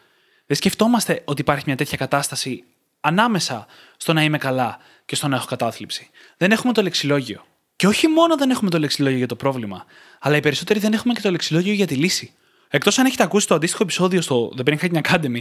Δεν 0.46 0.58
σκεφτόμαστε 0.58 1.22
ότι 1.26 1.42
υπάρχει 1.42 1.64
μια 1.66 1.76
τέτοια 1.76 1.98
κατάσταση 1.98 2.64
ανάμεσα 3.00 3.68
στο 3.98 4.14
να 4.14 4.24
είμαι 4.24 4.38
καλά 4.38 4.78
και 5.06 5.16
στο 5.16 5.28
να 5.28 5.36
έχω 5.36 5.46
κατάθλιψη. 5.46 6.10
Δεν 6.38 6.52
έχουμε 6.52 6.74
το 6.74 6.82
λεξιλόγιο. 6.82 7.46
Και 7.76 7.88
όχι 7.88 8.08
μόνο 8.08 8.38
δεν 8.38 8.50
έχουμε 8.50 8.70
το 8.70 8.80
λεξιλόγιο 8.80 9.18
για 9.18 9.28
το 9.28 9.36
πρόβλημα, 9.36 9.86
αλλά 10.20 10.36
οι 10.36 10.40
περισσότεροι 10.40 10.80
δεν 10.80 10.94
έχουμε 10.94 11.14
και 11.14 11.22
το 11.22 11.32
λεξιλόγιο 11.32 11.74
για 11.74 11.88
τη 11.88 11.96
λύση. 11.96 12.34
Εκτός 12.72 13.00
αν 13.00 13.06
έχετε 13.06 13.24
ακούσει 13.24 13.48
το 13.48 13.56
αντίστοιχο 13.56 13.84
επεισόδιο 13.84 14.22
στο 14.22 14.52
The 14.58 14.70
Brain 14.70 14.78
Hacking 14.80 15.02
Academy, 15.02 15.40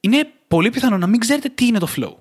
είναι 0.00 0.28
πολύ 0.48 0.70
πιθανό 0.70 0.98
να 0.98 1.06
μην 1.06 1.20
ξέρετε 1.20 1.48
τι 1.48 1.66
είναι 1.66 1.78
το 1.78 1.88
flow. 1.96 2.14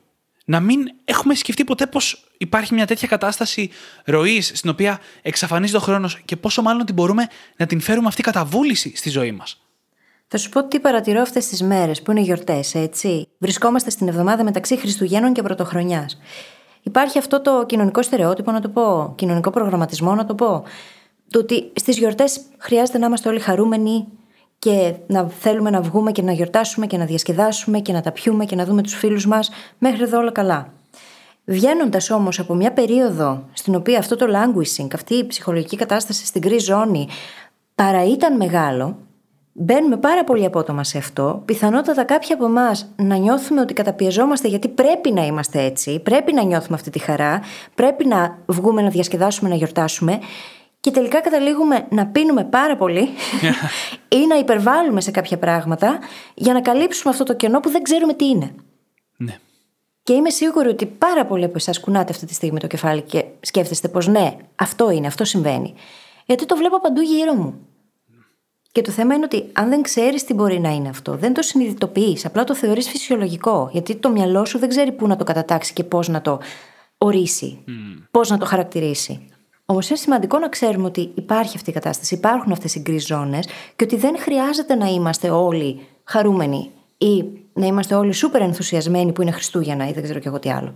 Να 0.45 0.59
μην 0.59 0.79
έχουμε 1.05 1.35
σκεφτεί 1.35 1.63
ποτέ 1.63 1.87
πω 1.87 1.99
υπάρχει 2.37 2.73
μια 2.73 2.85
τέτοια 2.85 3.07
κατάσταση 3.07 3.69
ροής 4.05 4.51
στην 4.55 4.69
οποία 4.69 4.99
εξαφανίζει 5.21 5.73
το 5.73 5.79
χρόνος 5.79 6.21
και 6.25 6.35
πόσο 6.35 6.61
μάλλον 6.61 6.81
ότι 6.81 6.93
μπορούμε 6.93 7.27
να 7.57 7.65
την 7.65 7.81
φέρουμε 7.81 8.07
αυτή 8.07 8.21
κατά 8.21 8.45
βούληση 8.45 8.95
στη 8.95 9.09
ζωή 9.09 9.31
μας. 9.31 9.61
Θα 10.27 10.37
σου 10.37 10.49
πω 10.49 10.67
τι 10.67 10.79
παρατηρώ 10.79 11.21
αυτές 11.21 11.47
τις 11.47 11.61
μέρες 11.61 12.01
που 12.01 12.11
είναι 12.11 12.21
γιορτές, 12.21 12.75
έτσι. 12.75 13.27
Βρισκόμαστε 13.37 13.89
στην 13.89 14.07
εβδομάδα 14.07 14.43
μεταξύ 14.43 14.77
Χριστουγέννων 14.77 15.33
και 15.33 15.41
Πρωτοχρονιάς. 15.41 16.19
Υπάρχει 16.83 17.17
αυτό 17.17 17.41
το 17.41 17.65
κοινωνικό 17.65 18.01
στερεότυπο, 18.01 18.51
να 18.51 18.61
το 18.61 18.69
πω, 18.69 19.13
κοινωνικό 19.17 19.49
προγραμματισμό, 19.49 20.15
να 20.15 20.25
το 20.25 20.35
πω. 20.35 20.63
Το 21.29 21.39
ότι 21.39 21.71
στις 21.75 21.97
γιορτές 21.97 22.41
χρειάζεται 22.57 22.97
να 22.97 23.05
είμαστε 23.05 23.29
όλοι 23.29 23.39
χαρούμενοι, 23.39 24.07
και 24.59 24.93
να 25.07 25.29
θέλουμε 25.29 25.69
να 25.69 25.81
βγούμε 25.81 26.11
και 26.11 26.21
να 26.21 26.31
γιορτάσουμε 26.31 26.87
και 26.87 26.97
να 26.97 27.05
διασκεδάσουμε 27.05 27.79
και 27.79 27.93
να 27.93 28.01
τα 28.01 28.11
πιούμε 28.11 28.45
και 28.45 28.55
να 28.55 28.65
δούμε 28.65 28.81
τους 28.81 28.93
φίλους 28.93 29.25
μας 29.27 29.49
μέχρι 29.77 30.03
εδώ 30.03 30.17
όλα 30.17 30.31
καλά. 30.31 30.73
Βγαίνοντας 31.45 32.09
όμως 32.09 32.39
από 32.39 32.53
μια 32.53 32.71
περίοδο 32.71 33.43
στην 33.53 33.75
οποία 33.75 33.99
αυτό 33.99 34.15
το 34.15 34.25
languishing, 34.29 34.87
αυτή 34.93 35.13
η 35.13 35.27
ψυχολογική 35.27 35.75
κατάσταση 35.75 36.25
στην 36.25 36.41
γκρι 36.41 36.57
ζώνη 36.57 37.07
παρά 37.75 38.03
ήταν 38.05 38.35
μεγάλο, 38.35 38.97
μπαίνουμε 39.53 39.97
πάρα 39.97 40.23
πολύ 40.23 40.45
απότομα 40.45 40.83
σε 40.83 40.97
αυτό. 40.97 41.41
Πιθανότατα 41.45 42.03
κάποιοι 42.03 42.33
από 42.33 42.45
εμάς 42.45 42.93
να 42.95 43.15
νιώθουμε 43.15 43.61
ότι 43.61 43.73
καταπιεζόμαστε 43.73 44.47
γιατί 44.47 44.67
πρέπει 44.67 45.11
να 45.11 45.25
είμαστε 45.25 45.61
έτσι, 45.63 45.99
πρέπει 45.99 46.33
να 46.33 46.43
νιώθουμε 46.43 46.75
αυτή 46.75 46.89
τη 46.89 46.99
χαρά, 46.99 47.41
πρέπει 47.75 48.07
να 48.07 48.37
βγούμε 48.45 48.81
να 48.81 48.89
διασκεδάσουμε, 48.89 49.49
να 49.49 49.55
γιορτάσουμε 49.55 50.19
και 50.79 50.91
τελικά 50.91 51.21
καταλήγουμε 51.21 51.87
να 51.89 52.07
πίνουμε 52.07 52.43
πάρα 52.43 52.77
πολύ 52.77 53.09
ή 54.19 54.27
να 54.27 54.35
υπερβάλλουμε 54.37 55.01
σε 55.01 55.11
κάποια 55.11 55.37
πράγματα 55.37 55.99
για 56.33 56.53
να 56.53 56.61
καλύψουμε 56.61 57.11
αυτό 57.11 57.23
το 57.23 57.35
κενό 57.35 57.59
που 57.59 57.69
δεν 57.69 57.81
ξέρουμε 57.81 58.13
τι 58.13 58.25
είναι. 58.25 58.55
Ναι. 59.17 59.37
Και 60.03 60.13
είμαι 60.13 60.29
σίγουρη 60.29 60.67
ότι 60.67 60.85
πάρα 60.85 61.25
πολλοί 61.25 61.43
από 61.43 61.53
εσάς 61.55 61.79
κουνάτε 61.79 62.11
αυτή 62.11 62.25
τη 62.25 62.33
στιγμή 62.33 62.59
το 62.59 62.67
κεφάλι 62.67 63.01
και 63.01 63.25
σκέφτεστε 63.39 63.87
πως 63.87 64.07
ναι, 64.07 64.37
αυτό 64.55 64.89
είναι, 64.89 65.07
αυτό 65.07 65.23
συμβαίνει. 65.23 65.73
Γιατί 66.25 66.45
το 66.45 66.55
βλέπω 66.55 66.79
παντού 66.79 67.01
γύρω 67.01 67.33
μου. 67.33 67.59
Και 68.71 68.81
το 68.81 68.91
θέμα 68.91 69.15
είναι 69.15 69.25
ότι 69.25 69.49
αν 69.53 69.69
δεν 69.69 69.81
ξέρεις 69.81 70.23
τι 70.23 70.33
μπορεί 70.33 70.59
να 70.59 70.69
είναι 70.69 70.89
αυτό, 70.89 71.15
δεν 71.15 71.33
το 71.33 71.41
συνειδητοποιείς, 71.41 72.25
απλά 72.25 72.43
το 72.43 72.55
θεωρείς 72.55 72.89
φυσιολογικό. 72.89 73.69
Γιατί 73.71 73.95
το 73.95 74.09
μυαλό 74.09 74.45
σου 74.45 74.59
δεν 74.59 74.69
ξέρει 74.69 74.91
πού 74.91 75.07
να 75.07 75.15
το 75.15 75.23
κατατάξει 75.23 75.73
και 75.73 75.83
πώς 75.83 76.07
να 76.07 76.21
το 76.21 76.39
ορίσει, 76.97 77.63
mm. 77.67 78.03
πώς 78.11 78.29
να 78.29 78.37
το 78.37 78.45
χαρακτηρίσει. 78.45 79.28
Όμως 79.71 79.89
είναι 79.89 79.97
σημαντικό 79.97 80.39
να 80.39 80.49
ξέρουμε 80.49 80.85
ότι 80.85 81.11
υπάρχει 81.15 81.55
αυτή 81.55 81.69
η 81.69 81.73
κατάσταση, 81.73 82.13
υπάρχουν 82.13 82.51
αυτές 82.51 82.75
οι 82.75 82.79
γκρι 82.79 82.97
ζώνες 82.97 83.47
και 83.75 83.83
ότι 83.83 83.95
δεν 83.95 84.19
χρειάζεται 84.19 84.75
να 84.75 84.87
είμαστε 84.87 85.29
όλοι 85.29 85.87
χαρούμενοι 86.03 86.71
ή 86.97 87.23
να 87.53 87.65
είμαστε 87.65 87.95
όλοι 87.95 88.13
σούπερ 88.13 88.41
ενθουσιασμένοι 88.41 89.11
που 89.11 89.21
είναι 89.21 89.31
Χριστούγεννα 89.31 89.87
ή 89.87 89.91
δεν 89.91 90.03
ξέρω 90.03 90.19
και 90.19 90.27
εγώ 90.27 90.39
τι 90.39 90.51
άλλο. 90.51 90.73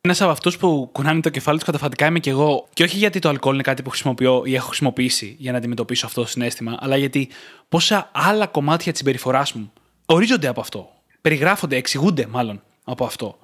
Ένα 0.00 0.14
από 0.18 0.30
αυτούς 0.30 0.56
που 0.56 0.88
κουνάνε 0.92 1.20
το 1.20 1.28
κεφάλι 1.28 1.56
τους 1.56 1.66
καταφατικά 1.66 2.06
είμαι 2.06 2.18
και 2.18 2.30
εγώ. 2.30 2.66
Και 2.72 2.82
όχι 2.82 2.96
γιατί 2.96 3.18
το 3.18 3.28
αλκοόλ 3.28 3.54
είναι 3.54 3.62
κάτι 3.62 3.82
που 3.82 3.90
χρησιμοποιώ 3.90 4.42
ή 4.44 4.54
έχω 4.54 4.66
χρησιμοποιήσει 4.66 5.36
για 5.38 5.52
να 5.52 5.58
αντιμετωπίσω 5.58 6.06
αυτό 6.06 6.20
το 6.20 6.28
συνέστημα, 6.28 6.76
αλλά 6.80 6.96
γιατί 6.96 7.28
πόσα 7.68 8.10
άλλα 8.12 8.46
κομμάτια 8.46 8.90
της 8.90 9.00
συμπεριφοράς 9.00 9.52
μου 9.52 9.72
ορίζονται 10.06 10.48
από 10.48 10.60
αυτό. 10.60 10.88
Περιγράφονται, 11.20 11.76
εξηγούνται 11.76 12.26
μάλλον 12.26 12.62
από 12.84 13.04
αυτό. 13.04 13.38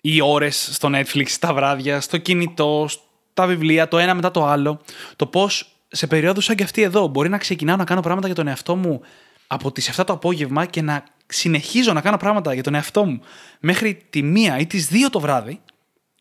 Οι 0.00 0.20
ώρες 0.20 0.68
στο 0.72 0.90
Netflix, 0.92 1.28
τα 1.40 1.54
βράδια, 1.54 2.00
στο 2.00 2.18
κινητό, 2.18 2.88
τα 3.34 3.46
βιβλία, 3.46 3.88
το 3.88 3.98
ένα 3.98 4.14
μετά 4.14 4.30
το 4.30 4.46
άλλο. 4.46 4.80
Το 5.16 5.26
πώς 5.26 5.76
σε 5.88 6.06
περίοδου 6.06 6.40
σαν 6.40 6.56
και 6.56 6.62
αυτή 6.62 6.82
εδώ 6.82 7.06
μπορεί 7.06 7.28
να 7.28 7.38
ξεκινάω 7.38 7.76
να 7.76 7.84
κάνω 7.84 8.00
πράγματα 8.00 8.26
για 8.26 8.36
τον 8.36 8.46
εαυτό 8.46 8.76
μου 8.76 9.00
από 9.46 9.72
τις 9.72 10.00
7 10.00 10.04
το 10.06 10.12
απόγευμα 10.12 10.66
και 10.66 10.82
να 10.82 11.04
συνεχίζω 11.26 11.92
να 11.92 12.00
κάνω 12.00 12.16
πράγματα 12.16 12.54
για 12.54 12.62
τον 12.62 12.74
εαυτό 12.74 13.04
μου 13.04 13.20
μέχρι 13.60 14.02
τη 14.10 14.22
μία 14.22 14.58
ή 14.58 14.66
τις 14.66 14.86
δύο 14.86 15.10
το 15.10 15.20
βράδυ. 15.20 15.60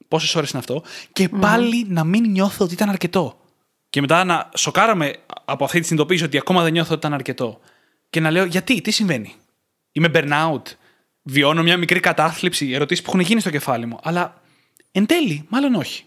Πόσες 0.07 0.35
ώρες 0.35 0.49
είναι 0.49 0.59
αυτό, 0.59 0.83
και 1.13 1.29
πάλι 1.29 1.85
να 1.87 2.03
μην 2.03 2.31
νιώθω 2.31 2.65
ότι 2.65 2.73
ήταν 2.73 2.89
αρκετό. 2.89 3.39
Και 3.89 4.01
μετά 4.01 4.23
να 4.23 4.49
σοκάρομαι 4.55 5.15
από 5.45 5.63
αυτή 5.63 5.79
τη 5.79 5.85
συνειδητοποίηση 5.85 6.23
ότι 6.23 6.37
ακόμα 6.37 6.63
δεν 6.63 6.71
νιώθω 6.71 6.89
ότι 6.89 6.99
ήταν 6.99 7.13
αρκετό. 7.13 7.59
Και 8.09 8.19
να 8.19 8.31
λέω 8.31 8.45
γιατί, 8.45 8.81
τι 8.81 8.91
συμβαίνει; 8.91 9.35
Είμαι 9.91 10.11
burnout. 10.13 10.61
Βιώνω 11.21 11.63
μια 11.63 11.77
μικρή 11.77 11.99
κατάθλιψη, 11.99 12.71
ερωτήσεις 12.71 13.03
που 13.03 13.09
έχουν 13.09 13.21
γίνει 13.21 13.39
στο 13.39 13.49
κεφάλι 13.49 13.85
μου. 13.85 13.99
Αλλά 14.03 14.41
εν 14.91 15.05
τέλει, 15.05 15.45
μάλλον 15.49 15.75
όχι. 15.75 16.05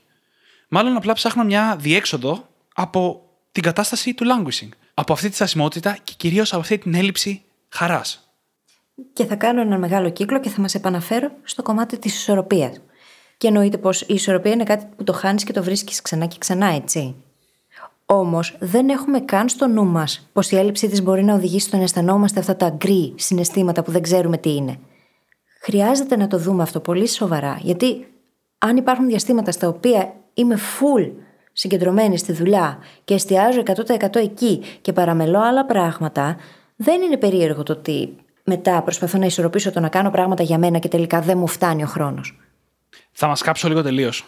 Μάλλον 0.68 0.96
απλά 0.96 1.12
ψάχνω 1.12 1.44
μια 1.44 1.76
διέξοδο 1.80 2.48
από 2.74 3.22
την 3.52 3.62
κατάσταση 3.62 4.14
του 4.14 4.24
languishing. 4.24 4.68
Από 4.94 5.12
αυτή 5.12 5.28
τη 5.28 5.34
στασιμότητα 5.34 5.96
και 6.04 6.12
κυρίως 6.16 6.52
από 6.52 6.60
αυτή 6.60 6.78
την 6.78 6.94
έλλειψη 6.94 7.42
χαράς. 7.68 8.28
Και 9.12 9.24
θα 9.24 9.34
κάνω 9.34 9.60
ένα 9.60 9.78
μεγάλο 9.78 10.10
κύκλο 10.10 10.40
και 10.40 10.48
θα 10.48 10.60
μας 10.60 10.74
επαναφέρω 10.74 11.30
στο 11.42 11.62
κομμάτι 11.62 11.98
της 11.98 12.14
ισορροπίας. 12.14 12.80
Και 13.36 13.46
εννοείται 13.46 13.78
πως 13.78 14.00
η 14.00 14.14
ισορροπία 14.14 14.52
είναι 14.52 14.64
κάτι 14.64 14.86
που 14.96 15.04
το 15.04 15.12
χάνεις 15.12 15.44
και 15.44 15.52
το 15.52 15.62
βρίσκεις 15.62 16.02
ξανά 16.02 16.26
και 16.26 16.36
ξανά, 16.38 16.66
έτσι. 16.66 17.14
Όμως 18.06 18.56
δεν 18.60 18.88
έχουμε 18.88 19.20
καν 19.20 19.48
στο 19.48 19.66
νου 19.66 19.84
μας 19.84 20.28
πως 20.32 20.50
η 20.50 20.56
έλλειψη 20.56 20.88
της 20.88 21.02
μπορεί 21.02 21.24
να 21.24 21.34
οδηγήσει 21.34 21.66
στο 21.66 21.76
να 21.76 21.82
αισθανόμαστε 21.82 22.40
αυτά 22.40 22.56
τα 22.56 22.68
γκρι 22.68 23.14
συναισθήματα 23.16 23.82
που 23.82 23.90
δεν 23.90 24.02
ξέρουμε 24.02 24.38
τι 24.38 24.54
είναι. 24.54 24.78
Χρειάζεται 25.60 26.16
να 26.16 26.26
το 26.26 26.38
δούμε 26.38 26.62
αυτό 26.62 26.80
πολύ 26.80 27.08
σοβαρά, 27.08 27.58
γιατί 27.62 28.06
αν 28.58 28.76
υπάρχουν 28.76 29.06
διαστήματα 29.06 29.52
στα 29.52 29.68
οποία 29.68 30.14
είμαι 30.34 30.58
full 30.58 31.10
συγκεντρωμένη 31.52 32.18
στη 32.18 32.32
δουλειά 32.32 32.78
και 33.04 33.14
εστιάζω 33.14 33.62
100% 33.66 34.16
εκεί 34.16 34.62
και 34.80 34.92
παραμελώ 34.92 35.40
άλλα 35.40 35.64
πράγματα, 35.64 36.36
δεν 36.76 37.02
είναι 37.02 37.16
περίεργο 37.16 37.62
το 37.62 37.72
ότι 37.72 38.16
μετά 38.44 38.82
προσπαθώ 38.82 39.18
να 39.18 39.26
ισορροπήσω 39.26 39.70
το 39.70 39.80
να 39.80 39.88
κάνω 39.88 40.10
πράγματα 40.10 40.42
για 40.42 40.58
μένα 40.58 40.78
και 40.78 40.88
τελικά 40.88 41.20
δεν 41.20 41.38
μου 41.38 41.46
φτάνει 41.46 41.82
ο 41.82 41.86
χρόνος. 41.86 42.38
Θα 43.12 43.26
μας 43.26 43.42
κάψω 43.42 43.68
λίγο 43.68 43.82
τελείως. 43.82 44.24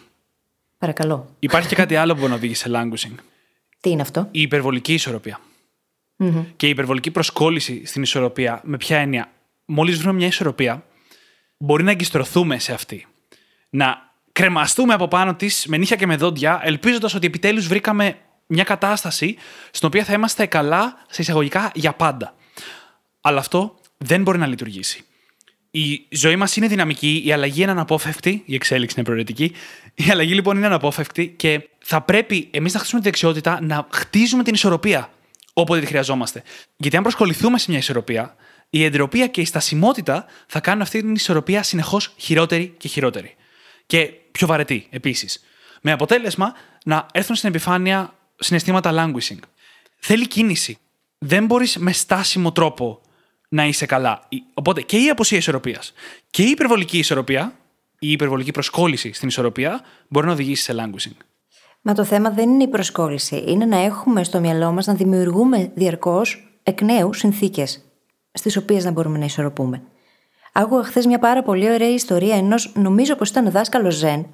Παρακαλώ. 0.77 1.29
Υπάρχει 1.39 1.67
και 1.67 1.75
κάτι 1.75 1.95
άλλο 1.95 2.13
που 2.13 2.19
μπορεί 2.19 2.31
να 2.31 2.37
οδηγήσει 2.37 2.61
σε 2.61 2.69
languishing. 2.73 3.15
Τι 3.81 3.89
είναι 3.89 4.01
αυτό; 4.01 4.27
Η 4.31 4.41
υπερβολική 4.41 4.93
ισορροπία. 4.93 5.39
Mm-hmm. 6.17 6.45
Και 6.55 6.67
η 6.67 6.69
υπερβολική 6.69 7.11
προσκόλληση 7.11 7.85
στην 7.85 8.01
ισορροπία, 8.01 8.61
με 8.63 8.77
ποια 8.77 8.97
έννοια; 8.97 9.31
Μόλις 9.65 9.97
βρούμε 9.97 10.13
μια 10.13 10.27
ισορροπία, 10.27 10.83
μπορεί 11.57 11.83
να 11.83 11.91
εγκιστρωθούμε 11.91 12.59
σε 12.59 12.73
αυτή. 12.73 13.07
Να 13.69 14.06
κρεμαστούμε 14.37 14.93
από 14.93 15.07
πάνω 15.07 15.35
της 15.35 15.65
με 15.67 15.77
νύχια 15.77 15.95
και 15.95 16.05
με 16.05 16.15
δόντια, 16.15 16.59
ελπίζοντας 16.63 17.13
ότι 17.13 17.27
επιτέλους 17.27 17.67
βρήκαμε 17.67 18.17
μια 18.47 18.63
κατάσταση 18.63 19.35
στην 19.71 19.87
οποία 19.87 20.03
θα 20.03 20.13
είμαστε 20.13 20.45
καλά, 20.45 20.97
σε 21.09 21.21
εισαγωγικά, 21.21 21.71
για 21.73 21.93
πάντα. 21.93 22.35
Αλλά 23.21 23.39
αυτό 23.39 23.79
δεν 23.97 24.21
μπορεί 24.21 24.37
να 24.37 24.47
λειτουργήσει. 24.47 25.03
Η 25.71 26.07
ζωή 26.09 26.35
μας 26.35 26.55
είναι 26.55 26.67
δυναμική, 26.67 27.23
η 27.25 27.31
αλλαγή 27.31 27.61
είναι 27.61 27.71
αναπόφευκτη, 27.71 28.43
η 28.45 28.55
εξέλιξη 28.55 28.95
είναι 28.97 29.05
προαιρετική. 29.05 29.51
Η 29.93 30.09
αλλαγή 30.11 30.33
λοιπόν 30.33 30.57
είναι 30.57 30.65
αναπόφευκτη 30.65 31.27
και 31.27 31.69
θα 31.83 32.01
πρέπει 32.01 32.49
εμείς 32.51 32.73
να 32.73 32.79
χρησιμοποιούμε 32.79 33.11
τη 33.11 33.19
δεξιότητα 33.19 33.61
να 33.61 33.87
χτίζουμε 33.91 34.43
την 34.43 34.53
ισορροπία 34.53 35.09
όποτε 35.53 35.79
τη 35.79 35.85
χρειαζόμαστε. 35.85 36.43
Γιατί 36.77 36.97
αν 36.97 37.03
προσκοληθούμε 37.03 37.59
σε 37.59 37.65
μια 37.69 37.79
ισορροπία, 37.79 38.35
η 38.69 38.83
εντροπία 38.83 39.27
και 39.27 39.41
η 39.41 39.45
στασιμότητα 39.45 40.25
θα 40.47 40.59
κάνουν 40.59 40.81
αυτή 40.81 41.01
την 41.01 41.13
ισορροπία 41.13 41.63
συνεχώς 41.63 42.13
χειρότερη 42.17 42.73
και 42.77 42.87
χειρότερη. 42.87 43.35
Και 43.87 44.11
πιο 44.31 44.47
βαρετή 44.47 44.87
επίσης. 44.89 45.43
Με 45.81 45.91
αποτέλεσμα 45.91 46.53
να 46.85 47.05
έρθουν 47.11 47.35
στην 47.35 47.49
επιφάνεια 47.49 48.13
συναισθήματα 48.35 48.91
languishing. 48.93 49.39
Θέλει 49.99 50.27
κίνηση. 50.27 50.77
Δεν 51.17 51.45
μπορείς 51.45 51.77
με 51.77 51.91
στάσιμο 51.91 52.51
τρόπο 52.51 53.01
να 53.49 53.65
είσαι 53.65 53.85
καλά. 53.85 54.27
Οπότε 54.53 54.81
και 54.81 54.97
η 54.97 55.09
αποσία 55.09 55.37
ισορροπίας 55.37 55.93
και 56.29 56.43
η 56.43 56.49
υπερβολική 56.49 56.97
ισορροπία, 56.97 57.57
η 57.99 58.11
υπερβολική 58.11 58.51
προσκόλληση 58.51 59.13
στην 59.13 59.27
ισορροπία 59.27 59.81
μπορεί 60.07 60.25
να 60.25 60.31
οδηγήσει 60.31 60.63
σε 60.63 60.75
languishing. 60.77 61.17
Μα 61.81 61.93
το 61.93 62.03
θέμα 62.03 62.29
δεν 62.29 62.49
είναι 62.49 62.63
η 62.63 62.67
προσκόλληση. 62.67 63.43
Είναι 63.47 63.65
να 63.65 63.77
έχουμε 63.77 64.23
στο 64.23 64.39
μυαλό 64.39 64.71
μας 64.71 64.85
να 64.85 64.93
δημιουργούμε 64.93 65.71
διαρκώς 65.75 66.59
εκ 66.63 66.81
νέου 66.81 67.13
συνθήκες 67.13 67.85
στις 68.31 68.57
οποίες 68.57 68.83
να 68.83 68.91
μπορούμε 68.91 69.17
να 69.17 69.25
ισορροπούμε. 69.25 69.81
Άκουγα 70.59 70.83
χθες 70.83 71.05
μια 71.05 71.19
πάρα 71.19 71.43
πολύ 71.43 71.71
ωραία 71.71 71.93
ιστορία 71.93 72.35
ενός, 72.35 72.71
νομίζω 72.75 73.15
πως 73.15 73.29
ήταν 73.29 73.51
δάσκαλος 73.51 73.95
Ζεν, 73.95 74.25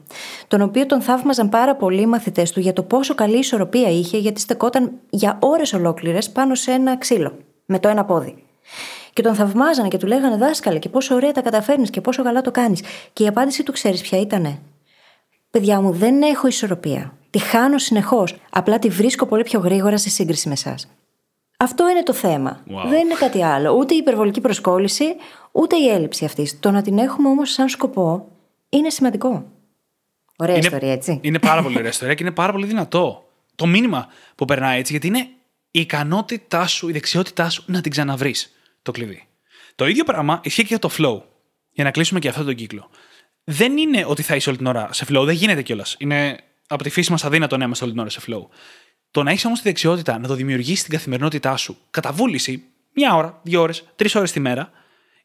τον 0.47 0.61
οποίο 0.61 0.85
τον 0.85 1.01
θαύμαζαν 1.01 1.49
πάρα 1.49 1.75
πολύ 1.75 2.01
οι 2.01 2.05
μαθητές 2.05 2.51
του 2.51 2.59
για 2.59 2.73
το 2.73 2.83
πόσο 2.83 3.15
καλή 3.15 3.37
ισορροπία 3.37 3.89
είχε, 3.89 4.17
γιατί 4.17 4.39
στεκόταν 4.39 4.91
για 5.09 5.37
ώρες 5.41 5.73
ολόκληρες 5.73 6.29
πάνω 6.29 6.55
σε 6.55 6.71
ένα 6.71 6.97
ξύλο, 6.97 7.37
με 7.65 7.79
το 7.79 7.87
ένα 7.87 8.05
πόδι. 8.05 8.43
Και 9.13 9.21
τον 9.21 9.35
θαυμάζανε 9.35 9.87
και 9.87 9.97
του 9.97 10.07
λέγανε 10.07 10.37
δάσκαλε 10.37 10.79
και 10.79 10.89
πόσο 10.89 11.15
ωραία 11.15 11.31
τα 11.31 11.41
καταφέρνεις 11.41 11.89
και 11.89 12.01
πόσο 12.01 12.23
καλά 12.23 12.41
το 12.41 12.51
κάνεις. 12.51 12.83
Και 13.13 13.23
η 13.23 13.27
απάντηση 13.27 13.63
του 13.63 13.71
ξέρεις 13.71 14.01
ποια 14.01 14.19
ήτανε. 14.19 14.59
Παιδιά 15.49 15.81
μου, 15.81 15.91
δεν 15.91 16.21
έχω 16.21 16.47
ισορροπία. 16.47 17.13
Τη 17.29 17.39
χάνω 17.39 17.77
συνεχώς. 17.77 18.35
Απλά 18.49 18.79
τη 18.79 18.89
βρίσκω 18.89 19.25
πολύ 19.25 19.43
πιο 19.43 19.59
γρήγορα 19.59 19.97
σε 19.97 20.09
σύγκριση 20.09 20.47
με 20.47 20.53
εσάς. 20.53 20.87
Αυτό 21.63 21.89
είναι 21.89 22.03
το 22.03 22.13
θέμα. 22.13 22.63
Δεν 22.65 22.99
είναι 22.99 23.15
κάτι 23.19 23.43
άλλο. 23.43 23.71
Ούτε 23.71 23.93
η 23.93 23.97
υπερβολική 23.97 24.41
προσκόλληση, 24.41 25.05
ούτε 25.51 25.75
η 25.75 25.89
έλλειψη 25.89 26.25
αυτής. 26.25 26.59
Το 26.59 26.71
να 26.71 26.81
την 26.81 26.97
έχουμε 26.97 27.29
όμως 27.29 27.51
σαν 27.51 27.69
σκοπό 27.69 28.27
είναι 28.69 28.89
σημαντικό. 28.89 29.51
Ωραία 30.37 30.55
είναι, 30.55 30.65
ιστορία, 30.65 30.91
έτσι. 30.91 31.19
Είναι 31.21 31.39
πάρα 31.39 31.61
πολύ 31.61 31.77
ωραία 31.77 31.89
ιστορία 31.89 32.13
και 32.13 32.23
είναι 32.23 32.31
πάρα 32.31 32.51
πολύ 32.51 32.65
δυνατό. 32.65 33.29
Το 33.55 33.65
μήνυμα 33.65 34.07
που 34.35 34.45
περνάει 34.45 34.79
έτσι, 34.79 34.91
γιατί 34.91 35.07
είναι 35.07 35.27
η 35.71 35.79
ικανότητά 35.79 36.67
σου, 36.67 36.89
η 36.89 36.91
δεξιότητά 36.91 37.49
σου 37.49 37.63
να 37.67 37.81
την 37.81 37.91
ξαναβρεις 37.91 38.53
το 38.81 38.91
κλειδί. 38.91 39.27
Το 39.75 39.87
ίδιο 39.87 40.03
πράγμα 40.03 40.39
ισχύει 40.43 40.61
και 40.61 40.67
για 40.67 40.79
το 40.79 40.89
flow. 40.97 41.21
Για 41.71 41.83
να 41.83 41.91
κλείσουμε 41.91 42.19
και 42.19 42.27
αυτό 42.27 42.43
τον 42.43 42.55
κύκλο. 42.55 42.89
Δεν 43.43 43.77
είναι 43.77 44.05
ότι 44.07 44.21
θα 44.21 44.35
είσαι 44.35 44.49
όλη 44.49 44.57
την 44.57 44.67
ώρα 44.67 44.89
σε 44.91 45.05
flow, 45.09 45.23
δεν 45.25 45.35
γίνεται 45.35 45.61
κιόλας. 45.61 45.95
Είναι 45.99 46.37
από 46.67 46.83
τη 46.83 46.89
φύση 46.89 47.11
μας 47.11 47.25
αδύνατο 47.25 47.57
να 47.57 47.65
είμαστε 47.65 47.83
όλη 47.83 47.93
την 47.93 48.01
ώρα 48.01 48.11
σε 48.11 48.21
flow. 48.27 48.47
Το 49.13 49.23
να 49.23 49.31
έχεις 49.31 49.45
όμως 49.45 49.61
τη 49.61 49.67
δεξιότητα 49.67 50.19
να 50.19 50.27
το 50.27 50.33
δημιουργήσει 50.33 50.79
στην 50.81 50.93
καθημερινότητά 50.93 51.57
σου, 51.57 51.77
κατά 51.89 52.11
βούληση, 52.11 52.63
μια 52.93 53.15
ώρα, 53.15 53.39
δύο 53.43 53.61
ώρες, 53.61 53.83
τρεις 53.95 54.15
ώρες 54.15 54.31
τη 54.31 54.39
μέρα, 54.39 54.71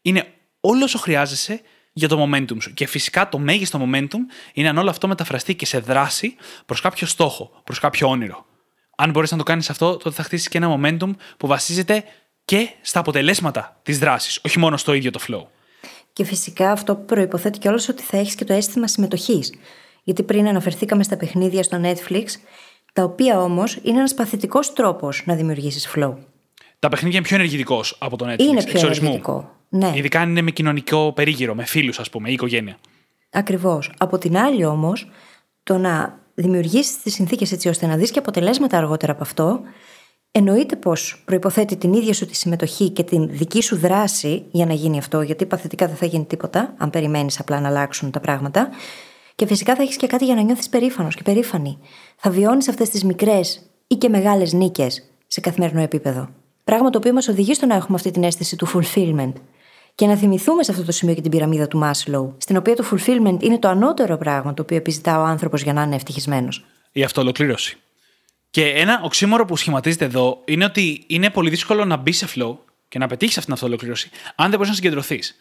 είναι 0.02 0.26
όλο 0.60 0.84
όσο 0.84 0.98
χρειάζεσαι 0.98 1.60
για 1.92 2.08
το 2.08 2.22
momentum 2.22 2.56
σου. 2.60 2.74
Και 2.74 2.86
φυσικά 2.86 3.28
το 3.28 3.38
μέγιστο 3.38 3.80
momentum 3.82 4.18
είναι 4.52 4.68
αν 4.68 4.78
όλο 4.78 4.90
αυτό 4.90 5.08
μεταφραστεί 5.08 5.54
και 5.54 5.66
σε 5.66 5.78
δράση 5.78 6.36
προς 6.66 6.80
κάποιο 6.80 7.06
στόχο, 7.06 7.60
προς 7.64 7.78
κάποιο 7.78 8.08
όνειρο. 8.08 8.46
Αν 8.96 9.10
μπορείς 9.10 9.30
να 9.30 9.36
το 9.36 9.42
κάνεις 9.42 9.70
αυτό, 9.70 9.96
τότε 9.96 10.14
θα 10.14 10.22
χτίσεις 10.22 10.48
και 10.48 10.58
ένα 10.58 10.78
momentum 10.78 11.10
που 11.36 11.46
βασίζεται 11.46 12.04
και 12.44 12.68
στα 12.80 13.00
αποτελέσματα 13.00 13.80
της 13.82 13.98
δράσης, 13.98 14.40
όχι 14.44 14.58
μόνο 14.58 14.76
στο 14.76 14.92
ίδιο 14.92 15.10
το 15.10 15.20
flow. 15.28 15.46
Και 16.12 16.24
φυσικά 16.24 16.72
αυτό 16.72 16.96
προποθέτει 16.96 17.58
κιόλας 17.58 17.88
ότι 17.88 18.02
θα 18.02 18.16
έχεις 18.16 18.34
και 18.34 18.44
το 18.44 18.52
αίσθημα 18.52 18.88
συμμετοχής. 18.88 19.52
Γιατί 20.02 20.22
πριν 20.22 20.48
αναφερθήκαμε 20.48 21.02
στα 21.02 21.16
παιχνίδια 21.16 21.62
στο 21.62 21.80
Netflix, 21.82 22.24
τα 22.92 23.02
οποία 23.02 23.42
όμως 23.42 23.78
είναι 23.82 23.98
ένας 23.98 24.14
παθητικός 24.14 24.72
τρόπος 24.72 25.22
να 25.26 25.34
δημιουργήσεις 25.34 25.92
flow. 25.94 26.14
Τα 26.78 26.88
παιχνίδια 26.88 27.18
είναι 27.18 27.26
πιο 27.26 27.36
ενεργητικό 27.36 27.80
από 27.98 28.16
το 28.16 28.26
Netflix. 28.28 28.38
Είναι 28.38 28.64
πιο 28.64 28.80
ενεργητικό. 28.80 29.50
Ναι. 29.68 29.92
Ειδικά 29.94 30.20
αν 30.20 30.30
είναι 30.30 30.42
με 30.42 30.50
κοινωνικό 30.50 31.12
περίγυρο, 31.12 31.54
με 31.54 31.64
φίλους, 31.64 31.98
ας 31.98 32.10
πούμε, 32.10 32.30
ή 32.30 32.32
οικογένεια. 32.32 32.76
Ακριβώς. 33.30 33.92
Από 33.98 34.18
την 34.18 34.36
άλλη 34.36 34.64
όμως, 34.64 35.10
το 35.62 35.78
να 35.78 36.18
δημιουργήσεις 36.34 37.02
τις 37.02 37.14
συνθήκες 37.14 37.52
έτσι 37.52 37.68
ώστε 37.68 37.86
να 37.86 37.96
δεις 37.96 38.10
και 38.10 38.18
αποτελέσματα 38.18 38.76
αργότερα 38.76 39.12
από 39.12 39.22
αυτό, 39.22 39.60
εννοείται 40.30 40.76
πως 40.76 41.22
προποθέτει 41.24 41.76
την 41.76 41.92
ίδια 41.92 42.12
σου 42.12 42.26
τη 42.26 42.36
συμμετοχή 42.36 42.90
και 42.90 43.02
την 43.02 43.28
δική 43.30 43.62
σου 43.62 43.76
δράση 43.76 44.44
για 44.50 44.66
να 44.66 44.72
γίνει 44.72 44.98
αυτό, 44.98 45.22
γιατί 45.22 45.46
παθητικά 45.46 45.86
δεν 45.86 45.96
θα 45.96 46.06
γίνει 46.06 46.24
τίποτα, 46.24 46.74
αν 46.76 46.90
περιμένεις 46.90 47.40
απλά 47.40 47.60
να 47.60 47.68
αλλάξουν 47.68 48.10
τα 48.10 48.20
πράγματα. 48.20 48.68
Και 49.38 49.46
φυσικά 49.46 49.74
θα 49.74 49.82
έχεις 49.82 49.96
και 49.96 50.06
κάτι 50.06 50.24
για 50.24 50.34
να 50.34 50.40
νιώθεις 50.40 50.68
περήφανος 50.68 51.14
και 51.14 51.22
περήφανη. 51.22 51.78
Θα 52.16 52.30
βιώνεις 52.30 52.68
αυτές 52.68 52.88
τις 52.88 53.04
μικρές 53.04 53.62
ή 53.86 53.94
και 53.94 54.08
μεγάλες 54.08 54.52
νίκες 54.52 55.10
σε 55.26 55.40
καθημερινό 55.40 55.80
επίπεδο. 55.80 56.28
Πράγμα 56.64 56.90
το 56.90 56.98
οποίο 56.98 57.12
μας 57.12 57.28
οδηγεί 57.28 57.54
στο 57.54 57.66
να 57.66 57.74
έχουμε 57.74 57.96
αυτή 57.96 58.10
την 58.10 58.22
αίσθηση 58.22 58.56
του 58.56 58.68
fulfillment. 58.68 59.32
Και 59.94 60.06
να 60.06 60.16
θυμηθούμε 60.16 60.62
σε 60.62 60.70
αυτό 60.70 60.84
το 60.84 60.92
σημείο 60.92 61.14
και 61.14 61.20
την 61.20 61.30
πυραμίδα 61.30 61.68
του 61.68 61.80
Maslow, 61.84 62.32
στην 62.38 62.56
οποία 62.56 62.76
το 62.76 62.84
fulfillment 62.90 63.42
είναι 63.42 63.58
το 63.58 63.68
ανώτερο 63.68 64.16
πράγμα 64.16 64.54
το 64.54 64.62
οποίο 64.62 64.76
επιζητά 64.76 65.20
ο 65.20 65.22
άνθρωπος 65.22 65.62
για 65.62 65.72
να 65.72 65.82
είναι 65.82 65.94
ευτυχισμένος. 65.94 66.64
Η 66.92 67.02
αυτοολοκλήρωση. 67.02 67.76
Και 68.50 68.68
ένα 68.68 69.00
οξύμορο 69.04 69.44
που 69.44 69.56
σχηματίζεται 69.56 70.04
εδώ 70.04 70.42
είναι 70.44 70.64
ότι 70.64 71.04
είναι 71.06 71.30
πολύ 71.30 71.50
δύσκολο 71.50 71.84
να 71.84 71.96
μπεις 71.96 72.16
σε 72.16 72.28
flow 72.34 72.56
και 72.88 72.98
να 72.98 73.06
πετύχεις 73.06 73.38
αυτήν 73.38 73.44
την 73.44 73.52
αυτοολοκλήρωση 73.52 74.10
αν 74.34 74.48
δεν 74.48 74.50
μπορείς 74.50 74.68
να 74.68 74.74
συγκεντρωθείς. 74.74 75.36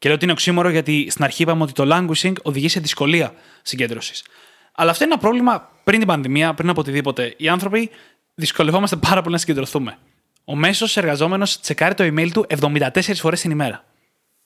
Και 0.00 0.06
λέω 0.08 0.14
ότι 0.14 0.24
είναι 0.24 0.32
οξύμορο 0.32 0.68
γιατί 0.68 1.06
στην 1.10 1.24
αρχή 1.24 1.42
είπαμε 1.42 1.62
ότι 1.62 1.72
το 1.72 1.88
languishing 1.92 2.32
οδηγεί 2.42 2.68
σε 2.68 2.80
δυσκολία 2.80 3.34
συγκέντρωσης. 3.62 4.24
Αλλά 4.74 4.90
αυτό 4.90 5.04
είναι 5.04 5.12
ένα 5.12 5.22
πρόβλημα 5.22 5.70
πριν 5.84 5.98
την 5.98 6.08
πανδημία, 6.08 6.54
πριν 6.54 6.68
από 6.68 6.80
οτιδήποτε. 6.80 7.34
Οι 7.36 7.48
άνθρωποι 7.48 7.90
δυσκολευόμαστε 8.34 8.96
πάρα 8.96 9.20
πολύ 9.20 9.32
να 9.32 9.40
συγκεντρωθούμε. 9.40 9.98
Ο 10.44 10.56
μέσος 10.56 10.96
εργαζόμενος 10.96 11.60
τσεκάρει 11.60 11.94
το 11.94 12.04
email 12.04 12.30
του 12.32 12.46
74 12.60 13.00
φορές 13.14 13.40
την 13.40 13.50
ημέρα. 13.50 13.84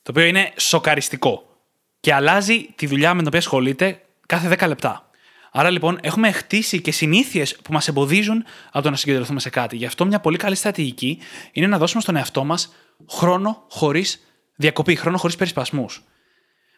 Το 0.03 0.11
οποίο 0.11 0.25
είναι 0.25 0.53
σοκαριστικό. 0.57 1.59
Και 2.01 2.15
αλλάζει 2.15 2.69
τη 2.75 2.87
δουλειά 2.87 3.11
με 3.11 3.19
την 3.19 3.27
οποία 3.27 3.39
ασχολείται 3.39 4.01
κάθε 4.27 4.57
10 4.59 4.69
λεπτά. 4.69 5.11
Άρα 5.53 5.71
λοιπόν 5.71 5.99
έχουμε 6.03 6.31
χτίσει 6.31 6.81
και 6.81 6.93
συνήθειες 6.93 7.57
που 7.57 7.73
μας 7.73 7.89
εμποδίζουν 7.89 8.45
από 8.73 8.83
το 8.83 8.91
να 8.91 8.97
συγκεντρωθούμε 8.97 9.41
σε 9.41 9.51
κάτι. 9.51 9.77
Γι' 9.77 9.87
αυτό 9.87 10.05
μια 10.05 10.21
πολύ 10.21 10.37
καλή 10.37 10.55
στρατηγική 10.55 11.19
είναι 11.53 11.67
να 11.67 11.79
δώσουμε 11.79 12.03
στον 12.03 12.17
εαυτό 12.17 12.45
μας 12.45 12.75
χρόνο 13.11 13.65
χωρίς 13.69 14.21
διακοπή, 14.57 14.95
χρόνο 14.95 15.17
χωρίς 15.17 15.37
περισπασμούς. 15.37 16.03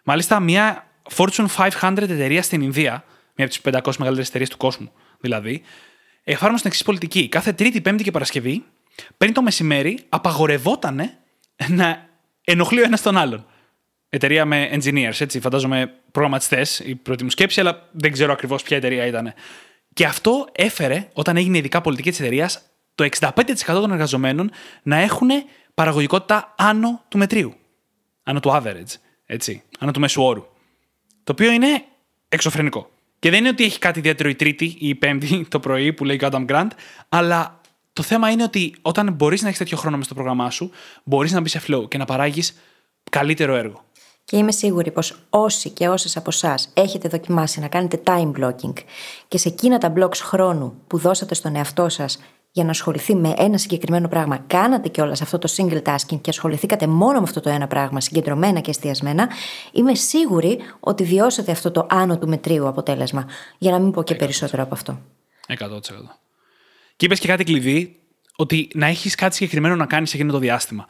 Μάλιστα, 0.05 0.41
μια 0.41 0.87
Fortune 1.17 1.47
500 1.47 1.97
εταιρεία 1.99 2.43
στην 2.43 2.61
Ινδία, 2.61 3.05
μια 3.35 3.47
από 3.47 3.49
τις 3.49 3.61
500 3.61 3.97
μεγαλύτερες 3.97 4.29
εταιρείες 4.29 4.51
του 4.51 4.57
κόσμου 4.57 4.93
δηλαδή, 5.21 5.63
εφάρμοσε 6.25 6.63
την 6.63 6.71
εξής 6.71 6.85
πολιτική. 6.87 7.29
Κάθε 7.29 7.53
Τρίτη, 7.53 7.81
Πέμπτη 7.81 8.03
και 8.03 8.11
Παρασκευή, 8.11 8.65
πριν 9.17 9.33
το 9.33 9.43
μεσημέρι, 9.43 9.99
απαγορευόταν 10.09 11.11
να 11.69 12.09
ενοχλεί 12.45 12.81
ο 12.81 12.85
ένας 12.85 13.03
τον 13.03 13.17
άλλον. 13.17 13.47
Εταιρεία 14.09 14.45
με 14.45 14.71
engineers, 14.73 15.21
έτσι, 15.21 15.41
φαντάζομαι 15.41 15.93
προγραμματιστές, 16.11 16.79
η 16.79 16.95
πρώτη 16.95 17.25
μου 17.25 17.31
σκέψη, 17.31 17.61
αλλά 17.61 17.89
δεν 17.93 18.13
ξέρω 18.13 18.33
ακριβώς 18.33 18.63
ποια 18.63 18.77
εταιρεία 18.77 19.07
ήταν. 19.07 19.33
Και 19.93 20.05
αυτό 20.05 20.47
έφερε, 20.53 21.09
όταν 21.13 21.37
έγινε 21.37 21.59
ειδικά 21.59 21.81
πολιτική 21.81 22.11
της 22.11 22.21
εταιρείας, 22.21 22.63
το 22.95 23.05
65% 23.05 23.31
των 23.67 23.93
εργαζομένων 23.93 24.51
να 24.83 24.97
έχουν 24.97 25.29
παραγωγικότητα 25.75 26.55
άνω 26.57 27.05
του 27.09 27.19
μετρίου. 27.19 27.55
Άνω 28.29 28.41
του 28.41 28.51
average, 28.53 28.95
έτσι, 29.27 29.63
άνω 29.79 29.91
του 29.91 30.01
μέσου 30.01 30.23
όρου. 30.23 30.45
Το 31.25 31.33
οποίο 31.33 31.51
είναι 31.51 31.85
εξωφρενικό. 32.29 32.91
Και 33.19 33.31
δεν 33.31 33.39
είναι 33.39 33.49
ότι 33.49 33.65
έχει 33.65 33.79
κάτι 33.79 33.99
ιδιαίτερο 33.99 34.29
η 34.29 34.35
Τρίτη 34.35 34.65
ή 34.65 34.89
η 34.89 34.95
Πέμπτη 34.95 35.47
το 35.51 35.61
πρωί 35.61 35.93
που 35.93 36.05
λέει 36.05 36.21
ο 36.25 36.29
Adam 36.31 36.47
Grant, 36.47 36.69
αλλά 37.09 37.61
το 37.93 38.03
θέμα 38.03 38.31
είναι 38.31 38.43
ότι 38.43 38.75
όταν 38.83 39.13
μπορείς 39.13 39.41
να 39.41 39.47
έχεις 39.47 39.59
τέτοιο 39.59 39.77
χρόνο 39.77 39.97
μες 39.97 40.07
στο 40.07 40.15
πρόγραμμά 40.15 40.51
σου, 40.51 40.71
μπορείς 41.05 41.33
να 41.33 41.41
μπεις 41.41 41.51
σε 41.51 41.63
flow 41.69 41.89
και 41.89 41.99
να 41.99 42.05
παράγεις 42.05 42.57
καλύτερο 43.11 43.55
έργο. 43.55 43.85
Και 44.25 44.37
είμαι 44.37 44.53
σίγουρη 44.53 44.91
πως 44.91 45.17
όσοι 45.31 45.71
και 45.71 45.89
όσες 45.89 46.17
από 46.17 46.31
εσάς 46.31 46.71
έχετε 46.75 47.09
δοκιμάσει 47.09 47.61
να 47.61 47.69
κάνετε 47.69 48.03
time 48.05 48.33
blocking 48.41 48.73
και 49.29 49.39
σε 49.39 49.49
εκείνα 49.49 49.79
τα 49.79 49.93
blocks 49.97 50.17
χρόνου 50.17 50.83
που 50.87 50.99
δώσατε 50.99 51.35
στον 51.35 51.57
εαυτό 51.57 51.89
σας 51.89 52.19
για 52.57 52.65
να 52.65 52.71
ασχοληθεί 52.71 53.15
με 53.15 53.35
ένα 53.37 53.59
συγκεκριμένο 53.59 54.09
πράγμα, 54.09 54.45
κάνατε 54.47 54.89
κιόλας 54.89 55.23
αυτό 55.23 55.39
το 55.39 55.53
single 55.57 55.83
tasking 55.83 56.21
και 56.21 56.31
ασχοληθήκατε 56.31 56.87
μόνο 56.87 57.19
με 57.19 57.23
αυτό 57.23 57.41
το 57.41 57.51
ένα 57.51 57.67
πράγμα, 57.67 58.01
συγκεντρωμένα 58.01 58.61
και 58.61 58.71
εστιασμένα, 58.71 59.29
είμαι 59.73 59.95
σίγουρη 59.95 60.59
ότι 60.81 61.05
βιώσατε 61.05 61.53
αυτό 61.53 61.71
το 61.71 61.87
άνω 61.91 62.19
του 62.19 62.29
μετρίου 62.29 62.69
αποτέλεσμα. 62.69 63.29
Για 63.59 63.71
να 63.71 63.79
μην 63.79 63.91
πω 63.91 64.03
και 64.03 64.15
περισσότερο 64.15 64.63
από 64.63 64.75
αυτό. 64.75 65.01
100%. 65.47 65.55
Και 66.97 67.07
είπες 67.07 67.19
και 67.19 67.27
κάτι 67.27 67.45
κλειδί, 67.45 67.99
ότι 68.37 68.71
να 68.75 68.87
έχεις 68.87 69.15
κάτι 69.15 69.35
συγκεκριμένο 69.35 69.77
να 69.77 69.87
κάνεις 69.87 70.11
σε 70.11 70.17
εκείνο 70.17 70.33
το 70.33 70.39
διάστημα. 70.39 70.87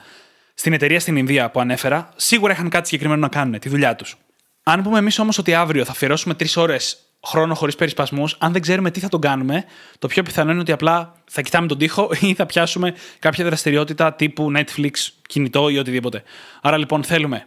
Στην 0.55 0.73
εταιρεία 0.73 1.01
στην 1.01 1.17
Ινδία 1.17 1.51
που 1.51 1.61
ανέφερα, 1.61 2.13
σίγουρα 2.17 2.53
είχαν 2.53 2.69
κάτι 2.69 2.87
συγκεκριμένο 2.87 3.21
να 3.21 3.29
κάνουν, 3.29 3.59
τη 3.59 3.69
δουλειά 3.69 3.97
τους. 3.97 4.17
Αν 4.63 4.83
πούμε 4.83 4.99
εμείς 4.99 5.19
όμως 5.19 5.39
ότι 5.39 5.55
αύριο 5.55 5.85
θα 5.85 5.93
αφιερώσουμε 5.93 6.35
τρεις 6.35 6.57
ώρες 6.57 6.99
χρόνο 7.27 7.55
χωρίς 7.55 7.75
περισπασμούς, 7.75 8.37
αν 8.39 8.53
δεν 8.53 8.63
ξέρουμε 8.63 8.91
τι 8.91 9.01
θα 9.01 9.09
τον 9.09 9.21
κάνουμε, 9.21 9.65
το 9.99 10.07
πιο 10.07 10.23
πιθανό 10.23 10.51
είναι 10.51 10.61
ότι 10.61 10.73
απλά 10.73 11.13
θα 11.25 11.43
κοιτάμε 11.43 11.67
τον 11.67 11.79
τοίχο 11.79 12.11
ή 12.21 12.35
θα 12.35 12.47
πιάσουμε 12.47 12.95
κάποια 13.19 13.45
δραστηριότητα 13.45 14.15
τύπου 14.15 14.53
Netflix, 14.57 14.91
κινητό 15.29 15.69
ή 15.69 15.79
οτιδήποτε. 15.79 16.23
Άρα 16.63 16.77
λοιπόν 16.77 17.05
θέλουμε 17.05 17.47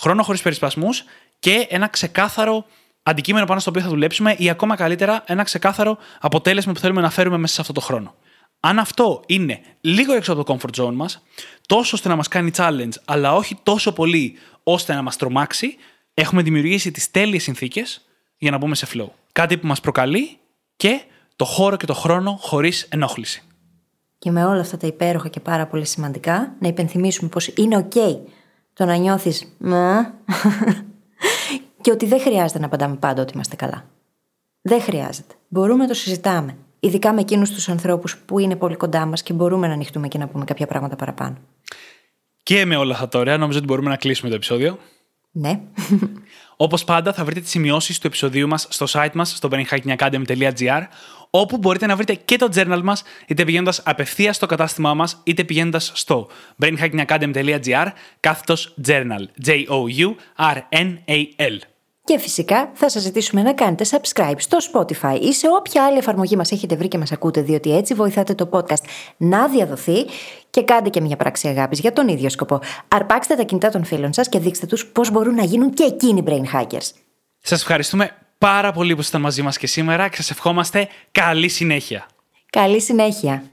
χρόνο 0.00 0.22
χωρίς 0.22 0.42
περισπασμούς 0.42 1.04
και 1.38 1.66
ένα 1.68 1.88
ξεκάθαρο 1.88 2.64
αντικείμενο 3.02 3.46
πάνω 3.46 3.60
στο 3.60 3.70
οποίο 3.70 3.82
θα 3.82 3.88
δουλέψουμε 3.88 4.34
ή 4.38 4.50
ακόμα 4.50 4.76
καλύτερα 4.76 5.22
ένα 5.26 5.42
ξεκάθαρο 5.42 5.98
αποτέλεσμα 6.20 6.72
που 6.72 6.78
θέλουμε 6.78 7.00
να 7.00 7.10
φέρουμε 7.10 7.36
μέσα 7.36 7.54
σε 7.54 7.60
αυτό 7.60 7.72
το 7.72 7.80
χρόνο. 7.80 8.14
Αν 8.60 8.78
αυτό 8.78 9.22
είναι 9.26 9.60
λίγο 9.80 10.12
έξω 10.12 10.32
από 10.32 10.44
το 10.44 10.58
comfort 10.58 10.82
zone 10.82 10.92
μας, 10.92 11.22
τόσο 11.66 11.96
ώστε 11.96 12.08
να 12.08 12.16
μας 12.16 12.28
κάνει 12.28 12.50
challenge, 12.56 12.92
αλλά 13.04 13.34
όχι 13.34 13.58
τόσο 13.62 13.92
πολύ 13.92 14.38
ώστε 14.62 14.94
να 14.94 15.02
μας 15.02 15.16
τρομάξει, 15.16 15.76
έχουμε 16.14 16.42
δημιουργήσει 16.42 16.90
τις 16.90 17.10
τέλειες 17.10 17.42
συνθήκες 17.42 18.04
για 18.38 18.50
να 18.50 18.56
μπούμε 18.56 18.74
σε 18.74 18.86
flow. 18.94 19.19
Κάτι 19.32 19.58
που 19.58 19.66
μας 19.66 19.80
προκαλεί 19.80 20.38
και 20.76 21.00
το 21.36 21.44
χώρο 21.44 21.76
και 21.76 21.86
το 21.86 21.94
χρόνο 21.94 22.38
χωρίς 22.40 22.82
ενόχληση. 22.82 23.42
Και 24.18 24.30
με 24.30 24.44
όλα 24.44 24.60
αυτά 24.60 24.76
τα 24.76 24.86
υπέροχα 24.86 25.28
και 25.28 25.40
πάρα 25.40 25.66
πολύ 25.66 25.86
σημαντικά, 25.86 26.54
να 26.58 26.68
υπενθυμίσουμε 26.68 27.28
πως 27.28 27.46
είναι 27.46 27.88
OK 27.90 28.16
το 28.72 28.84
να 28.84 28.94
νιώθεις 28.94 29.56
και 31.80 31.90
ότι 31.90 32.06
δεν 32.06 32.20
χρειάζεται 32.20 32.58
να 32.58 32.66
απαντάμε 32.66 32.96
πάντα 32.96 33.22
ότι 33.22 33.32
είμαστε 33.34 33.56
καλά. 33.56 33.84
Δεν 34.62 34.80
χρειάζεται. 34.80 35.34
Μπορούμε 35.48 35.82
να 35.82 35.88
το 35.88 35.94
συζητάμε. 35.94 36.56
Ειδικά 36.80 37.12
με 37.12 37.20
εκείνους 37.20 37.50
τους 37.50 37.68
ανθρώπους 37.68 38.18
που 38.18 38.38
είναι 38.38 38.56
πολύ 38.56 38.76
κοντά 38.76 39.06
μας 39.06 39.22
και 39.22 39.32
μπορούμε 39.32 39.66
να 39.66 39.72
ανοιχτούμε 39.72 40.08
και 40.08 40.18
να 40.18 40.28
πούμε 40.28 40.44
κάποια 40.44 40.66
πράγματα 40.66 40.96
παραπάνω. 40.96 41.36
Και 42.42 42.64
με 42.64 42.76
όλα 42.76 42.94
αυτά 42.94 43.08
τώρα, 43.08 43.36
νομίζω 43.36 43.58
ότι 43.58 43.66
μπορούμε 43.66 43.88
να 43.88 43.96
κλείσουμε 43.96 44.28
το 44.28 44.34
επεισόδιο. 44.34 44.78
Ναι. 45.30 45.60
Όπως 46.62 46.84
πάντα, 46.84 47.12
θα 47.12 47.24
βρείτε 47.24 47.40
τις 47.40 47.50
σημειώσεις 47.50 47.98
του 47.98 48.06
επεισοδίου 48.06 48.48
μας 48.48 48.66
στο 48.70 48.86
site 48.88 49.12
μας, 49.14 49.30
στο 49.36 49.48
brainhackingacademy.gr, 49.52 50.82
όπου 51.30 51.58
μπορείτε 51.58 51.86
να 51.86 51.96
βρείτε 51.96 52.14
και 52.14 52.36
το 52.36 52.48
journal 52.54 52.80
μας, 52.82 53.02
είτε 53.26 53.44
πηγαίνοντας 53.44 53.82
απευθείας 53.84 54.36
στο 54.36 54.46
κατάστημά 54.46 54.94
μας, 54.94 55.20
είτε 55.24 55.44
πηγαίνοντας 55.44 55.92
στο 55.94 56.28
brainhackingacademy.gr, 56.62 57.86
κάθετος 58.20 58.74
journal. 58.86 59.24
J-O-U-R-N-A-L. 59.46 60.18
Και 62.04 62.18
φυσικά 62.18 62.70
θα 62.74 62.88
σας 62.88 63.02
ζητήσουμε 63.02 63.42
να 63.42 63.52
κάνετε 63.52 63.84
subscribe 63.90 64.34
στο 64.36 64.58
Spotify 64.72 65.18
ή 65.20 65.32
σε 65.32 65.46
όποια 65.58 65.84
άλλη 65.84 65.98
εφαρμογή 65.98 66.36
μας 66.36 66.52
έχετε 66.52 66.76
βρει 66.76 66.88
και 66.88 66.98
μας 66.98 67.12
ακούτε, 67.12 67.40
διότι 67.42 67.76
έτσι 67.76 67.94
βοηθάτε 67.94 68.34
το 68.34 68.48
podcast 68.52 68.84
να 69.16 69.48
διαδοθεί 69.48 70.06
και 70.50 70.62
κάντε 70.62 70.88
και 70.88 71.00
μια 71.00 71.16
πράξη 71.16 71.48
αγάπης 71.48 71.80
για 71.80 71.92
τον 71.92 72.08
ίδιο 72.08 72.28
σκοπό. 72.28 72.60
Αρπάξτε 72.88 73.34
τα 73.34 73.42
κινητά 73.42 73.68
των 73.68 73.84
φίλων 73.84 74.12
σας 74.12 74.28
και 74.28 74.38
δείξτε 74.38 74.66
τους 74.66 74.86
πώς 74.86 75.10
μπορούν 75.10 75.34
να 75.34 75.44
γίνουν 75.44 75.74
και 75.74 75.84
εκείνοι 75.84 76.22
brain 76.26 76.56
hackers. 76.56 76.90
Σας 77.40 77.60
ευχαριστούμε 77.60 78.10
πάρα 78.38 78.72
πολύ 78.72 78.94
που 78.94 79.00
ήσασταν 79.00 79.20
μαζί 79.20 79.42
μας 79.42 79.58
και 79.58 79.66
σήμερα 79.66 80.08
και 80.08 80.16
σας 80.16 80.30
ευχόμαστε 80.30 80.88
καλή 81.12 81.48
συνέχεια. 81.48 82.06
Καλή 82.50 82.80
συνέχεια. 82.80 83.49